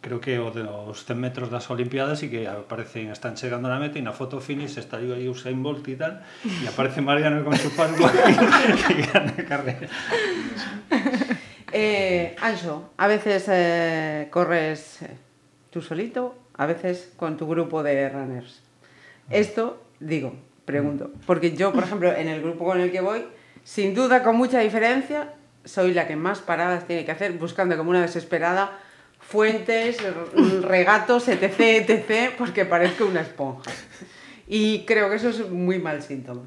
creo 0.00 0.20
que 0.20 0.38
o 0.38 0.50
de 0.52 0.62
os 0.62 1.04
100 1.04 1.18
metros 1.18 1.48
das 1.50 1.66
Olimpiadas 1.72 2.22
e 2.22 2.28
que 2.28 2.44
aparecen, 2.44 3.08
están 3.08 3.40
chegando 3.40 3.72
na 3.72 3.80
meta 3.80 3.96
e 3.96 4.04
na 4.04 4.12
foto 4.12 4.38
finish 4.38 4.76
está 4.76 5.00
aí 5.00 5.26
Usain 5.26 5.58
Bolt 5.64 5.82
e 5.88 5.96
tal 5.96 6.20
e 6.44 6.68
aparece 6.68 7.00
Mariano 7.00 7.40
con 7.40 7.56
su 7.56 7.72
pan 7.72 7.90
que 7.96 8.94
gana 9.10 9.34
a 9.34 9.44
carrera. 9.44 9.88
Eh, 11.76 12.36
Anxo, 12.38 12.94
a 12.96 13.08
veces 13.08 13.50
eh, 13.50 14.28
corres 14.30 15.02
tú 15.74 15.82
solito 15.82 16.38
a 16.54 16.66
veces 16.66 17.10
con 17.16 17.36
tu 17.36 17.48
grupo 17.48 17.82
de 17.82 18.08
runners. 18.08 18.62
Esto, 19.28 19.82
digo, 19.98 20.38
pregunto 20.64 21.10
porque 21.26 21.56
yo, 21.56 21.72
por 21.72 21.82
ejemplo, 21.82 22.14
en 22.14 22.28
el 22.28 22.40
grupo 22.42 22.64
con 22.64 22.78
el 22.78 22.92
que 22.92 23.00
voy 23.00 23.26
sin 23.64 23.92
duda, 23.92 24.22
con 24.22 24.36
mucha 24.36 24.60
diferencia 24.60 25.34
soy 25.64 25.94
la 25.94 26.06
que 26.06 26.16
más 26.16 26.40
paradas 26.40 26.86
tiene 26.86 27.04
que 27.04 27.12
hacer 27.12 27.32
buscando 27.32 27.76
como 27.76 27.90
una 27.90 28.02
desesperada 28.02 28.78
fuentes, 29.20 29.98
regatos, 30.62 31.28
etc, 31.28 31.60
etc, 31.60 32.34
porque 32.36 32.64
parezco 32.64 33.06
una 33.06 33.22
esponja. 33.22 33.70
Y 34.46 34.80
creo 34.84 35.08
que 35.08 35.16
eso 35.16 35.30
es 35.30 35.48
muy 35.48 35.78
mal 35.78 36.02
síntoma. 36.02 36.42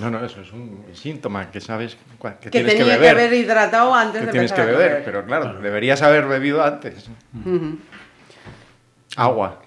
No, 0.00 0.10
no, 0.10 0.24
eso 0.24 0.40
es 0.40 0.52
un 0.52 0.84
síntoma 0.92 1.50
que 1.50 1.60
sabes 1.60 1.96
que, 2.20 2.34
que 2.40 2.50
tienes 2.50 2.72
tenía 2.72 2.84
que 2.84 3.00
beber. 3.00 3.16
que 3.16 3.22
haber 3.22 3.32
hidratado 3.34 3.94
antes 3.94 4.20
que 4.20 4.26
de 4.26 4.32
tienes 4.32 4.52
que 4.52 4.62
beber, 4.62 5.02
pero 5.04 5.24
claro, 5.24 5.60
deberías 5.60 6.02
haber 6.02 6.26
bebido 6.26 6.62
antes. 6.62 7.08
Agua. 9.16 9.62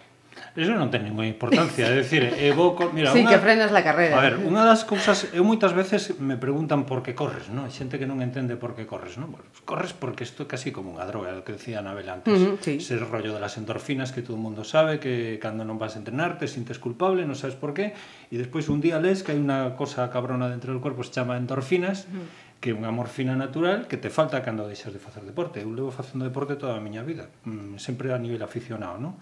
eso 0.59 0.75
non 0.75 0.91
ten 0.91 1.07
ninguna 1.07 1.25
importancia, 1.25 1.87
é 1.87 1.95
dicir, 1.95 2.27
é 2.27 2.51
bo, 2.51 2.75
mira, 2.91 3.09
sí, 3.15 3.23
una, 3.23 3.31
que 3.31 3.39
frenas 3.39 3.71
la 3.71 3.81
carrera. 3.81 4.19
A 4.19 4.21
ver, 4.21 4.35
unha 4.43 4.67
das 4.67 4.83
cousas, 4.83 5.31
eu 5.31 5.41
eh, 5.41 5.45
moitas 5.45 5.71
veces 5.71 6.19
me 6.19 6.35
preguntan 6.35 6.83
por 6.83 6.99
que 6.99 7.15
corres, 7.15 7.47
non? 7.47 7.71
Xente 7.71 7.95
que 7.95 8.05
non 8.05 8.19
entende 8.19 8.59
por 8.59 8.75
que 8.75 8.83
corres, 8.83 9.15
non? 9.15 9.31
Bueno, 9.31 9.47
pues 9.47 9.63
corres 9.63 9.91
porque 9.95 10.27
isto 10.27 10.43
é 10.43 10.47
casi 10.51 10.75
como 10.75 10.91
unha 10.91 11.07
droga, 11.07 11.31
o 11.33 11.43
que 11.47 11.55
decía 11.55 11.79
Anabel 11.79 12.11
antes. 12.11 12.35
Uh 12.35 12.59
-huh, 12.59 12.61
sí. 12.61 12.77
Ese 12.77 12.99
rollo 12.99 13.35
das 13.39 13.55
endorfinas 13.55 14.11
que 14.11 14.19
todo 14.19 14.35
o 14.35 14.41
mundo 14.41 14.67
sabe 14.67 14.99
que 14.99 15.39
cando 15.39 15.63
non 15.63 15.79
vas 15.79 15.95
a 15.95 16.03
entrenar 16.03 16.35
te 16.35 16.51
sintes 16.51 16.77
culpable, 16.77 17.23
non 17.23 17.39
sabes 17.39 17.55
por 17.55 17.71
qué, 17.71 17.95
e 18.29 18.35
despois 18.35 18.67
un 18.67 18.83
día 18.83 18.99
les 18.99 19.23
que 19.23 19.33
hai 19.33 19.39
unha 19.39 19.79
cosa 19.79 20.11
cabrona 20.11 20.51
dentro 20.51 20.75
do 20.75 20.83
corpo, 20.83 21.01
se 21.07 21.15
chama 21.15 21.39
endorfinas, 21.39 22.05
uh 22.11 22.19
-huh 22.19 22.47
que 22.59 22.71
é 22.71 22.75
unha 22.75 22.91
morfina 22.91 23.39
natural 23.39 23.87
que 23.87 23.95
te 23.95 24.11
falta 24.11 24.43
cando 24.43 24.67
deixas 24.67 24.91
de 24.91 24.99
facer 24.99 25.23
deporte. 25.23 25.63
Eu 25.63 25.71
levo 25.71 25.95
facendo 25.95 26.27
deporte 26.27 26.59
toda 26.59 26.75
a 26.75 26.83
miña 26.83 27.07
vida, 27.07 27.31
mm, 27.47 27.79
sempre 27.79 28.11
a 28.11 28.19
nivel 28.19 28.43
aficionado, 28.43 28.99
non? 28.99 29.15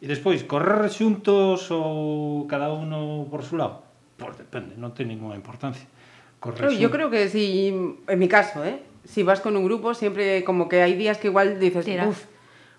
E 0.00 0.06
despois, 0.06 0.44
correr 0.44 0.92
xuntos 0.92 1.72
ou 1.72 2.44
cada 2.44 2.68
uno 2.72 3.26
por 3.32 3.40
su 3.42 3.56
lado? 3.56 3.80
Pois 4.20 4.36
depende, 4.36 4.76
non 4.76 4.92
ten 4.92 5.08
ninguna 5.08 5.36
importancia. 5.36 5.88
Correr 6.40 6.68
Pero 6.68 6.72
yo 6.76 6.92
creo 6.92 7.08
que 7.08 7.28
si, 7.32 7.72
en 7.72 8.18
mi 8.20 8.28
caso, 8.28 8.60
¿eh? 8.64 8.80
si 9.08 9.22
vas 9.22 9.40
con 9.40 9.56
un 9.56 9.64
grupo, 9.64 9.94
siempre 9.94 10.44
como 10.44 10.68
que 10.68 10.82
hay 10.82 10.94
días 10.94 11.18
que 11.18 11.28
igual 11.28 11.58
dices, 11.60 11.86
uff, 12.06 12.24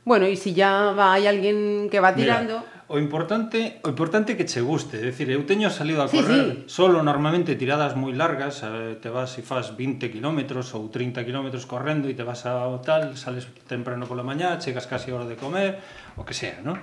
bueno, 0.05 0.27
y 0.27 0.35
si 0.35 0.53
ya 0.53 0.93
va, 0.93 1.13
hay 1.13 1.27
alguien 1.27 1.89
que 1.89 1.99
va 1.99 2.13
tirando... 2.13 2.63
O 2.89 2.97
importante, 2.99 3.83
o 3.83 3.89
importante 3.91 4.31
é 4.31 4.35
que 4.39 4.47
che 4.47 4.63
guste, 4.63 4.95
é 4.95 5.11
dicir, 5.11 5.27
eu 5.27 5.43
teño 5.43 5.67
salido 5.67 5.99
a 5.99 6.07
correr 6.07 6.63
sí, 6.63 6.71
sí. 6.71 6.71
solo 6.71 7.03
normalmente 7.03 7.59
tiradas 7.59 7.99
moi 7.99 8.15
largas, 8.15 8.63
eh, 8.63 8.95
te 9.03 9.11
vas 9.11 9.35
e 9.35 9.43
fas 9.43 9.75
20 9.75 10.07
km 10.07 10.39
ou 10.71 10.87
30 10.87 11.27
km 11.27 11.51
correndo 11.67 12.07
e 12.07 12.15
te 12.15 12.23
vas 12.23 12.47
ao 12.47 12.79
tal, 12.79 13.11
sales 13.19 13.43
temprano 13.67 14.07
pola 14.07 14.23
mañá, 14.23 14.55
chegas 14.55 14.87
casi 14.87 15.11
a 15.11 15.19
hora 15.19 15.27
de 15.27 15.35
comer, 15.35 15.83
o 16.15 16.23
que 16.23 16.31
sea, 16.31 16.63
non? 16.63 16.79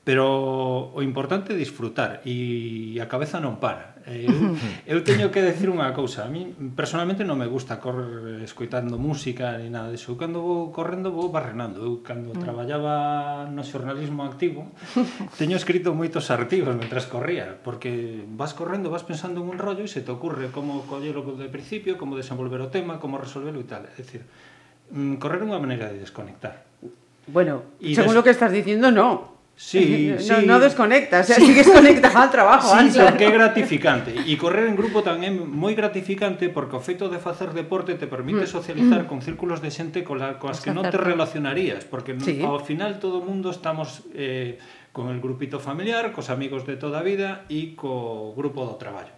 Pero 0.00 0.96
o 0.96 1.00
importante 1.04 1.52
é 1.52 1.60
disfrutar 1.60 2.24
e 2.24 2.96
a 2.96 3.04
cabeza 3.04 3.36
non 3.36 3.60
para. 3.60 3.93
Eu, 4.04 4.52
eu 4.84 4.98
teño 5.00 5.32
que 5.32 5.40
decir 5.40 5.72
unha 5.72 5.88
cousa. 5.96 6.28
A 6.28 6.30
mí, 6.30 6.52
personalmente, 6.76 7.24
non 7.24 7.40
me 7.40 7.48
gusta 7.48 7.80
correr 7.80 8.44
escoitando 8.44 9.00
música 9.00 9.56
ni 9.56 9.72
nada 9.72 9.88
disso. 9.88 10.12
Eu, 10.12 10.20
cando 10.20 10.44
vou 10.44 10.68
correndo, 10.68 11.08
vou 11.08 11.32
barrenando. 11.32 11.80
Eu, 11.80 12.04
cando 12.04 12.36
mm. 12.36 12.40
traballaba 12.44 13.48
no 13.48 13.64
xornalismo 13.64 14.28
activo, 14.28 14.68
teño 15.40 15.56
escrito 15.56 15.96
moitos 15.96 16.28
artigos 16.28 16.76
mentras 16.76 17.08
corría, 17.08 17.56
porque 17.64 18.20
vas 18.28 18.52
correndo, 18.52 18.92
vas 18.92 19.08
pensando 19.08 19.40
en 19.40 19.48
un 19.48 19.56
rollo 19.56 19.88
e 19.88 19.90
se 19.90 20.04
te 20.04 20.12
ocurre 20.12 20.52
como 20.52 20.84
collelo 20.84 21.24
de 21.24 21.48
principio, 21.48 21.96
como 21.96 22.20
desenvolver 22.20 22.60
o 22.60 22.68
tema, 22.68 23.00
como 23.00 23.16
resolverlo 23.16 23.64
e 23.64 23.68
tal. 23.68 23.88
É 23.88 23.96
dicir, 23.96 24.28
mm, 24.92 25.16
correr 25.16 25.40
é 25.40 25.48
unha 25.48 25.56
maneira 25.56 25.88
de 25.88 26.04
desconectar. 26.04 26.68
Bueno, 27.26 27.72
y 27.80 27.96
según 27.96 28.12
des... 28.12 28.20
lo 28.20 28.24
que 28.24 28.36
estás 28.36 28.52
diciendo, 28.52 28.92
no. 28.92 29.33
Sí, 29.56 30.12
no, 30.14 30.20
sí. 30.20 30.46
no 30.46 30.58
desconectas, 30.58 31.30
¿eh? 31.30 31.32
o 31.32 31.36
sea, 31.36 31.46
sigues 31.46 31.68
conectado 31.68 32.18
ao 32.18 32.30
trabajo. 32.30 32.74
Sí, 32.74 32.90
claro. 32.90 33.16
que 33.16 33.24
é 33.26 33.30
gratificante. 33.30 34.10
E 34.26 34.34
correr 34.34 34.66
en 34.66 34.74
grupo 34.74 35.06
tamén 35.06 35.30
é 35.30 35.46
moi 35.46 35.78
gratificante 35.78 36.50
porque 36.50 36.74
o 36.74 36.82
feito 36.82 37.06
de 37.06 37.22
facer 37.22 37.54
deporte 37.54 37.94
te 37.94 38.10
permite 38.10 38.44
mm. 38.44 38.50
socializar 38.50 39.06
mm. 39.06 39.08
con 39.08 39.22
círculos 39.22 39.62
de 39.62 39.70
xente 39.70 40.02
cola, 40.02 40.42
coas 40.42 40.58
que 40.58 40.74
non 40.74 40.82
te 40.90 40.98
relacionarías, 40.98 41.86
porque 41.86 42.18
sí. 42.18 42.42
No, 42.42 42.58
ao 42.58 42.62
final 42.66 42.98
todo 42.98 43.22
o 43.22 43.24
mundo 43.24 43.54
estamos 43.54 44.02
eh, 44.10 44.58
con 44.90 45.14
el 45.14 45.22
grupito 45.22 45.62
familiar, 45.62 46.10
cos 46.10 46.34
amigos 46.34 46.66
de 46.66 46.74
toda 46.74 46.98
a 46.98 47.06
vida 47.06 47.46
e 47.46 47.78
co 47.78 48.34
grupo 48.34 48.66
do 48.66 48.74
traballo. 48.74 49.14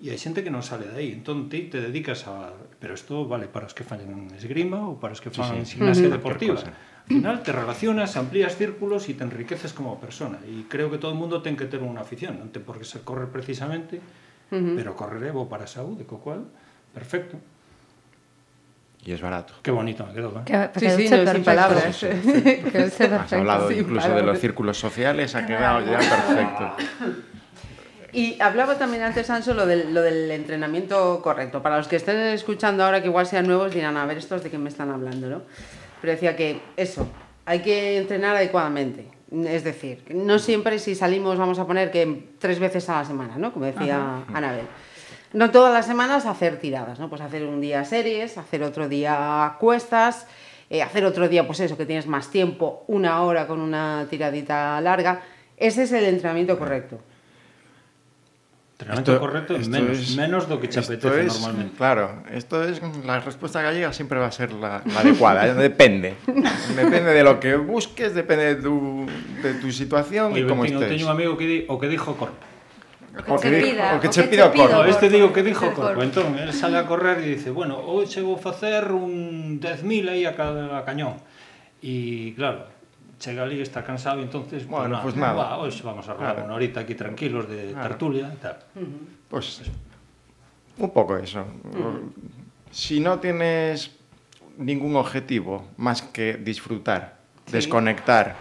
E 0.00 0.12
hai 0.12 0.20
xente 0.20 0.40
que 0.40 0.52
non 0.52 0.64
sale 0.64 0.88
de 0.88 0.96
aí, 0.96 1.12
entón 1.12 1.52
ti 1.52 1.68
te 1.68 1.80
dedicas 1.84 2.24
a... 2.28 2.52
Pero 2.76 2.92
isto 2.92 3.24
vale 3.24 3.48
para 3.48 3.64
os 3.68 3.72
que 3.72 3.80
fan 3.84 4.00
esgrima 4.36 4.88
ou 4.88 5.00
para 5.00 5.16
os 5.16 5.20
que 5.24 5.32
fan 5.32 5.64
sí, 5.64 5.76
sí. 5.76 5.80
gimnasia 5.80 6.08
mm 6.08 6.12
-hmm. 6.12 6.16
deportiva 6.16 6.60
final 7.06 7.42
te 7.42 7.52
relacionas, 7.52 8.16
amplías 8.16 8.58
círculos 8.58 9.06
e 9.08 9.14
te 9.14 9.22
enriqueces 9.22 9.72
como 9.72 10.02
persona. 10.02 10.42
E 10.42 10.66
creo 10.66 10.90
que 10.90 10.98
todo 10.98 11.14
o 11.14 11.18
mundo 11.18 11.40
ten 11.40 11.54
que 11.54 11.70
ter 11.70 11.78
unha 11.78 12.02
afición, 12.02 12.36
non 12.36 12.50
ten 12.50 12.66
por 12.66 12.76
que 12.76 12.86
ser 12.86 13.06
correr 13.06 13.30
precisamente, 13.30 14.02
uh 14.50 14.58
-huh. 14.58 14.74
pero 14.74 14.98
correr 14.98 15.30
bo 15.30 15.46
para 15.46 15.70
saúde, 15.70 16.02
co 16.02 16.18
cual, 16.18 16.50
perfecto. 16.90 17.38
Y 19.06 19.12
es 19.12 19.22
barato. 19.22 19.54
Qué 19.62 19.70
bonito 19.70 20.04
me 20.04 20.12
quedó. 20.12 20.34
¿eh? 20.34 20.42
Que, 20.74 20.80
sí, 20.80 21.06
sí, 21.06 21.14
no, 21.14 21.30
sin 21.30 21.44
palabras. 21.44 22.02
Has 22.02 23.32
hablado 23.32 23.70
incluso 23.70 24.10
de 24.10 24.22
los 24.22 24.38
círculos 24.40 24.76
sociales, 24.76 25.34
ha 25.36 25.46
quedado 25.46 25.86
ya 25.86 25.98
perfecto. 25.98 26.74
Y 28.12 28.40
hablaba 28.40 28.78
también 28.78 29.04
antes, 29.04 29.30
Anso, 29.30 29.54
lo 29.54 29.64
del, 29.64 29.94
lo 29.94 30.02
del 30.02 30.30
entrenamiento 30.32 31.20
correcto. 31.22 31.62
Para 31.62 31.76
los 31.76 31.86
que 31.86 31.96
estén 31.96 32.16
escuchando 32.34 32.82
ahora, 32.82 33.00
que 33.00 33.06
igual 33.06 33.26
sean 33.26 33.46
nuevos, 33.46 33.72
dirán, 33.72 33.96
a 33.96 34.06
ver, 34.06 34.18
estos 34.18 34.42
de 34.42 34.50
qué 34.50 34.58
me 34.58 34.70
están 34.70 34.90
hablando, 34.90 35.28
¿no? 35.28 35.42
Pero 36.00 36.12
decía 36.12 36.36
que 36.36 36.60
eso, 36.76 37.06
hay 37.44 37.60
que 37.60 37.98
entrenar 37.98 38.36
adecuadamente. 38.36 39.08
Es 39.32 39.64
decir, 39.64 40.04
no 40.10 40.38
siempre 40.38 40.78
si 40.78 40.94
salimos 40.94 41.36
vamos 41.36 41.58
a 41.58 41.66
poner 41.66 41.90
que 41.90 42.30
tres 42.38 42.60
veces 42.60 42.88
a 42.88 42.98
la 42.98 43.04
semana, 43.04 43.36
¿no? 43.38 43.52
Como 43.52 43.64
decía 43.64 44.24
Anabel. 44.32 44.66
No 45.32 45.50
todas 45.50 45.72
las 45.72 45.86
semanas 45.86 46.26
hacer 46.26 46.58
tiradas, 46.60 47.00
¿no? 47.00 47.08
Pues 47.08 47.20
hacer 47.20 47.44
un 47.44 47.60
día 47.60 47.84
series, 47.84 48.38
hacer 48.38 48.62
otro 48.62 48.88
día 48.88 49.56
cuestas, 49.58 50.26
eh, 50.70 50.82
hacer 50.82 51.04
otro 51.04 51.28
día, 51.28 51.46
pues 51.46 51.60
eso, 51.60 51.76
que 51.76 51.86
tienes 51.86 52.06
más 52.06 52.30
tiempo, 52.30 52.84
una 52.86 53.22
hora 53.22 53.46
con 53.46 53.60
una 53.60 54.06
tiradita 54.08 54.80
larga. 54.80 55.22
Ese 55.56 55.82
es 55.82 55.92
el 55.92 56.04
entrenamiento 56.04 56.58
correcto. 56.58 57.00
Entrenamiento 58.76 59.12
esto, 59.12 59.20
correcto 59.24 59.56
es 59.56 59.68
menos, 59.70 59.98
es, 59.98 60.16
menos 60.16 60.46
do 60.50 60.60
que 60.60 60.68
te 60.68 60.78
apetece 60.80 61.24
es, 61.24 61.40
normalmente. 61.40 61.78
Claro, 61.78 62.22
esto 62.30 62.62
es 62.62 62.82
la 63.06 63.20
respuesta 63.20 63.62
gallega 63.62 63.90
siempre 63.94 64.18
va 64.18 64.26
a 64.26 64.30
ser 64.30 64.52
la, 64.52 64.82
la 64.84 65.00
adecuada, 65.00 65.54
depende. 65.68 66.12
depende 66.76 67.16
de 67.16 67.24
lo 67.24 67.40
que 67.40 67.56
busques, 67.56 68.14
depende 68.14 68.54
de 68.54 68.60
tu, 68.60 69.06
de 69.42 69.54
tu 69.54 69.72
situación 69.72 70.34
Oye, 70.34 70.42
y 70.42 70.46
cómo 70.46 70.66
estés. 70.66 70.90
Teño 70.90 71.06
un 71.06 71.12
amigo 71.12 71.38
que 71.38 71.46
di, 71.46 71.64
o 71.68 71.80
que 71.80 71.88
dijo 71.88 72.16
corpo. 72.20 72.36
O 73.28 73.40
que, 73.40 73.48
pida, 73.48 73.96
o 73.96 74.00
que 74.00 74.10
che 74.10 74.24
pida 74.24 74.44
o 74.44 74.52
corpo. 74.52 74.84
Este 74.84 75.08
digo 75.08 75.32
que 75.32 75.42
dijo 75.42 75.72
corpo. 75.72 76.02
Entón, 76.02 76.36
él 76.38 76.52
sale 76.52 76.76
a 76.76 76.84
correr 76.84 77.24
e 77.24 77.32
dice, 77.32 77.48
bueno, 77.48 77.80
hoxe 77.80 78.20
vou 78.20 78.36
facer 78.36 78.92
un 78.92 79.56
10.000 79.56 80.12
aí 80.12 80.28
a 80.28 80.36
cada 80.36 80.84
cañón. 80.84 81.16
E 81.80 82.36
claro, 82.36 82.68
chega 83.18 83.42
ali 83.42 83.60
está 83.60 83.82
cansado, 83.82 84.22
entonces 84.22 84.66
bueno, 84.66 85.00
pues, 85.02 85.16
nada, 85.16 85.32
va, 85.32 85.58
hoxe 85.58 85.82
vamos 85.82 86.08
a 86.08 86.14
robar 86.14 86.34
claro. 86.34 86.46
una 86.46 86.54
horita 86.54 86.80
aquí 86.80 86.94
tranquilos 86.94 87.48
de 87.48 87.72
claro. 87.72 87.88
tertulia 87.88 88.32
e 88.32 88.36
tal. 88.36 88.56
Uh 88.74 88.80
-huh. 88.80 89.28
Pues 89.28 89.62
un 90.78 90.90
poco 90.90 91.16
eso. 91.16 91.40
Uh 91.40 91.76
-huh. 91.76 92.12
Si 92.70 93.00
no 93.00 93.18
tienes 93.18 93.96
ningún 94.58 94.96
objetivo 94.96 95.68
más 95.76 96.02
que 96.02 96.34
disfrutar, 96.36 97.16
sí. 97.46 97.52
desconectar 97.52 98.36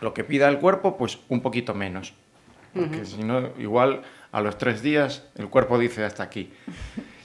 lo 0.00 0.12
que 0.14 0.24
pida 0.24 0.48
el 0.48 0.58
cuerpo, 0.58 0.96
pues 0.96 1.18
un 1.28 1.40
poquito 1.40 1.74
menos. 1.74 2.14
Porque 2.74 2.98
uh 2.98 3.02
-huh. 3.02 3.04
si 3.04 3.22
no, 3.22 3.50
igual 3.58 4.02
a 4.32 4.40
los 4.40 4.58
tres 4.58 4.82
días 4.82 5.24
el 5.36 5.48
cuerpo 5.48 5.78
dice 5.78 6.04
hasta 6.04 6.22
aquí. 6.22 6.50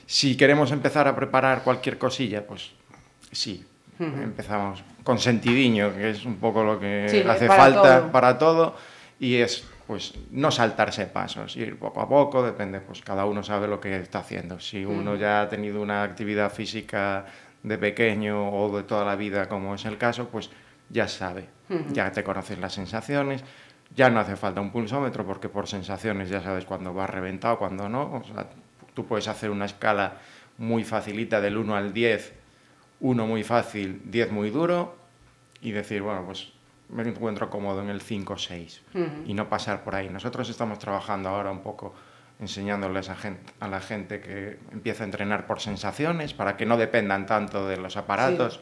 Si 0.06 0.38
queremos 0.38 0.72
empezar 0.72 1.08
a 1.08 1.16
preparar 1.16 1.64
cualquier 1.64 1.98
cosilla, 1.98 2.46
pues 2.46 2.72
sí, 3.32 3.66
uh 4.00 4.04
-huh. 4.04 4.24
empezamos 4.24 4.84
con 5.04 5.20
sentidiño, 5.20 5.94
que 5.94 6.12
es 6.12 6.26
un 6.26 6.36
poco 6.36 6.64
lo 6.64 6.80
que 6.80 7.08
sí, 7.10 7.24
hace 7.28 7.48
para 7.48 7.64
falta 7.64 8.00
todo. 8.00 8.12
para 8.12 8.38
todo, 8.38 8.76
y 9.20 9.36
es 9.36 9.68
pues 9.88 10.14
no 10.32 10.50
saltarse 10.50 11.06
pasos, 11.08 11.58
ir 11.58 11.78
poco 11.78 12.02
a 12.02 12.08
poco, 12.08 12.42
depende, 12.42 12.80
pues 12.80 13.02
cada 13.02 13.26
uno 13.26 13.44
sabe 13.44 13.68
lo 13.68 13.82
que 13.82 13.98
está 13.98 14.20
haciendo. 14.20 14.60
Si 14.60 14.86
uno 14.86 15.16
ya 15.16 15.42
ha 15.42 15.50
tenido 15.50 15.82
una 15.82 16.04
actividad 16.04 16.52
física 16.52 17.26
de 17.64 17.78
pequeño 17.78 18.50
o 18.50 18.76
de 18.78 18.84
toda 18.84 19.04
la 19.04 19.18
vida, 19.18 19.50
como 19.50 19.76
es 19.76 19.84
el 19.86 19.98
caso, 19.98 20.30
pues 20.30 20.50
ya 20.90 21.08
sabe, 21.08 21.50
uh 21.70 21.74
-huh. 21.74 21.92
ya 21.92 22.12
te 22.12 22.24
conoces 22.24 22.60
las 22.60 22.74
sensaciones, 22.74 23.44
ya 23.96 24.10
no 24.10 24.20
hace 24.20 24.36
falta 24.36 24.62
un 24.62 24.72
pulsómetro 24.72 25.26
porque 25.26 25.50
por 25.50 25.68
sensaciones 25.68 26.30
ya 26.30 26.42
sabes 26.42 26.66
cuándo 26.66 26.94
va 26.94 27.06
reventado, 27.06 27.58
cuándo 27.58 27.90
no. 27.90 28.14
O 28.14 28.24
sea, 28.24 28.48
tú 28.94 29.06
puedes 29.06 29.28
hacer 29.28 29.50
una 29.50 29.66
escala 29.66 30.14
muy 30.58 30.84
facilita 30.84 31.42
del 31.42 31.58
1 31.58 31.76
al 31.76 31.94
10 31.94 32.43
uno 33.00 33.28
muy 33.28 33.44
fácil, 33.44 34.02
10 34.06 34.32
muy 34.32 34.50
duro 34.50 34.96
y 35.62 35.72
decir, 35.72 36.02
bueno, 36.02 36.24
pues 36.26 36.52
me 36.90 37.04
encuentro 37.04 37.50
cómodo 37.50 37.82
en 37.82 37.90
el 37.90 38.02
5 38.02 38.34
o 38.34 38.38
6 38.38 38.82
y 39.26 39.34
no 39.34 39.50
pasar 39.50 39.84
por 39.84 39.96
ahí. 39.96 40.10
Nosotros 40.10 40.50
estamos 40.50 40.80
trabajando 40.80 41.30
ahora 41.30 41.52
un 41.52 41.62
poco 41.62 41.94
enseñándoles 42.40 43.10
a, 43.10 43.16
gente, 43.16 43.54
a 43.60 43.68
la 43.68 43.80
gente 43.80 44.20
que 44.20 44.60
empieza 44.72 45.04
a 45.04 45.06
entrenar 45.06 45.48
por 45.48 45.60
sensaciones 45.60 46.34
para 46.34 46.58
que 46.58 46.66
no 46.66 46.78
dependan 46.78 47.26
tanto 47.26 47.68
de 47.68 47.78
los 47.78 47.98
aparatos. 47.98 48.60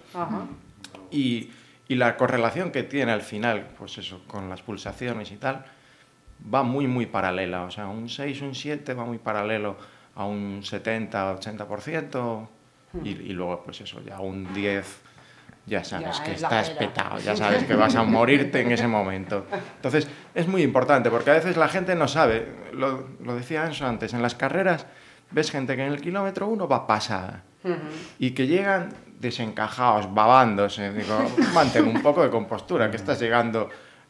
Y, 1.09 1.51
y, 1.87 1.95
la 1.95 2.15
correlación 2.15 2.71
que 2.71 2.83
tiene 2.83 3.11
al 3.11 3.21
final, 3.21 3.67
pues 3.77 3.97
eso, 3.97 4.23
con 4.27 4.49
las 4.49 4.61
pulsaciones 4.61 5.31
y 5.31 5.37
tal, 5.37 5.65
va 6.53 6.63
muy, 6.63 6.87
muy 6.87 7.05
paralela. 7.05 7.63
O 7.63 7.71
sea, 7.71 7.87
un 7.87 8.09
6, 8.09 8.41
un 8.41 8.55
7 8.55 8.93
va 8.93 9.05
muy 9.05 9.17
paralelo 9.17 9.77
a 10.15 10.25
un 10.25 10.61
70, 10.63 11.39
80%. 11.39 12.47
Y, 13.03 13.09
y, 13.09 13.33
luego, 13.33 13.63
pues 13.63 13.81
eso, 13.81 14.01
ya 14.05 14.19
un 14.19 14.53
10, 14.53 15.01
ya 15.65 15.83
sabes 15.83 16.17
ya 16.17 16.23
que 16.23 16.31
estás 16.33 16.69
petado, 16.71 17.19
ya 17.19 17.35
sabes 17.35 17.63
que 17.63 17.75
vas 17.75 17.95
a 17.95 18.03
morirte 18.03 18.61
en 18.61 18.71
ese 18.71 18.87
momento. 18.87 19.45
Entonces, 19.77 20.07
es 20.35 20.47
muy 20.47 20.61
importante, 20.61 21.09
porque 21.09 21.31
a 21.31 21.35
veces 21.35 21.55
la 21.57 21.69
gente 21.69 21.95
no 21.95 22.07
sabe, 22.07 22.47
lo, 22.73 23.07
lo 23.23 23.35
decía 23.35 23.63
Anso 23.63 23.85
antes, 23.85 24.13
en 24.13 24.21
las 24.21 24.35
carreras 24.35 24.85
ves 25.31 25.49
gente 25.49 25.75
que 25.75 25.85
en 25.85 25.93
el 25.93 26.01
kilómetro 26.01 26.47
uno 26.47 26.67
va 26.67 26.85
pasada 26.85 27.43
uh 27.63 27.69
-huh. 27.69 27.77
y 28.19 28.31
que 28.31 28.47
llegan 28.47 28.89
desencajados, 29.19 30.13
babándose. 30.13 30.91
Digo, 30.91 31.15
mantén 31.53 31.87
un 31.87 32.01
poco 32.01 32.23
de 32.23 32.29
compostura, 32.29 32.89
que 32.89 32.97
estás 32.97 33.19
llegando 33.19 33.69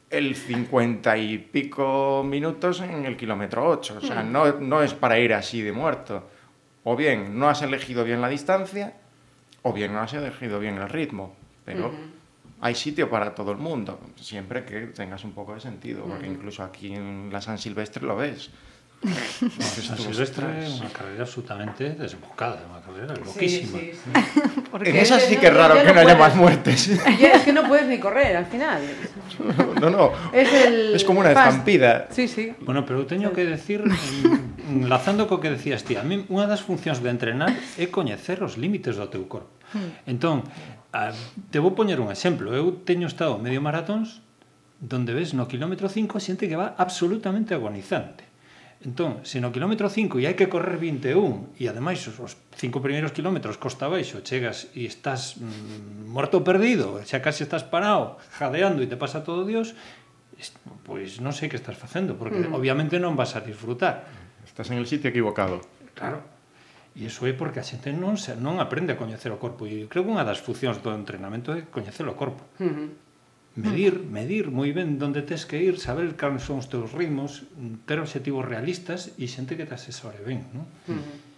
el 0.10 0.36
50 0.36 1.18
y 1.18 1.38
pico 1.38 2.24
minutos 2.26 2.82
en 2.82 3.06
el 3.06 3.16
kilómetro 3.16 3.68
8. 3.70 3.98
O 3.98 4.02
sea, 4.02 4.24
no, 4.24 4.60
no 4.60 4.82
es 4.82 4.94
para 4.94 5.20
ir 5.20 5.34
así 5.34 5.62
de 5.62 5.72
muerto. 5.72 6.28
O 6.84 6.96
bien 6.96 7.38
no 7.38 7.50
has 7.50 7.62
elegido 7.62 8.04
bien 8.04 8.22
la 8.22 8.28
distancia, 8.28 8.94
o 9.62 9.74
bien 9.74 9.94
no 9.94 10.02
has 10.02 10.14
elegido 10.14 10.60
bien 10.60 10.78
el 10.78 10.90
ritmo. 10.90 11.36
Pero 11.64 11.92
hay 12.62 12.76
sitio 12.76 13.10
para 13.10 13.34
todo 13.34 13.52
el 13.52 13.58
mundo, 13.58 14.00
siempre 14.20 14.66
que 14.66 14.88
tengas 14.88 15.24
un 15.24 15.32
poco 15.32 15.54
de 15.54 15.60
sentido, 15.60 16.04
porque 16.06 16.28
incluso 16.28 16.64
aquí 16.64 16.94
en 16.94 17.30
la 17.32 17.42
San 17.42 17.58
Silvestre 17.58 18.06
lo 18.06 18.16
ves. 18.16 18.50
San 19.04 19.98
Silvestre 19.98 20.68
es 20.68 20.80
una 20.80 20.90
carrera 20.90 21.24
absolutamente 21.24 21.90
desbocada, 21.92 22.62
una 22.70 22.82
carrera 22.82 23.16
loquísima. 23.16 23.80
Sí, 23.80 23.92
sí, 23.94 24.12
en 24.90 24.96
esa 24.96 25.20
sí 25.20 25.38
que 25.38 25.48
es 25.48 25.54
raro 25.54 25.82
que 25.84 25.92
no, 25.92 26.02
haya 26.02 26.16
más 26.16 26.36
muertes. 26.36 26.88
es 26.88 27.42
que 27.42 27.52
no 27.52 27.68
puedes 27.68 27.88
ni 27.88 27.98
correr 28.00 28.38
al 28.38 28.46
final. 28.46 28.82
no, 29.82 29.90
no. 29.90 30.12
Es, 30.34 30.54
el 30.54 30.96
es 30.96 31.04
como 31.04 31.20
una 31.20 31.32
fast. 31.32 31.52
estampida. 31.52 32.08
Sí, 32.12 32.28
sí. 32.28 32.54
Bueno, 32.62 32.86
pero 32.86 33.06
teño 33.06 33.34
que 33.34 33.46
decir, 33.46 33.84
enlazando 34.70 35.28
co 35.28 35.40
que 35.40 35.50
decías 35.50 35.84
ti, 35.84 35.96
a 35.96 36.04
mí 36.04 36.26
unha 36.32 36.48
das 36.48 36.64
funcións 36.64 37.04
de 37.04 37.10
entrenar 37.12 37.52
é 37.78 37.86
coñecer 37.92 38.42
os 38.44 38.56
límites 38.58 38.96
do 38.98 39.08
teu 39.12 39.28
corpo. 39.28 39.52
Hmm. 39.76 39.92
Entón, 40.08 40.44
a, 40.92 41.12
te 41.52 41.60
vou 41.60 41.76
poñer 41.76 42.00
un 42.00 42.12
exemplo. 42.12 42.56
Eu 42.56 42.84
teño 42.84 43.08
estado 43.08 43.36
medio 43.40 43.60
maratóns 43.60 44.24
donde 44.82 45.14
ves 45.14 45.38
no 45.38 45.46
kilómetro 45.46 45.88
5 45.88 46.18
xente 46.18 46.50
que 46.50 46.58
va 46.58 46.74
absolutamente 46.78 47.54
agonizante. 47.54 48.31
Entón, 48.82 49.22
se 49.22 49.38
no 49.38 49.54
kilómetro 49.54 49.94
5 49.94 50.18
e 50.18 50.26
hai 50.26 50.34
que 50.34 50.50
correr 50.50 50.82
21 50.82 51.54
e 51.54 51.70
ademais 51.70 52.02
os, 52.10 52.34
cinco 52.58 52.82
primeiros 52.82 53.14
kilómetros 53.14 53.62
costa 53.62 53.86
baixo, 53.86 54.26
chegas 54.26 54.74
e 54.74 54.90
estás 54.90 55.38
mm, 55.38 56.10
morto 56.10 56.42
perdido, 56.42 56.98
xa 57.06 57.22
casi 57.22 57.46
estás 57.46 57.62
parado, 57.62 58.18
jadeando 58.34 58.82
e 58.82 58.90
te 58.90 58.98
pasa 58.98 59.22
todo 59.22 59.46
Dios, 59.46 59.78
pois 60.82 61.22
non 61.22 61.30
sei 61.30 61.46
que 61.46 61.62
estás 61.62 61.78
facendo, 61.78 62.18
porque 62.18 62.50
mm. 62.50 62.58
obviamente 62.58 62.98
non 62.98 63.14
vas 63.14 63.38
a 63.38 63.46
disfrutar. 63.46 64.10
Estás 64.42 64.74
en 64.74 64.82
el 64.82 64.90
sitio 64.90 65.14
equivocado. 65.14 65.62
Claro. 65.94 66.26
E 66.98 67.06
iso 67.06 67.30
é 67.30 67.38
porque 67.38 67.62
a 67.62 67.66
xente 67.68 67.94
non 67.94 68.18
se, 68.18 68.34
non 68.34 68.58
aprende 68.58 68.98
a 68.98 69.00
coñecer 69.00 69.30
o 69.30 69.38
corpo 69.38 69.70
e 69.70 69.86
creo 69.86 70.02
que 70.02 70.10
unha 70.10 70.26
das 70.26 70.42
funcións 70.42 70.82
do 70.82 70.90
entrenamento 70.90 71.54
é 71.54 71.70
coñecer 71.70 72.10
o 72.10 72.18
corpo. 72.18 72.42
Mm 72.58 72.74
-hmm 72.74 73.11
medir, 73.56 74.00
medir 74.08 74.48
moi 74.52 74.72
ben 74.72 74.96
onde 75.02 75.22
tes 75.28 75.44
que 75.44 75.60
ir, 75.60 75.76
saber 75.76 76.16
cales 76.16 76.48
son 76.48 76.64
os 76.64 76.72
teus 76.72 76.96
ritmos, 76.96 77.44
ter 77.84 78.00
objetivos 78.00 78.48
realistas 78.48 79.12
e 79.20 79.28
xente 79.28 79.60
que 79.60 79.68
te 79.68 79.76
asesore 79.76 80.24
ben, 80.24 80.48
non? 80.56 80.66
Uh 80.88 80.96
-huh. 80.96 81.32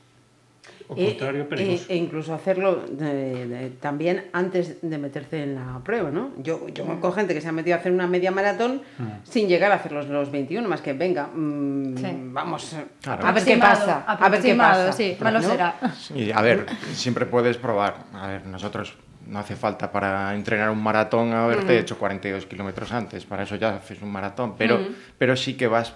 O 0.88 0.96
contrario, 0.96 1.48
perigoso. 1.48 1.88
E, 1.88 1.96
e 1.96 1.96
incluso 1.96 2.34
hacerlo 2.36 2.84
de, 2.86 3.48
de, 3.48 3.70
también 3.80 4.28
antes 4.36 4.84
de 4.84 4.98
meterse 4.98 5.44
en 5.44 5.56
la 5.56 5.80
prueba, 5.84 6.12
¿no? 6.12 6.32
Yo, 6.38 6.68
yo 6.70 6.84
conozco 6.84 7.12
gente 7.12 7.34
que 7.34 7.42
se 7.42 7.48
ha 7.48 7.56
metido 7.56 7.76
a 7.76 7.80
hacer 7.80 7.92
una 7.92 8.08
media 8.08 8.32
maratón 8.32 8.84
mm. 9.00 9.24
sin 9.24 9.48
llegar 9.48 9.72
a 9.72 9.76
hacer 9.76 9.92
los, 9.92 10.08
los 10.08 10.30
21, 10.32 10.68
más 10.68 10.82
que 10.82 10.94
venga, 10.94 11.28
mmm, 11.34 11.98
sí. 11.98 12.08
vamos 12.36 12.76
claro. 13.02 13.26
a 13.26 13.32
ver 13.32 13.44
qué 13.44 13.58
pasa. 13.58 14.04
A 14.06 14.30
ver 14.30 14.42
qué 14.42 14.56
pasa. 14.56 14.92
Sí, 14.92 15.18
malo 15.20 15.40
¿no? 15.40 15.50
será. 15.50 15.76
Sí, 15.98 16.32
a 16.32 16.42
ver, 16.42 16.66
siempre 16.94 17.26
puedes 17.26 17.58
probar. 17.58 18.06
A 18.14 18.28
ver, 18.28 18.46
nosotros 18.46 18.94
no 19.34 19.40
hace 19.40 19.56
falta 19.56 19.92
para 19.92 20.34
entrenar 20.36 20.70
un 20.70 20.82
maratón 20.82 21.34
haberte 21.34 21.76
mm. 21.76 21.82
hecho 21.82 21.98
42 21.98 22.46
kilómetros 22.46 22.92
antes, 22.92 23.26
para 23.26 23.44
eso 23.44 23.56
ya 23.56 23.76
haces 23.76 24.00
un 24.04 24.12
maratón, 24.12 24.56
pero, 24.56 24.78
mm. 24.78 24.96
pero 25.18 25.36
sí 25.36 25.56
que 25.56 25.66
vas 25.66 25.96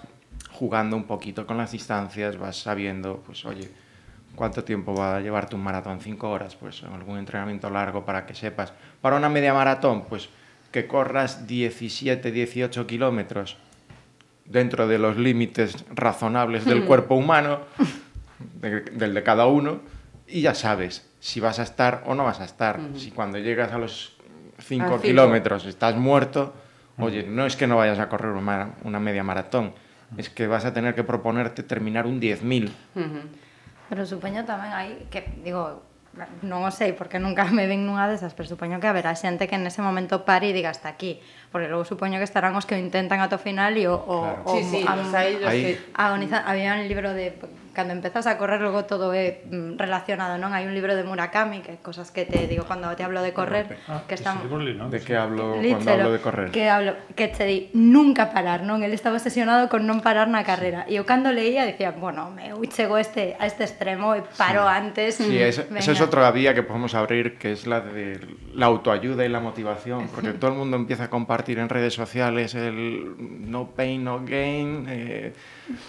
jugando 0.50 0.96
un 0.96 1.04
poquito 1.04 1.46
con 1.46 1.56
las 1.56 1.70
distancias, 1.70 2.36
vas 2.36 2.60
sabiendo, 2.60 3.22
pues 3.24 3.44
oye, 3.44 3.70
¿cuánto 4.34 4.64
tiempo 4.64 4.92
va 4.92 5.16
a 5.16 5.20
llevarte 5.20 5.54
un 5.54 5.62
maratón? 5.62 6.00
¿Cinco 6.00 6.30
horas? 6.30 6.56
Pues 6.56 6.82
algún 6.82 7.16
entrenamiento 7.16 7.70
largo 7.70 8.04
para 8.04 8.26
que 8.26 8.34
sepas. 8.34 8.72
Para 9.00 9.16
una 9.16 9.28
media 9.28 9.54
maratón, 9.54 10.02
pues 10.06 10.28
que 10.72 10.88
corras 10.88 11.46
17, 11.46 12.32
18 12.32 12.86
kilómetros 12.88 13.56
dentro 14.46 14.88
de 14.88 14.98
los 14.98 15.16
límites 15.16 15.84
razonables 15.94 16.64
del 16.64 16.84
cuerpo 16.84 17.14
humano, 17.14 17.60
del 18.60 19.14
de 19.14 19.22
cada 19.22 19.46
uno, 19.46 19.80
y 20.28 20.42
ya 20.42 20.54
sabes, 20.54 21.08
si 21.20 21.40
vas 21.40 21.58
a 21.58 21.62
estar 21.62 22.04
o 22.06 22.14
no 22.14 22.24
vas 22.24 22.40
a 22.40 22.44
estar. 22.44 22.78
Uh 22.78 22.82
-huh. 22.82 22.96
Si 22.96 23.10
cuando 23.10 23.38
llegas 23.38 23.72
a 23.72 23.78
los 23.78 24.16
5 24.60 25.00
kilómetros 25.00 25.66
estás 25.66 25.96
muerto, 25.96 26.54
uh 26.96 27.02
-huh. 27.02 27.06
oye, 27.06 27.22
no 27.24 27.46
es 27.46 27.56
que 27.56 27.66
no 27.66 27.76
vayas 27.76 27.98
a 27.98 28.08
correr 28.08 28.32
una, 28.32 28.74
una 28.84 29.00
media 29.00 29.24
maratón, 29.24 29.66
uh 29.66 29.70
-huh. 30.14 30.20
es 30.20 30.30
que 30.30 30.46
vas 30.46 30.64
a 30.64 30.72
tener 30.72 30.94
que 30.94 31.04
proponerte 31.04 31.62
terminar 31.62 32.06
un 32.06 32.20
10.000. 32.20 32.70
Pero 33.88 34.04
supoño 34.04 34.44
tamén 34.44 34.76
hai 34.76 35.08
que, 35.08 35.24
digo, 35.40 35.88
non 36.44 36.60
o 36.66 36.70
sei 36.74 36.92
porque 36.92 37.16
nunca 37.16 37.48
me 37.48 37.64
ven 37.64 37.88
nunha 37.88 38.04
desas, 38.04 38.34
pero 38.36 38.44
supoño 38.44 38.82
que 38.82 38.88
haberá 38.90 39.16
xente 39.16 39.48
que 39.48 39.56
en 39.56 39.64
ese 39.64 39.80
momento 39.80 40.28
pare 40.28 40.50
e 40.50 40.56
diga 40.56 40.68
hasta 40.68 40.92
aquí, 40.92 41.24
porque 41.48 41.72
logo 41.72 41.88
supoño 41.88 42.20
que 42.20 42.26
estarán 42.26 42.52
os 42.52 42.68
que 42.68 42.74
o 42.74 42.80
intentan 42.80 43.24
ata 43.24 43.38
o 43.38 43.42
final 43.42 43.72
e 43.80 43.88
o, 43.88 43.96
claro. 43.96 44.44
o, 44.44 44.52
sí, 44.52 44.60
sí, 44.66 44.80
a, 44.84 44.92
los 44.92 45.08
hay, 45.14 45.40
los 45.40 45.48
que... 45.48 45.80
agonizan, 45.94 46.42
había 46.44 46.74
un 46.74 46.84
libro 46.84 47.14
de 47.14 47.32
cando 47.78 47.94
empezas 47.94 48.26
a 48.26 48.36
correr 48.38 48.60
logo 48.60 48.86
todo 48.90 49.14
é 49.14 49.46
mm, 49.46 49.78
relacionado, 49.78 50.34
non? 50.34 50.50
Hai 50.50 50.66
un 50.66 50.74
libro 50.74 50.98
de 50.98 51.06
Murakami 51.06 51.62
que 51.62 51.78
cosas 51.78 52.10
que 52.10 52.26
te 52.26 52.50
digo 52.50 52.66
cando 52.66 52.90
te 52.98 53.06
hablo 53.06 53.22
de 53.22 53.30
correr, 53.30 53.78
ah, 53.86 54.02
que 54.02 54.18
están 54.18 54.42
De 54.90 54.98
que 54.98 55.14
hablo 55.14 55.62
Lítero, 55.62 55.78
cando 55.78 55.92
hablo 55.94 56.10
de 56.10 56.18
correr? 56.18 56.50
Que 56.50 56.66
hablo 56.66 56.98
que 57.14 57.30
te 57.30 57.46
di 57.46 57.70
nunca 57.78 58.34
parar, 58.34 58.66
non? 58.66 58.82
El 58.82 58.90
estaba 58.90 59.14
obsesionado 59.14 59.70
con 59.70 59.86
non 59.86 60.02
parar 60.02 60.26
na 60.26 60.42
carrera. 60.42 60.90
E 60.90 60.98
eu 60.98 61.06
cando 61.06 61.30
leía 61.30 61.62
decía, 61.62 61.94
bueno, 61.94 62.34
me 62.34 62.50
chego 62.66 62.98
este 62.98 63.38
a 63.38 63.46
este 63.46 63.62
extremo 63.62 64.18
e 64.18 64.26
paro 64.26 64.66
sí. 64.66 64.74
antes. 64.74 65.10
Sí, 65.22 65.38
es, 65.38 65.62
esa 65.62 65.92
es 65.94 66.02
otra 66.02 66.34
vía 66.34 66.58
que 66.58 66.66
podemos 66.66 66.98
abrir 66.98 67.38
que 67.38 67.54
es 67.54 67.70
la 67.70 67.78
de 67.78 68.18
la 68.58 68.66
autoayuda 68.66 69.22
y 69.22 69.30
la 69.30 69.38
motivación, 69.38 70.10
porque 70.10 70.34
todo 70.34 70.50
el 70.50 70.58
mundo 70.58 70.74
empieza 70.74 71.06
a 71.06 71.10
compartir 71.14 71.62
en 71.62 71.70
redes 71.70 71.94
sociales 71.94 72.58
el 72.58 73.14
no 73.46 73.70
pain 73.70 74.02
no 74.02 74.26
gain 74.26 74.90
eh 74.90 75.30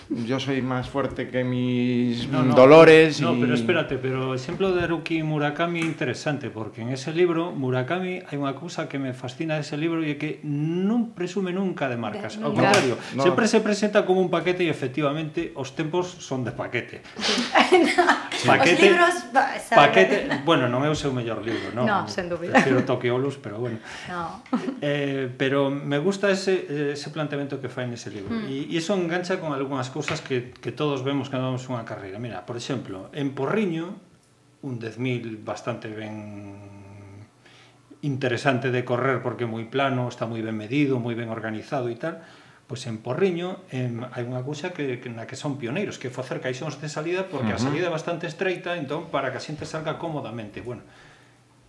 yo 0.09 0.39
soy 0.39 0.61
más 0.61 0.89
fuerte 0.89 1.29
que 1.29 1.43
mis 1.43 2.27
no, 2.27 2.43
no, 2.43 2.55
dolores. 2.55 3.21
No, 3.21 3.35
y... 3.35 3.41
pero 3.41 3.53
espérate, 3.53 3.97
pero 3.97 4.31
o 4.31 4.33
exemplo 4.33 4.71
de 4.73 4.83
Haruki 4.83 5.23
Murakami 5.23 5.79
interesante, 5.79 6.49
porque 6.49 6.81
en 6.81 6.89
ese 6.89 7.13
libro, 7.13 7.51
Murakami, 7.51 8.21
hai 8.25 8.37
unha 8.37 8.55
cousa 8.57 8.89
que 8.89 8.97
me 8.97 9.13
fascina 9.13 9.55
dese 9.59 9.77
libro 9.77 10.01
e 10.01 10.13
é 10.13 10.15
que 10.17 10.41
non 10.43 11.13
presume 11.13 11.53
nunca 11.53 11.87
de 11.87 11.97
marcas. 11.97 12.37
Ao 12.41 12.51
contrario, 12.51 12.97
no. 13.15 13.23
sempre 13.23 13.45
se 13.45 13.61
presenta 13.61 14.03
como 14.03 14.19
un 14.19 14.33
paquete 14.33 14.65
e 14.65 14.69
efectivamente 14.71 15.53
os 15.55 15.77
tempos 15.77 16.09
son 16.19 16.41
de 16.41 16.51
paquete. 16.51 17.05
Sí. 17.21 17.37
paquete, 18.45 18.73
os 18.73 18.81
libros... 18.81 19.15
Paquete, 19.69 20.41
bueno, 20.45 20.65
non 20.67 20.81
é 20.81 20.89
o 20.89 20.97
seu 20.97 21.13
mellor 21.13 21.45
libro, 21.45 21.69
non? 21.77 21.85
No, 21.85 21.97
sen 22.09 22.25
dúbida. 22.25 22.57
Prefiro 22.57 22.81
Toqueolus, 22.81 23.37
pero 23.37 23.61
bueno. 23.61 23.77
No. 24.09 24.41
Eh, 24.81 25.29
pero 25.37 25.69
me 25.69 25.99
gusta 25.99 26.31
ese, 26.31 26.95
ese 26.95 27.09
planteamento 27.13 27.61
que 27.61 27.69
fai 27.69 27.85
nese 27.85 28.09
libro. 28.09 28.33
Mm. 28.33 28.49
E, 28.49 28.55
e 28.73 28.79
iso 28.79 28.95
engancha 28.97 29.37
con 29.37 29.53
algún 29.53 29.68
algunhas 29.69 29.93
cousas 29.93 30.25
que, 30.25 30.49
que 30.49 30.73
todos 30.73 31.05
vemos 31.05 31.29
cando 31.29 31.53
vamos 31.53 31.69
unha 31.69 31.85
carreira. 31.85 32.17
Mira, 32.17 32.41
por 32.49 32.57
exemplo, 32.57 33.13
en 33.13 33.37
Porriño, 33.37 33.93
un 34.65 34.81
10.000 34.81 35.45
bastante 35.45 35.93
ben 35.93 36.57
interesante 38.01 38.73
de 38.73 38.81
correr 38.81 39.21
porque 39.21 39.45
é 39.45 39.49
moi 39.49 39.69
plano, 39.69 40.09
está 40.09 40.25
moi 40.25 40.41
ben 40.41 40.57
medido, 40.57 40.97
moi 40.97 41.13
ben 41.13 41.29
organizado 41.29 41.85
e 41.93 42.01
tal, 42.01 42.25
pois 42.65 42.81
en 42.89 42.97
Porriño 42.97 43.61
en, 43.69 44.01
hai 44.09 44.25
unha 44.25 44.41
cousa 44.41 44.73
que, 44.73 44.97
que 44.97 45.13
na 45.13 45.29
que 45.29 45.37
son 45.37 45.61
pioneiros, 45.61 46.01
que 46.01 46.09
é 46.09 46.11
facer 46.11 46.41
caixóns 46.41 46.81
de 46.81 46.89
salida 46.89 47.29
porque 47.29 47.53
uh 47.53 47.59
-huh. 47.59 47.61
a 47.61 47.65
salida 47.69 47.85
é 47.87 47.93
bastante 47.93 48.25
estreita, 48.25 48.73
entón 48.73 49.13
para 49.13 49.29
que 49.29 49.37
a 49.37 49.43
xente 49.43 49.69
salga 49.69 50.01
cómodamente. 50.01 50.65
Bueno, 50.65 50.81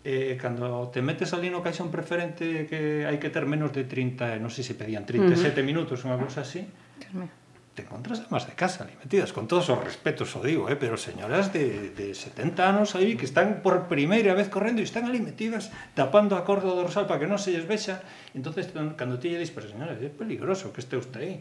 eh, 0.09 0.41
cando 0.41 0.89
te 0.89 1.05
metes 1.05 1.37
ali 1.37 1.53
no 1.53 1.61
caixón 1.61 1.93
preferente 1.93 2.65
que 2.65 3.05
hai 3.05 3.21
que 3.21 3.29
ter 3.29 3.45
menos 3.45 3.77
de 3.77 3.85
30, 3.85 4.41
non 4.41 4.49
sei 4.49 4.65
se 4.65 4.73
pedían 4.73 5.05
37 5.05 5.21
uh 5.21 5.53
-huh. 5.53 5.69
minutos, 5.69 6.01
unha 6.09 6.17
cousa 6.17 6.41
así 6.49 6.65
te 7.75 7.83
encontras 7.83 8.21
amas 8.27 8.47
de 8.47 8.55
casa 8.59 8.83
ali 8.83 8.95
metidas, 8.99 9.33
con 9.33 9.47
todos 9.47 9.71
os 9.71 9.79
respetos 9.79 10.35
o 10.35 10.43
digo, 10.43 10.67
eh, 10.67 10.77
pero 10.77 10.99
señoras 10.99 11.53
de, 11.55 11.95
de 11.95 12.15
70 12.15 12.59
anos 12.67 12.99
aí 12.99 13.15
que 13.15 13.25
están 13.25 13.63
por 13.63 13.87
primeira 13.87 14.35
vez 14.35 14.51
correndo 14.51 14.83
e 14.83 14.87
están 14.87 15.07
ali 15.07 15.23
metidas 15.23 15.71
tapando 15.95 16.35
a 16.35 16.43
corda 16.43 16.67
dorsal 16.67 17.07
para 17.07 17.23
que 17.23 17.31
non 17.31 17.39
se 17.39 17.55
lles 17.55 17.65
vexa, 17.65 18.03
entonces 18.35 18.75
cando 18.99 19.23
ti 19.23 19.31
lle 19.31 19.39
dis, 19.39 19.55
pero 19.55 19.71
señora, 19.71 19.95
é 19.95 20.11
peligroso 20.11 20.75
que 20.75 20.83
este 20.83 20.99
usted 20.99 21.23
aí, 21.23 21.37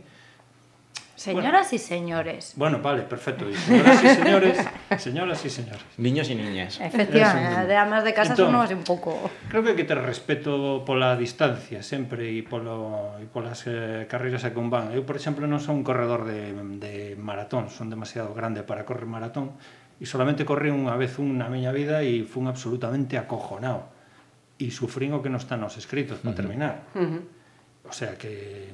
Señoras 1.19 1.67
bueno, 1.67 1.75
y 1.75 1.77
señores. 1.79 2.53
Bueno, 2.55 2.79
vale, 2.79 3.01
perfecto. 3.01 3.49
Y 3.49 3.53
señoras 3.53 4.01
y 4.01 4.07
señores, 4.07 4.57
señoras 4.99 5.45
y 5.45 5.49
señores. 5.49 5.83
Niños 5.97 6.29
y 6.29 6.35
niñas. 6.35 6.79
Efectivamente, 6.79 7.75
amas 7.75 8.05
de 8.05 8.13
casa 8.13 8.31
entón, 8.31 8.53
somos 8.53 8.71
un 8.71 8.83
pouco... 8.87 9.29
Creo 9.49 9.61
que 9.61 9.75
que 9.75 9.83
ter 9.83 9.99
respeto 9.99 10.87
pola 10.87 11.19
distancia 11.19 11.83
sempre 11.83 12.31
e 12.31 12.39
polo 12.47 13.19
e 13.19 13.27
polas 13.27 13.67
eh, 13.67 14.07
carreiras 14.07 14.47
a 14.47 14.55
que 14.55 14.63
un 14.63 14.71
van. 14.71 14.95
Eu, 14.95 15.03
por 15.03 15.19
exemplo, 15.19 15.43
non 15.43 15.59
son 15.59 15.83
un 15.83 15.83
corredor 15.83 16.23
de, 16.23 16.55
de 16.55 17.19
maratón, 17.19 17.67
son 17.67 17.91
demasiado 17.91 18.31
grande 18.31 18.63
para 18.63 18.87
correr 18.87 19.03
maratón 19.03 19.59
e 19.99 20.07
solamente 20.07 20.47
corri 20.47 20.71
unha 20.71 20.95
vez 20.95 21.19
unha 21.19 21.51
miña 21.51 21.75
vida 21.75 21.99
e 21.99 22.23
fun 22.23 22.47
absolutamente 22.47 23.19
acojonado 23.19 23.91
e 24.55 24.71
sufrín 24.71 25.11
o 25.11 25.19
que 25.19 25.27
non 25.27 25.43
están 25.43 25.59
nos 25.59 25.75
escritos 25.75 26.23
para 26.23 26.31
uh 26.31 26.31
-huh. 26.31 26.39
terminar. 26.39 26.75
Uh 26.95 27.03
-huh. 27.03 27.21
O 27.91 27.93
sea 27.95 28.15
que 28.15 28.71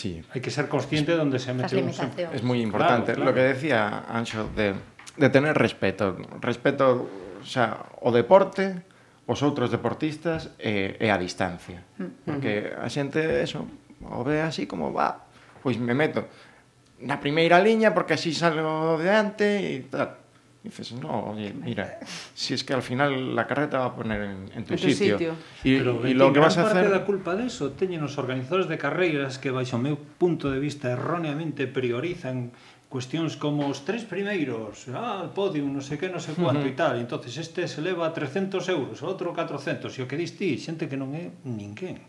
Sí. 0.00 0.22
Hay 0.32 0.40
que 0.40 0.50
ser 0.50 0.68
consciente 0.68 1.12
de 1.12 1.18
dónde 1.18 1.38
se 1.38 1.52
mete 1.52 1.76
un... 1.76 1.90
Es 2.32 2.42
muy 2.42 2.62
importante. 2.62 3.12
Claro, 3.12 3.20
claro. 3.20 3.30
Lo 3.30 3.34
que 3.34 3.42
decía 3.42 4.04
Ancho 4.08 4.48
de, 4.56 4.74
de, 5.18 5.28
tener 5.28 5.58
respeto. 5.58 6.16
Respeto, 6.40 7.06
o 7.42 7.44
sea, 7.44 7.84
o 8.00 8.08
deporte, 8.08 8.80
os 9.28 9.44
outros 9.44 9.68
deportistas 9.68 10.56
e, 10.56 10.96
e 10.96 11.12
a 11.12 11.20
distancia. 11.20 11.84
Mm. 12.00 12.24
Porque 12.24 12.72
a 12.72 12.88
xente, 12.88 13.44
eso, 13.44 13.68
o 14.08 14.24
ve 14.24 14.40
así 14.40 14.64
como, 14.64 14.88
va, 14.88 15.28
pois 15.60 15.76
me 15.76 15.92
meto 15.92 16.24
na 17.00 17.20
primeira 17.20 17.60
liña 17.60 17.92
porque 17.92 18.16
así 18.16 18.32
salgo 18.32 18.96
de 18.96 19.08
ante 19.12 19.48
e 19.60 19.84
tal. 19.84 20.16
Y 20.62 20.68
dices, 20.68 20.92
no, 20.92 21.32
oye, 21.32 21.54
mira, 21.54 22.00
si 22.34 22.52
es 22.52 22.64
que 22.64 22.74
al 22.74 22.82
final 22.82 23.34
la 23.34 23.46
carrera 23.46 23.70
te 23.70 23.76
va 23.78 23.86
a 23.86 23.94
poner 23.96 24.20
en, 24.22 24.50
en 24.54 24.64
tu, 24.64 24.74
en 24.74 24.80
tu 24.80 24.90
sitio. 24.90 25.16
sitio. 25.16 25.34
Y, 25.64 25.78
Pero, 25.78 26.06
y 26.06 26.12
lo 26.12 26.32
que 26.34 26.38
vas 26.38 26.58
a 26.58 26.68
hacer... 26.68 26.84
parte 26.84 26.90
da 26.92 27.04
culpa 27.08 27.34
de 27.34 27.48
eso 27.48 27.72
teñen 27.72 28.04
os 28.04 28.20
organizadores 28.20 28.68
de 28.68 28.76
carreiras 28.76 29.40
que, 29.40 29.48
baixo 29.48 29.76
o 29.76 29.82
meu 29.82 29.96
punto 29.96 30.52
de 30.52 30.60
vista, 30.60 30.92
erróneamente 30.92 31.64
priorizan 31.64 32.52
cuestións 32.92 33.38
como 33.38 33.70
os 33.70 33.86
tres 33.86 34.04
primeiros, 34.04 34.90
ah, 34.92 35.30
podium, 35.32 35.70
non 35.70 35.80
sei 35.80 35.96
que, 35.96 36.12
non 36.12 36.20
sei 36.20 36.36
cuánto 36.36 36.66
uh 36.66 36.68
-huh. 36.68 36.74
e 36.74 36.76
tal. 36.76 36.94
entonces 37.00 37.38
este 37.38 37.64
se 37.64 37.80
leva 37.80 38.04
a 38.04 38.12
300 38.12 38.60
euros, 38.68 39.00
o 39.00 39.06
outro 39.08 39.32
400, 39.32 39.88
e 39.96 40.04
o 40.04 40.08
que 40.10 40.18
dis 40.18 40.36
ti, 40.36 40.58
xente 40.58 40.90
que 40.90 40.98
non 40.98 41.14
é 41.16 41.32
ninguén. 41.46 42.04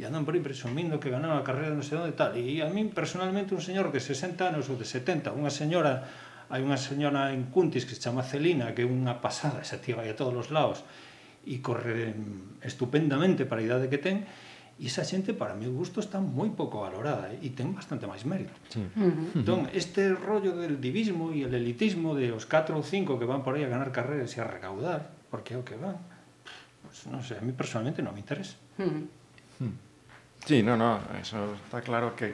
E 0.00 0.08
andan 0.08 0.24
por 0.24 0.32
aí 0.32 0.40
presumindo 0.40 0.96
que 0.96 1.12
ganaron 1.12 1.36
a 1.36 1.44
carreira 1.44 1.76
non 1.76 1.84
sei 1.84 2.00
onde 2.00 2.16
tal. 2.16 2.32
E 2.32 2.64
a 2.64 2.72
min, 2.72 2.88
personalmente, 2.96 3.52
un 3.52 3.60
señor 3.60 3.92
de 3.92 4.00
60 4.00 4.40
anos 4.48 4.72
ou 4.72 4.80
de 4.80 4.88
70, 4.88 5.36
unha 5.36 5.52
señora 5.52 6.08
hai 6.50 6.60
unha 6.66 6.76
señora 6.76 7.30
en 7.30 7.48
Cuntis 7.54 7.86
que 7.86 7.94
se 7.94 8.02
chama 8.02 8.26
Celina, 8.26 8.74
que 8.74 8.82
é 8.82 8.88
unha 8.88 9.22
pasada, 9.22 9.62
esa 9.62 9.78
tía 9.78 9.96
vai 9.96 10.10
a 10.10 10.18
todos 10.18 10.34
os 10.34 10.48
lados 10.50 10.82
e 11.46 11.62
corre 11.64 12.12
estupendamente 12.66 13.48
para 13.48 13.62
a 13.62 13.66
idade 13.66 13.88
que 13.88 14.02
ten, 14.02 14.26
E 14.80 14.88
esa 14.88 15.04
xente, 15.04 15.36
para 15.36 15.52
meu 15.52 15.76
gusto, 15.76 16.00
está 16.00 16.16
moi 16.24 16.48
pouco 16.56 16.80
valorada 16.80 17.28
eh? 17.28 17.44
e 17.44 17.52
ten 17.52 17.68
bastante 17.76 18.08
máis 18.08 18.24
mérito. 18.24 18.56
Sí. 18.72 18.80
Uh 18.96 19.12
-huh. 19.12 19.44
Entón, 19.44 19.68
este 19.76 20.08
rollo 20.16 20.56
del 20.56 20.80
divismo 20.80 21.36
e 21.36 21.44
el 21.44 21.52
elitismo 21.52 22.16
de 22.16 22.32
os 22.32 22.48
4 22.48 22.72
ou 22.72 22.80
5 22.80 23.20
que 23.20 23.28
van 23.28 23.44
por 23.44 23.60
aí 23.60 23.68
a 23.68 23.68
ganar 23.68 23.92
carreras 23.92 24.32
e 24.32 24.40
a 24.40 24.48
recaudar, 24.48 25.12
porque 25.28 25.52
é 25.52 25.60
o 25.60 25.64
que 25.68 25.76
van, 25.76 26.00
pues, 26.80 27.04
non 27.12 27.20
sei, 27.20 27.36
a 27.36 27.44
mí 27.44 27.52
personalmente 27.52 28.00
non 28.00 28.16
me 28.16 28.24
interesa. 28.24 28.56
Uh 28.80 28.88
-huh. 28.88 29.04
Hmm. 29.60 29.76
Sí, 30.48 30.64
no, 30.64 30.80
no, 30.80 30.96
eso 31.20 31.36
está 31.60 31.84
claro 31.84 32.16
que 32.16 32.32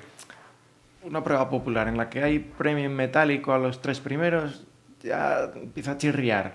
una 1.07 1.23
prueba 1.23 1.49
popular 1.49 1.89
en 1.89 1.97
la 1.97 2.11
que 2.11 2.23
hay 2.23 2.39
premio 2.39 2.85
en 2.85 2.95
metálico 2.95 3.53
a 3.53 3.59
los 3.59 3.81
tres 3.81 4.01
primeros, 4.01 4.67
ya 5.03 5.51
empieza 5.55 5.93
a 5.93 5.99
chirriar. 5.99 6.55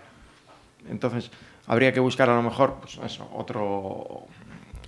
Entonces, 0.89 1.31
habría 1.67 1.93
que 1.93 1.99
buscar 1.99 2.29
a 2.29 2.35
lo 2.35 2.41
mejor 2.41 2.75
pues 2.81 2.99
eso, 3.03 3.29
otro, 3.33 4.25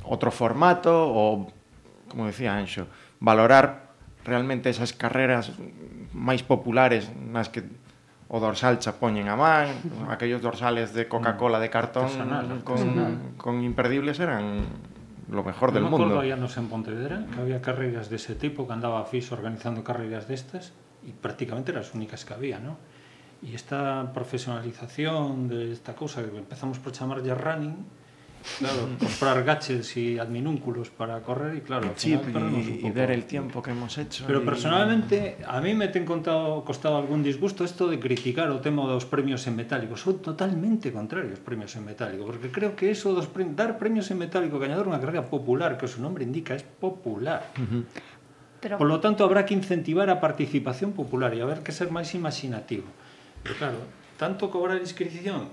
otro 0.03 0.31
formato 0.31 1.07
o, 1.07 1.47
como 2.09 2.27
decía 2.27 2.55
Ancho, 2.55 2.87
valorar 3.19 3.93
realmente 4.25 4.69
esas 4.69 4.93
carreras 4.93 5.51
máis 6.13 6.43
populares 6.43 7.11
nas 7.15 7.49
que 7.49 7.65
o 8.33 8.39
dorsal 8.39 8.79
xa 8.79 8.97
poñen 8.97 9.27
a 9.27 9.35
man, 9.35 9.67
aquellos 10.09 10.41
dorsales 10.41 10.95
de 10.95 11.05
Coca-Cola 11.11 11.59
de 11.59 11.69
cartón 11.69 12.09
con, 12.63 13.35
con 13.37 13.61
imperdibles 13.61 14.17
eran 14.19 14.63
lo 15.29 15.43
mejor 15.43 15.71
del 15.71 15.83
mundo. 15.83 15.99
Me 15.99 16.05
acordo 16.05 16.33
anos 16.33 16.57
en 16.57 16.67
Pontevedra 16.67 17.25
que 17.33 17.41
había 17.41 17.61
carreras 17.61 18.09
de 18.09 18.17
ese 18.17 18.35
tipo, 18.35 18.67
que 18.67 18.73
andaba 18.73 19.05
FIS 19.05 19.31
organizando 19.31 19.83
carreras 19.83 20.27
de 20.27 20.35
estas 20.35 20.73
y 21.05 21.11
prácticamente 21.11 21.71
eran 21.71 21.83
las 21.83 21.93
únicas 21.93 22.25
que 22.25 22.33
había, 22.33 22.59
¿no? 22.59 22.77
Y 23.41 23.55
esta 23.55 24.11
profesionalización 24.13 25.49
de 25.49 25.71
esta 25.73 25.95
cosa 25.95 26.23
que 26.23 26.37
empezamos 26.37 26.79
por 26.79 26.93
chamar 26.93 27.21
ya 27.23 27.35
running, 27.35 27.85
Claro, 28.59 28.87
mm. 28.87 28.97
comprar 28.97 29.43
gadgets 29.43 29.95
y 29.97 30.19
adminúnculos 30.19 30.89
para 30.89 31.21
correr 31.21 31.55
y 31.57 31.61
claro, 31.61 31.89
al 31.89 31.95
final 31.95 32.51
y, 32.53 32.85
y, 32.85 32.91
ver 32.91 33.11
el 33.11 33.23
tiempo 33.25 33.61
que 33.61 33.71
hemos 33.71 33.97
hecho. 33.97 34.25
Pero 34.27 34.41
y... 34.41 34.45
personalmente 34.45 35.37
a 35.47 35.61
mí 35.61 35.73
me 35.73 35.87
ten 35.87 36.05
contado, 36.05 36.63
costado 36.63 36.97
algún 36.97 37.23
disgusto 37.23 37.63
esto 37.63 37.87
de 37.87 37.99
criticar 37.99 38.51
o 38.51 38.59
tema 38.59 38.83
dos 38.83 39.05
premios 39.05 39.47
en 39.47 39.55
metálico. 39.55 39.95
Son 39.95 40.19
totalmente 40.19 40.91
contrarios 40.91 41.39
premios 41.39 41.75
en 41.75 41.85
metálico, 41.85 42.25
porque 42.25 42.51
creo 42.51 42.75
que 42.75 42.91
eso 42.91 43.13
dos 43.13 43.27
pre... 43.27 43.47
dar 43.55 43.77
premios 43.77 44.11
en 44.11 44.19
metálico 44.19 44.59
gañador 44.59 44.91
unha 44.91 44.99
carrera 44.99 45.23
popular, 45.23 45.79
que 45.79 45.87
o 45.87 45.89
seu 45.89 46.03
nombre 46.03 46.27
indica, 46.27 46.51
es 46.51 46.67
popular. 46.67 47.47
Uh 47.55 47.63
-huh. 47.63 47.83
Pero... 48.59 48.75
Por 48.79 48.87
lo 48.87 48.99
tanto, 48.99 49.23
habrá 49.23 49.43
que 49.47 49.55
incentivar 49.55 50.07
a 50.11 50.19
participación 50.19 50.91
popular 50.91 51.31
e 51.35 51.39
haber 51.39 51.63
que 51.63 51.71
ser 51.71 51.91
máis 51.91 52.11
imaginativo. 52.15 52.87
Pero, 53.43 53.55
claro, 53.59 53.79
tanto 54.15 54.47
cobrar 54.51 54.79
inscripción 54.79 55.51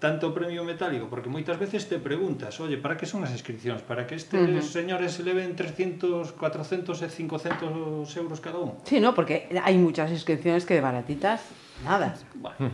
tanto 0.00 0.32
premio 0.32 0.64
metálico, 0.64 1.06
porque 1.12 1.28
moitas 1.28 1.60
veces 1.60 1.84
te 1.86 2.00
preguntas, 2.00 2.56
oye, 2.58 2.80
para 2.80 2.96
que 2.96 3.04
son 3.04 3.20
as 3.22 3.30
inscripcións? 3.36 3.84
Para 3.84 4.08
que 4.08 4.16
estes 4.16 4.40
uh 4.40 4.48
-huh. 4.48 4.64
señores 4.64 5.12
se 5.12 5.22
leven 5.22 5.52
300, 5.54 6.32
400 6.34 6.96
e 7.04 7.08
500 7.12 8.08
euros 8.16 8.40
cada 8.40 8.58
un? 8.58 8.80
Sí, 8.88 8.98
no, 8.98 9.12
porque 9.12 9.52
hai 9.60 9.76
muchas 9.76 10.08
inscripciones 10.10 10.64
que 10.64 10.74
de 10.74 10.82
baratitas, 10.82 11.44
nada. 11.84 12.16
Bueno. 12.34 12.72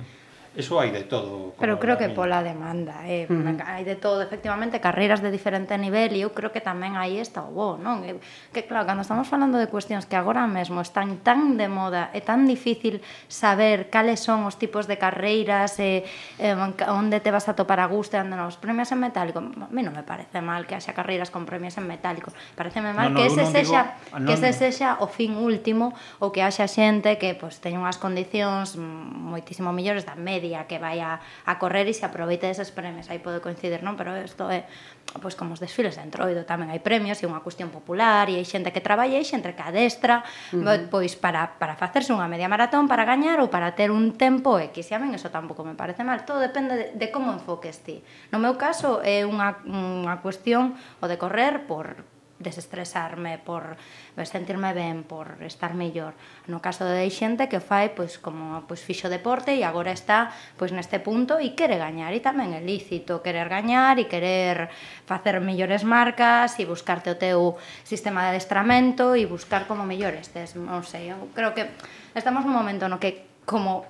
Eso 0.57 0.81
hai 0.81 0.89
de 0.89 1.05
todo. 1.05 1.53
Pero 1.61 1.77
creo 1.77 2.01
que 2.01 2.09
pola 2.09 2.41
demanda, 2.41 3.05
eh, 3.05 3.29
uh 3.29 3.37
-huh. 3.37 3.61
hai 3.61 3.85
de 3.85 3.93
todo, 3.93 4.25
efectivamente, 4.25 4.81
carreiras 4.81 5.21
de 5.21 5.29
diferente 5.29 5.77
nivel 5.77 6.17
e 6.17 6.25
eu 6.25 6.33
creo 6.33 6.49
que 6.49 6.65
tamén 6.65 6.97
aí 6.97 7.21
está 7.21 7.45
o 7.45 7.53
bo, 7.53 7.77
non? 7.77 8.01
E, 8.09 8.17
que 8.57 8.65
claro, 8.65 8.89
cando 8.89 9.05
estamos 9.05 9.29
falando 9.29 9.61
de 9.61 9.69
cuestións 9.69 10.09
que 10.09 10.17
agora 10.17 10.49
mesmo 10.49 10.81
están 10.81 11.21
tan 11.21 11.61
de 11.61 11.69
moda, 11.69 12.09
e 12.17 12.25
tan 12.25 12.49
difícil 12.49 13.05
saber 13.29 13.93
cales 13.93 14.25
son 14.25 14.49
os 14.49 14.57
tipos 14.57 14.89
de 14.89 14.97
carreiras, 14.97 15.77
e, 15.77 16.09
eh, 16.41 16.57
onde 16.89 17.21
te 17.21 17.29
vas 17.29 17.53
a 17.53 17.55
topar 17.57 17.85
a 17.85 17.89
gusto, 17.93 18.17
onde 18.17 18.33
non, 18.33 18.49
os 18.49 18.57
premios 18.57 18.89
en 18.97 19.05
metálico, 19.05 19.45
a 19.45 19.69
mí 19.69 19.85
non 19.85 19.93
me 19.93 20.09
parece 20.09 20.41
mal 20.41 20.65
que 20.65 20.73
haxa 20.73 20.97
carreiras 20.97 21.29
con 21.29 21.45
premios 21.45 21.77
en 21.77 21.85
metálico, 21.85 22.33
pareceme 22.57 22.97
mal 22.97 23.13
no, 23.13 23.21
no, 23.21 23.21
que 23.21 23.29
ese 23.29 23.45
sexa 23.45 24.01
digo, 24.09 24.25
que 24.25 24.33
ese 24.33 24.57
sexa 24.57 25.05
o 25.05 25.07
fin 25.07 25.37
último 25.37 25.93
ou 26.17 26.33
que 26.33 26.41
haxa 26.41 26.65
xente 26.65 27.21
que 27.21 27.37
pois 27.37 27.61
pues, 27.61 27.61
teña 27.61 27.77
unhas 27.77 28.01
condicións 28.01 28.81
moitísimo 28.81 29.69
mellores 29.69 30.09
da 30.09 30.17
media 30.17 30.46
día 30.47 30.71
que 30.71 30.79
vai 30.79 31.03
a, 31.03 31.19
a 31.19 31.53
correr 31.59 31.91
e 31.91 31.95
se 31.95 32.07
aproveite 32.07 32.47
deses 32.47 32.71
premios, 32.71 33.11
aí 33.11 33.19
pode 33.19 33.43
coincidir, 33.43 33.83
non? 33.83 33.99
Pero 33.99 34.15
isto 34.23 34.47
é 34.47 34.71
pois 35.19 35.35
como 35.35 35.55
os 35.55 35.61
desfiles 35.61 35.97
de 35.97 36.03
Entroido 36.03 36.45
tamén 36.45 36.71
hai 36.71 36.79
premios, 36.79 37.19
e 37.23 37.27
unha 37.27 37.43
cuestión 37.43 37.73
popular 37.75 38.29
e 38.29 38.39
hai 38.39 38.47
xente 38.47 38.71
que 38.71 38.83
traballa 38.85 39.17
e 39.17 39.25
xente 39.25 39.55
que 39.55 39.65
adestra. 39.65 40.23
Uh 40.53 40.63
-huh. 40.63 40.87
pois 40.93 41.17
para, 41.17 41.59
para 41.59 41.75
facerse 41.75 42.13
unha 42.13 42.29
media 42.31 42.47
maratón 42.47 42.87
para 42.87 43.09
gañar 43.09 43.43
ou 43.43 43.49
para 43.49 43.75
ter 43.75 43.91
un 43.91 44.15
tempo 44.15 44.61
e 44.61 44.71
que 44.71 44.87
se 44.87 44.95
amen, 44.95 45.15
eso 45.17 45.33
tampouco 45.33 45.65
me 45.65 45.75
parece 45.75 46.05
mal. 46.05 46.23
Todo 46.29 46.39
depende 46.39 46.77
de, 46.77 46.87
de 46.95 47.07
como 47.11 47.33
enfoques 47.33 47.83
ti. 47.83 48.03
No 48.31 48.39
meu 48.39 48.55
caso 48.61 49.01
é 49.03 49.25
unha, 49.25 49.63
unha 49.67 50.21
cuestión 50.21 50.77
o 51.01 51.07
de 51.11 51.17
correr 51.17 51.65
por, 51.65 52.05
desestresarme, 52.39 53.39
por 53.39 53.77
sentirme 54.25 54.73
ben, 54.77 55.05
por 55.05 55.41
estar 55.41 55.73
mellor. 55.73 56.13
No 56.47 56.61
caso 56.61 56.85
de 56.85 57.09
xente 57.09 57.49
que 57.49 57.65
fai, 57.65 57.97
pois 57.97 58.21
como 58.21 58.65
pois 58.69 58.85
fixo 58.85 59.09
deporte 59.09 59.57
e 59.57 59.65
agora 59.65 59.93
está 59.93 60.33
pois 60.61 60.73
neste 60.73 61.01
punto 61.01 61.41
e 61.41 61.57
quere 61.57 61.81
gañar 61.81 62.13
e 62.13 62.21
tamén 62.21 62.53
é 62.53 62.61
lícito 62.61 63.25
querer 63.25 63.49
gañar 63.49 63.97
e 63.97 64.05
querer 64.05 64.69
facer 65.09 65.41
mellores 65.41 65.85
marcas 65.85 66.61
e 66.61 66.69
buscarte 66.69 67.09
o 67.09 67.17
teu 67.17 67.57
sistema 67.89 68.29
de 68.29 68.37
adestramento 68.37 69.17
e 69.17 69.25
buscar 69.25 69.65
como 69.65 69.89
mellor 69.89 70.13
estes, 70.13 70.57
non 70.57 70.85
sei, 70.85 71.17
eu 71.17 71.33
creo 71.33 71.57
que 71.57 71.73
estamos 72.13 72.45
nun 72.45 72.53
momento 72.53 72.85
no 72.93 73.01
que 73.01 73.41
como 73.49 73.89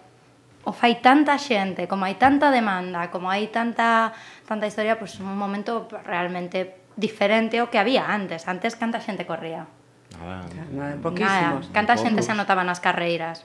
o 0.66 0.72
fai 0.74 0.98
tanta 0.98 1.38
xente, 1.38 1.86
como 1.86 2.06
hai 2.06 2.18
tanta 2.18 2.50
demanda, 2.50 3.10
como 3.10 3.30
hai 3.30 3.50
tanta 3.50 4.10
tanta 4.46 4.66
historia, 4.66 4.98
pois 4.98 5.18
un 5.18 5.34
momento 5.34 5.86
realmente 6.06 6.85
diferente 6.96 7.60
ao 7.60 7.68
que 7.68 7.78
había 7.78 8.08
antes. 8.08 8.48
Antes, 8.48 8.74
canta 8.74 8.98
xente 8.98 9.28
corría? 9.28 9.68
Nada, 10.16 10.48
nada 10.72 10.96
poquísimos. 10.98 11.68
Nada. 11.68 11.76
Canta 11.76 11.94
xente 12.00 12.24
se 12.24 12.32
anotaba 12.32 12.64
nas 12.64 12.80
carreiras? 12.80 13.44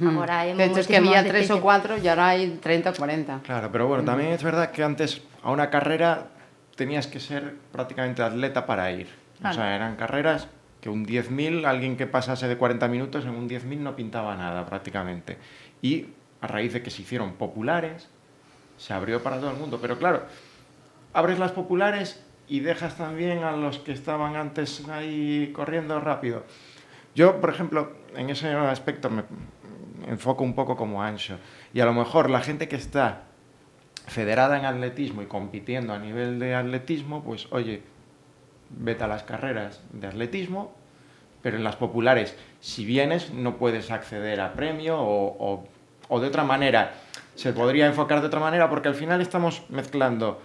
Hmm. 0.00 0.10
Agora 0.10 0.42
hai 0.42 0.56
de 0.56 0.64
hecho, 0.64 0.82
es 0.82 0.88
que 0.90 0.98
había 0.98 1.22
tres 1.22 1.46
o 1.54 1.62
cuatro 1.62 1.94
y 2.00 2.08
ahora 2.08 2.34
hay 2.34 2.58
30 2.58 2.90
o 2.90 2.94
40. 2.98 3.46
Claro, 3.46 3.70
pero 3.70 3.86
bueno, 3.86 4.02
también 4.02 4.32
es 4.32 4.42
verdad 4.42 4.72
que 4.72 4.82
antes 4.82 5.22
a 5.44 5.52
una 5.52 5.70
carrera 5.70 6.34
tenías 6.74 7.06
que 7.06 7.20
ser 7.20 7.54
prácticamente 7.70 8.22
atleta 8.22 8.66
para 8.66 8.90
ir. 8.90 9.06
Claro. 9.38 9.54
O 9.54 9.54
sea, 9.54 9.76
eran 9.76 9.94
carreras 9.94 10.48
que 10.80 10.90
un 10.90 11.06
10.000, 11.06 11.64
alguien 11.64 11.96
que 11.96 12.06
pasase 12.06 12.48
de 12.48 12.56
40 12.56 12.88
minutos 12.88 13.24
en 13.24 13.30
un 13.30 13.48
10.000 13.48 13.78
no 13.78 13.94
pintaba 13.94 14.34
nada 14.34 14.66
prácticamente. 14.66 15.38
Y 15.80 16.08
a 16.40 16.46
raíz 16.46 16.72
de 16.72 16.82
que 16.82 16.90
se 16.90 17.02
hicieron 17.02 17.34
populares, 17.34 18.08
se 18.76 18.92
abrió 18.92 19.22
para 19.22 19.38
todo 19.38 19.50
el 19.50 19.56
mundo. 19.56 19.78
Pero 19.80 19.98
claro, 19.98 20.24
abres 21.12 21.38
las 21.38 21.52
populares 21.52 22.23
y 22.48 22.60
dejas 22.60 22.96
también 22.96 23.44
a 23.44 23.52
los 23.52 23.78
que 23.78 23.92
estaban 23.92 24.36
antes 24.36 24.86
ahí 24.88 25.50
corriendo 25.54 26.00
rápido. 26.00 26.44
Yo, 27.14 27.40
por 27.40 27.50
ejemplo, 27.50 27.92
en 28.16 28.30
ese 28.30 28.48
aspecto 28.48 29.08
me 29.08 29.24
enfoco 30.06 30.44
un 30.44 30.54
poco 30.54 30.76
como 30.76 31.02
ancho. 31.02 31.38
Y 31.72 31.80
a 31.80 31.84
lo 31.84 31.92
mejor 31.92 32.30
la 32.30 32.40
gente 32.40 32.68
que 32.68 32.76
está 32.76 33.22
federada 34.06 34.58
en 34.58 34.66
atletismo 34.66 35.22
y 35.22 35.26
compitiendo 35.26 35.92
a 35.92 35.98
nivel 35.98 36.38
de 36.38 36.54
atletismo, 36.54 37.22
pues 37.22 37.46
oye, 37.50 37.82
vete 38.70 39.04
a 39.04 39.08
las 39.08 39.22
carreras 39.22 39.82
de 39.92 40.06
atletismo, 40.06 40.74
pero 41.42 41.56
en 41.56 41.64
las 41.64 41.76
populares, 41.76 42.36
si 42.60 42.84
vienes, 42.84 43.32
no 43.32 43.56
puedes 43.56 43.90
acceder 43.90 44.40
a 44.40 44.54
premio 44.54 44.98
o, 44.98 45.36
o, 45.38 45.64
o 46.08 46.20
de 46.20 46.28
otra 46.28 46.44
manera. 46.44 46.94
Se 47.34 47.52
podría 47.52 47.86
enfocar 47.86 48.20
de 48.20 48.26
otra 48.26 48.40
manera 48.40 48.68
porque 48.68 48.88
al 48.88 48.94
final 48.94 49.20
estamos 49.20 49.62
mezclando 49.68 50.40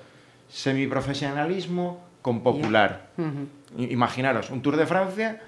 semiprofesionalismo 0.50 2.04
con 2.22 2.42
popular. 2.42 3.10
Yeah. 3.18 3.28
Uh 3.28 3.32
-huh. 3.32 3.92
Imaginaros, 3.92 4.50
un 4.50 4.62
Tour 4.62 4.76
de 4.76 4.86
Francia 4.86 5.42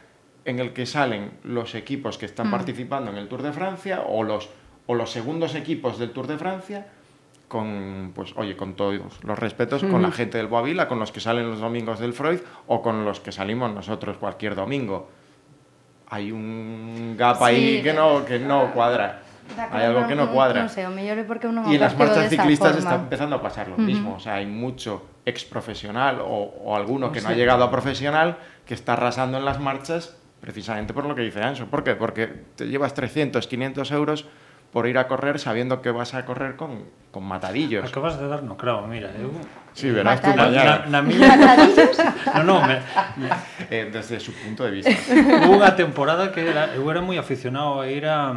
en 0.46 0.60
el 0.60 0.74
que 0.74 0.86
salen 0.86 1.32
los 1.44 1.76
equipos 1.76 2.18
que 2.18 2.26
están 2.26 2.48
uh 2.48 2.50
-huh. 2.50 2.58
participando 2.58 3.12
en 3.12 3.18
el 3.18 3.28
Tour 3.28 3.42
de 3.42 3.52
Francia 3.52 4.02
o 4.08 4.24
los, 4.24 4.50
o 4.88 4.96
los 4.96 5.12
segundos 5.12 5.56
equipos 5.56 6.00
del 6.00 6.12
Tour 6.12 6.28
de 6.28 6.38
Francia 6.38 6.88
con, 7.52 8.14
pues, 8.16 8.34
oye, 8.38 8.56
con 8.56 8.76
todos 8.76 9.22
los 9.24 9.38
respetos, 9.38 9.84
con 9.84 10.02
la 10.02 10.12
gente 10.14 10.38
del 10.38 10.48
Boavila, 10.48 10.88
con 10.88 11.00
los 11.00 11.12
que 11.12 11.20
salen 11.20 11.50
los 11.50 11.60
domingos 11.60 12.00
del 12.00 12.14
Freud 12.14 12.40
o 12.68 12.82
con 12.82 13.04
los 13.04 13.20
que 13.20 13.34
salimos 13.34 13.70
nosotros 13.74 14.16
cualquier 14.16 14.56
domingo. 14.56 15.10
Hay 16.08 16.32
un 16.32 17.16
gap 17.18 17.44
ahí 17.44 17.82
que 17.84 17.92
no, 17.92 18.24
que 18.24 18.40
no 18.40 18.72
cuadra. 18.74 19.24
Hay 19.72 19.84
algo 19.86 20.08
que 20.08 20.16
no 20.16 20.32
cuadra. 20.32 20.64
No 20.64 20.70
sé, 20.70 20.86
o 20.88 20.92
mellor 20.92 21.18
é 21.20 21.26
porque 21.26 21.48
uno 21.48 21.66
y 21.68 21.76
en 21.76 21.82
las 21.82 21.98
marchas 21.98 22.30
ciclistas 22.30 22.78
está 22.78 22.96
empezando 22.96 23.36
a 23.36 23.42
pasar 23.42 23.68
lo 23.68 23.78
mismo. 23.78 24.16
O 24.16 24.20
sea, 24.20 24.36
hay 24.36 24.46
mucho 24.46 25.06
ex 25.26 25.46
profesional 25.46 26.20
o, 26.22 26.54
o 26.66 26.76
alguno 26.76 27.12
que 27.12 27.22
no 27.22 27.30
ha 27.30 27.38
llegado 27.38 27.64
a 27.64 27.70
profesional 27.70 28.38
que 28.66 28.74
está 28.74 28.94
arrasando 28.94 29.38
en 29.38 29.46
las 29.46 29.60
marchas 29.60 30.18
precisamente 30.42 30.94
por 30.94 31.06
lo 31.06 31.16
que 31.16 31.22
dice 31.22 31.42
Anso. 31.42 31.68
¿Por 31.68 31.84
qué? 31.84 31.96
Porque 31.96 32.28
te 32.56 32.68
llevas 32.68 32.94
300, 32.94 33.48
500 33.48 33.92
euros 33.92 34.26
por 34.72 34.88
ir 34.88 34.98
a 34.98 35.08
correr 35.08 35.38
sabiendo 35.38 35.82
que 35.82 35.92
vas 35.92 36.14
a 36.14 36.26
correr 36.26 36.56
con, 36.56 36.86
con 37.12 37.24
matadillos. 37.24 37.90
Acabas 37.90 38.20
de 38.20 38.28
dar 38.28 38.44
no 38.44 38.58
claro, 38.58 38.88
mira, 38.88 39.12
eu... 39.20 39.32
Sí, 39.74 39.92
verás 39.92 40.22
tú 40.22 40.32
mañana. 40.32 40.88
Na, 40.88 41.00
na 41.00 41.02
miña... 41.02 41.28
¿Matadillos? 41.36 41.98
no, 42.36 42.44
no, 42.44 42.68
me... 42.68 42.80
eh, 43.70 43.90
desde 43.92 44.20
su 44.20 44.34
punto 44.34 44.64
de 44.64 44.72
vista. 44.72 44.92
Hubo 45.12 45.60
unha 45.60 45.76
temporada 45.76 46.32
que 46.32 46.48
era, 46.48 46.72
eu 46.72 46.88
era 46.88 47.04
moi 47.04 47.20
aficionado 47.20 47.84
a 47.84 47.92
ir 47.92 48.08
a, 48.08 48.32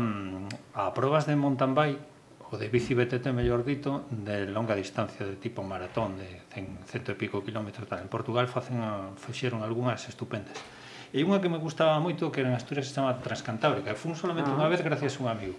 a 0.75 0.91
probas 0.91 1.27
de 1.31 1.39
mountain 1.39 1.75
bike 1.75 2.03
o 2.51 2.59
de 2.59 2.69
bici 2.69 2.95
BTT, 2.95 3.33
mellor 3.33 3.65
dito, 3.65 4.05
de 4.11 4.47
longa 4.47 4.75
distancia 4.75 5.27
de 5.27 5.35
tipo 5.39 5.63
maratón 5.63 6.19
de 6.19 6.43
100, 6.55 6.87
cento 6.87 7.09
e 7.11 7.17
pico 7.19 7.43
kilómetros 7.43 7.87
tal. 7.89 8.03
En 8.03 8.11
Portugal 8.11 8.47
facen 8.47 8.83
a, 8.83 9.15
fixeron 9.19 9.63
algunhas 9.63 10.07
estupendas. 10.07 10.55
E 11.15 11.23
unha 11.23 11.39
que 11.39 11.47
me 11.47 11.63
gustaba 11.63 11.99
moito 12.03 12.31
que 12.35 12.43
en 12.43 12.51
Asturias 12.51 12.91
se 12.91 12.95
chama 12.95 13.15
Transcantábrica. 13.23 13.95
Fun 13.95 14.19
solamente 14.19 14.51
ah. 14.51 14.59
unha 14.59 14.67
vez 14.67 14.83
gracias 14.83 15.19
a 15.19 15.19
un 15.23 15.29
amigo 15.31 15.57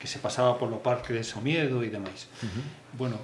que 0.00 0.08
se 0.08 0.16
pasaba 0.16 0.56
polo 0.56 0.80
parque 0.80 1.12
de 1.12 1.20
Somiedo 1.20 1.84
e 1.84 1.92
demais. 1.92 2.32
Uh 2.40 2.48
-huh. 2.48 2.64
Bueno, 2.96 3.16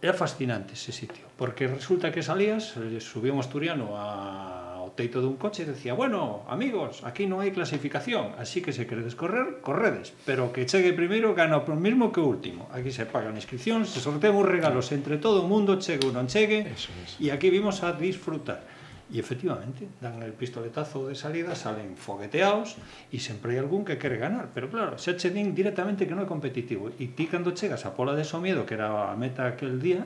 era 0.00 0.16
fascinante 0.16 0.72
ese 0.74 0.92
sitio, 0.92 1.28
porque 1.36 1.68
resulta 1.68 2.12
que 2.12 2.24
salías, 2.24 2.76
eh, 2.76 3.00
subía 3.00 3.32
un 3.32 3.40
asturiano 3.40 3.96
a 3.96 4.67
teito 4.98 5.22
dun 5.22 5.38
coche 5.38 5.62
e 5.62 5.70
decía, 5.70 5.94
bueno, 5.94 6.42
amigos, 6.50 7.06
aquí 7.06 7.30
non 7.30 7.38
hai 7.38 7.54
clasificación, 7.54 8.34
así 8.34 8.58
que 8.58 8.74
se 8.74 8.90
queredes 8.90 9.14
correr, 9.14 9.62
corredes, 9.62 10.10
pero 10.26 10.50
que 10.50 10.66
chegue 10.66 10.90
primeiro 10.90 11.38
gana 11.38 11.62
o 11.62 11.78
mesmo 11.78 12.10
que 12.10 12.18
o 12.18 12.26
último. 12.26 12.66
Aquí 12.74 12.90
se 12.90 13.06
pagan 13.06 13.38
inscripcións, 13.38 13.94
se 13.94 14.02
sortean 14.02 14.34
os 14.34 14.42
regalos 14.42 14.90
entre 14.90 15.22
todo 15.22 15.46
o 15.46 15.48
mundo, 15.48 15.78
chegue 15.78 16.02
ou 16.02 16.10
non 16.10 16.26
chegue, 16.26 16.66
e 17.22 17.30
aquí 17.30 17.46
vimos 17.54 17.86
a 17.86 17.94
disfrutar. 17.94 18.66
E 19.08 19.16
efectivamente, 19.16 19.88
dan 20.04 20.20
el 20.20 20.36
pistoletazo 20.36 21.08
de 21.08 21.16
salida, 21.16 21.56
salen 21.56 21.96
fogueteados 21.96 22.76
e 23.08 23.22
sempre 23.22 23.56
hai 23.56 23.62
algún 23.62 23.86
que 23.86 23.96
quere 23.96 24.20
ganar. 24.20 24.52
Pero 24.52 24.68
claro, 24.68 25.00
xa 25.00 25.16
che 25.16 25.32
din 25.32 25.56
directamente 25.56 26.04
que 26.04 26.12
non 26.12 26.26
é 26.26 26.28
competitivo. 26.28 26.92
E 27.00 27.16
ti 27.16 27.24
cando 27.24 27.56
chegas 27.56 27.88
a 27.88 27.96
pola 27.96 28.12
de 28.12 28.26
Somiedo, 28.26 28.68
que 28.68 28.76
era 28.76 29.08
a 29.08 29.16
meta 29.16 29.48
aquel 29.48 29.80
día, 29.80 30.04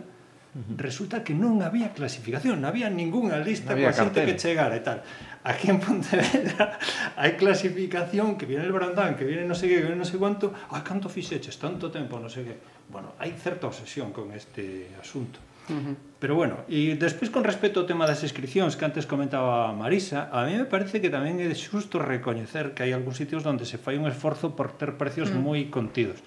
Uh 0.53 0.61
-huh. 0.61 0.77
Resulta 0.77 1.25
que 1.25 1.33
non 1.33 1.65
había 1.65 1.97
clasificación, 1.97 2.61
non 2.61 2.69
había 2.69 2.93
ninguna 2.93 3.41
lista 3.41 3.73
no 3.73 3.81
coa 3.81 3.97
xente 3.97 4.21
que 4.29 4.37
chegara 4.37 4.77
e 4.77 4.85
tal. 4.85 5.01
Aquí 5.49 5.73
en 5.73 5.81
Pontevedra 5.81 6.77
hai 7.21 7.41
clasificación 7.41 8.37
que 8.37 8.45
viene 8.45 8.69
el 8.69 8.75
Brandán, 8.77 9.17
que 9.17 9.25
viene 9.25 9.49
non 9.49 9.57
sei 9.57 9.73
que, 9.73 9.81
que 9.81 9.89
viene 9.89 9.97
non 9.97 10.05
sei 10.05 10.21
cuánto, 10.21 10.53
ai, 10.69 10.85
canto 10.85 11.09
fixeches, 11.09 11.57
tanto 11.57 11.89
tempo, 11.89 12.21
non 12.21 12.29
sei 12.29 12.45
que. 12.45 12.55
Bueno, 12.93 13.17
hai 13.17 13.33
certa 13.41 13.65
obsesión 13.65 14.13
con 14.13 14.29
este 14.37 14.93
asunto. 15.01 15.41
Uh 15.73 15.73
-huh. 15.73 15.97
Pero 16.21 16.37
bueno, 16.37 16.69
e 16.69 17.01
despois 17.01 17.33
con 17.33 17.49
respecto 17.49 17.81
ao 17.81 17.89
tema 17.89 18.05
das 18.05 18.21
inscripcións 18.21 18.77
que 18.77 18.85
antes 18.85 19.09
comentaba 19.09 19.73
Marisa, 19.73 20.29
a 20.37 20.45
mí 20.45 20.53
me 20.53 20.69
parece 20.69 21.01
que 21.01 21.09
tamén 21.09 21.41
é 21.41 21.49
xusto 21.57 21.97
recoñecer 21.97 22.77
que 22.77 22.85
hai 22.85 22.93
algúns 22.93 23.17
sitios 23.17 23.41
onde 23.49 23.65
se 23.65 23.81
fai 23.81 23.97
un 23.97 24.05
esforzo 24.05 24.53
por 24.53 24.77
ter 24.77 25.01
precios 25.01 25.33
uh 25.33 25.35
mm. 25.35 25.41
-huh. 25.41 25.49
moi 25.49 25.61
contidos. 25.73 26.21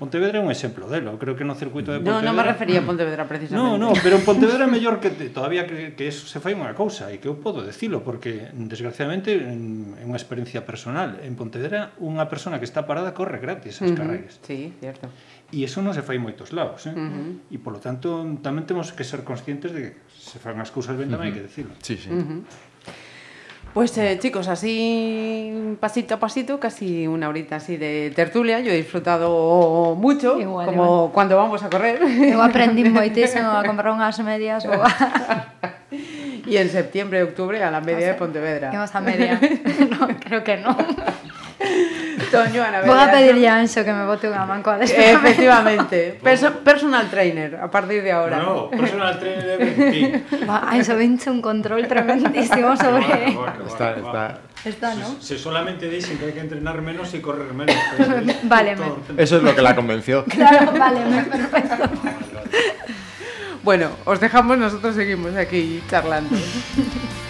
Pontevedra 0.00 0.40
é 0.40 0.42
un 0.42 0.48
exemplo 0.48 0.88
delo, 0.88 1.20
creo 1.20 1.36
que 1.36 1.44
no 1.44 1.52
circuito 1.52 1.92
de 1.92 2.00
Pontevedra... 2.00 2.24
No, 2.24 2.32
non 2.32 2.40
me 2.40 2.40
refería 2.40 2.80
a 2.80 2.86
Pontevedra 2.88 3.28
precisamente. 3.28 3.60
No, 3.60 3.76
no, 3.76 3.92
pero 4.00 4.16
en 4.16 4.24
Pontevedra 4.24 4.64
é 4.64 4.70
mellor 4.72 4.96
que 4.96 5.12
todavía 5.28 5.68
que, 5.68 5.92
que 5.92 6.08
eso 6.08 6.24
se 6.24 6.40
fai 6.40 6.56
unha 6.56 6.72
cousa 6.72 7.12
e 7.12 7.20
que 7.20 7.28
eu 7.28 7.36
podo 7.36 7.60
decilo 7.60 8.00
porque 8.00 8.48
desgraciadamente 8.56 9.36
é 9.36 10.04
unha 10.08 10.16
experiencia 10.16 10.64
personal. 10.64 11.20
En 11.20 11.36
Pontevedra 11.36 11.92
unha 12.00 12.24
persona 12.32 12.56
que 12.56 12.64
está 12.64 12.88
parada 12.88 13.12
corre 13.12 13.44
gratis 13.44 13.84
as 13.84 13.84
uh 13.84 13.92
-huh, 13.92 14.00
carreiras. 14.00 14.40
Sí, 14.40 14.72
cierto. 14.80 15.12
E 15.52 15.68
iso 15.68 15.84
non 15.84 15.92
se 15.92 16.00
fai 16.00 16.16
moitos 16.16 16.56
lados, 16.56 16.88
eh? 16.88 16.96
Uh 16.96 17.36
-huh. 17.44 17.52
E 17.52 17.60
polo 17.60 17.76
tanto 17.76 18.24
tamén 18.40 18.64
temos 18.64 18.96
que 18.96 19.04
ser 19.04 19.20
conscientes 19.20 19.68
de 19.76 19.80
que 19.84 19.92
se 20.16 20.40
fan 20.40 20.56
as 20.64 20.72
cousas 20.72 20.96
ben 20.96 21.12
tamén 21.12 21.28
uh 21.28 21.28
-huh. 21.28 21.28
hai 21.28 21.32
que 21.36 21.44
decilo. 21.44 21.76
Sí, 21.84 22.00
sí. 22.00 22.08
Uh 22.08 22.24
-huh. 22.24 22.40
Pues 23.72 23.96
eh, 23.98 24.18
chicos, 24.18 24.48
así 24.48 25.76
pasito 25.78 26.16
a 26.16 26.18
pasito, 26.18 26.58
casi 26.58 27.06
una 27.06 27.28
horita 27.28 27.56
así 27.56 27.76
de 27.76 28.12
tertulia, 28.16 28.58
yo 28.58 28.72
he 28.72 28.76
disfrutado 28.76 29.94
mucho, 29.94 30.40
igual, 30.40 30.66
como 30.66 30.84
igual. 30.84 31.10
cuando 31.12 31.36
vamos 31.36 31.62
a 31.62 31.70
correr. 31.70 32.02
Eu 32.02 32.42
aprendí 32.42 32.82
moitísimo 32.90 33.46
a 33.46 33.62
comprar 33.62 33.94
unhas 33.94 34.18
medias. 34.26 34.66
Y 36.46 36.56
en 36.56 36.68
septiembre, 36.68 37.22
octubre 37.22 37.62
a 37.62 37.70
la 37.70 37.80
media 37.80 38.08
de 38.08 38.14
Pontevedra. 38.14 38.74
Vamos 38.74 38.90
a 38.90 39.00
media. 39.00 39.38
no, 39.90 40.08
creo 40.18 40.42
que 40.42 40.56
no. 40.56 40.74
Toño, 42.30 42.62
Ana 42.62 42.82
Voy 42.82 42.98
a 42.98 43.10
pedirle 43.10 43.48
a 43.48 43.56
Anso 43.56 43.84
que 43.84 43.92
me 43.92 44.06
bote 44.06 44.30
unha 44.30 44.46
man 44.46 44.62
coa 44.62 44.78
Efectivamente. 44.78 46.16
Perso 46.22 46.62
personal 46.62 47.10
trainer, 47.10 47.58
a 47.58 47.68
partir 47.68 48.06
de 48.06 48.12
ahora. 48.14 48.38
No, 48.38 48.70
personal 48.70 49.18
trainer 49.18 49.58
de 49.58 49.90
ti. 49.90 50.02
Anso 50.46 50.94
vinche 50.96 51.28
un 51.28 51.42
control 51.42 51.86
tremendísimo 51.90 52.76
sobre... 52.76 53.34
Bueno, 53.34 53.40
bueno, 53.40 53.66
está, 53.66 53.86
está... 53.98 54.22
Está, 54.64 54.94
¿no? 54.94 55.16
Se, 55.20 55.36
se 55.36 55.38
solamente 55.38 55.88
dicen 55.88 56.18
que 56.18 56.26
hay 56.26 56.32
que 56.32 56.40
entrenar 56.40 56.82
menos 56.82 57.14
y 57.14 57.20
correr 57.20 57.54
menos. 57.54 57.74
vale. 58.44 58.76
Eso 59.16 59.36
es 59.38 59.42
lo 59.42 59.54
que 59.54 59.62
la 59.62 59.74
convenció. 59.74 60.24
Claro, 60.28 60.72
vale, 60.72 61.00
perfecto. 61.24 61.88
Bueno, 63.62 63.90
os 64.04 64.20
dejamos, 64.20 64.58
nosotros 64.58 64.94
seguimos 64.94 65.34
aquí 65.36 65.82
charlando. 65.88 66.36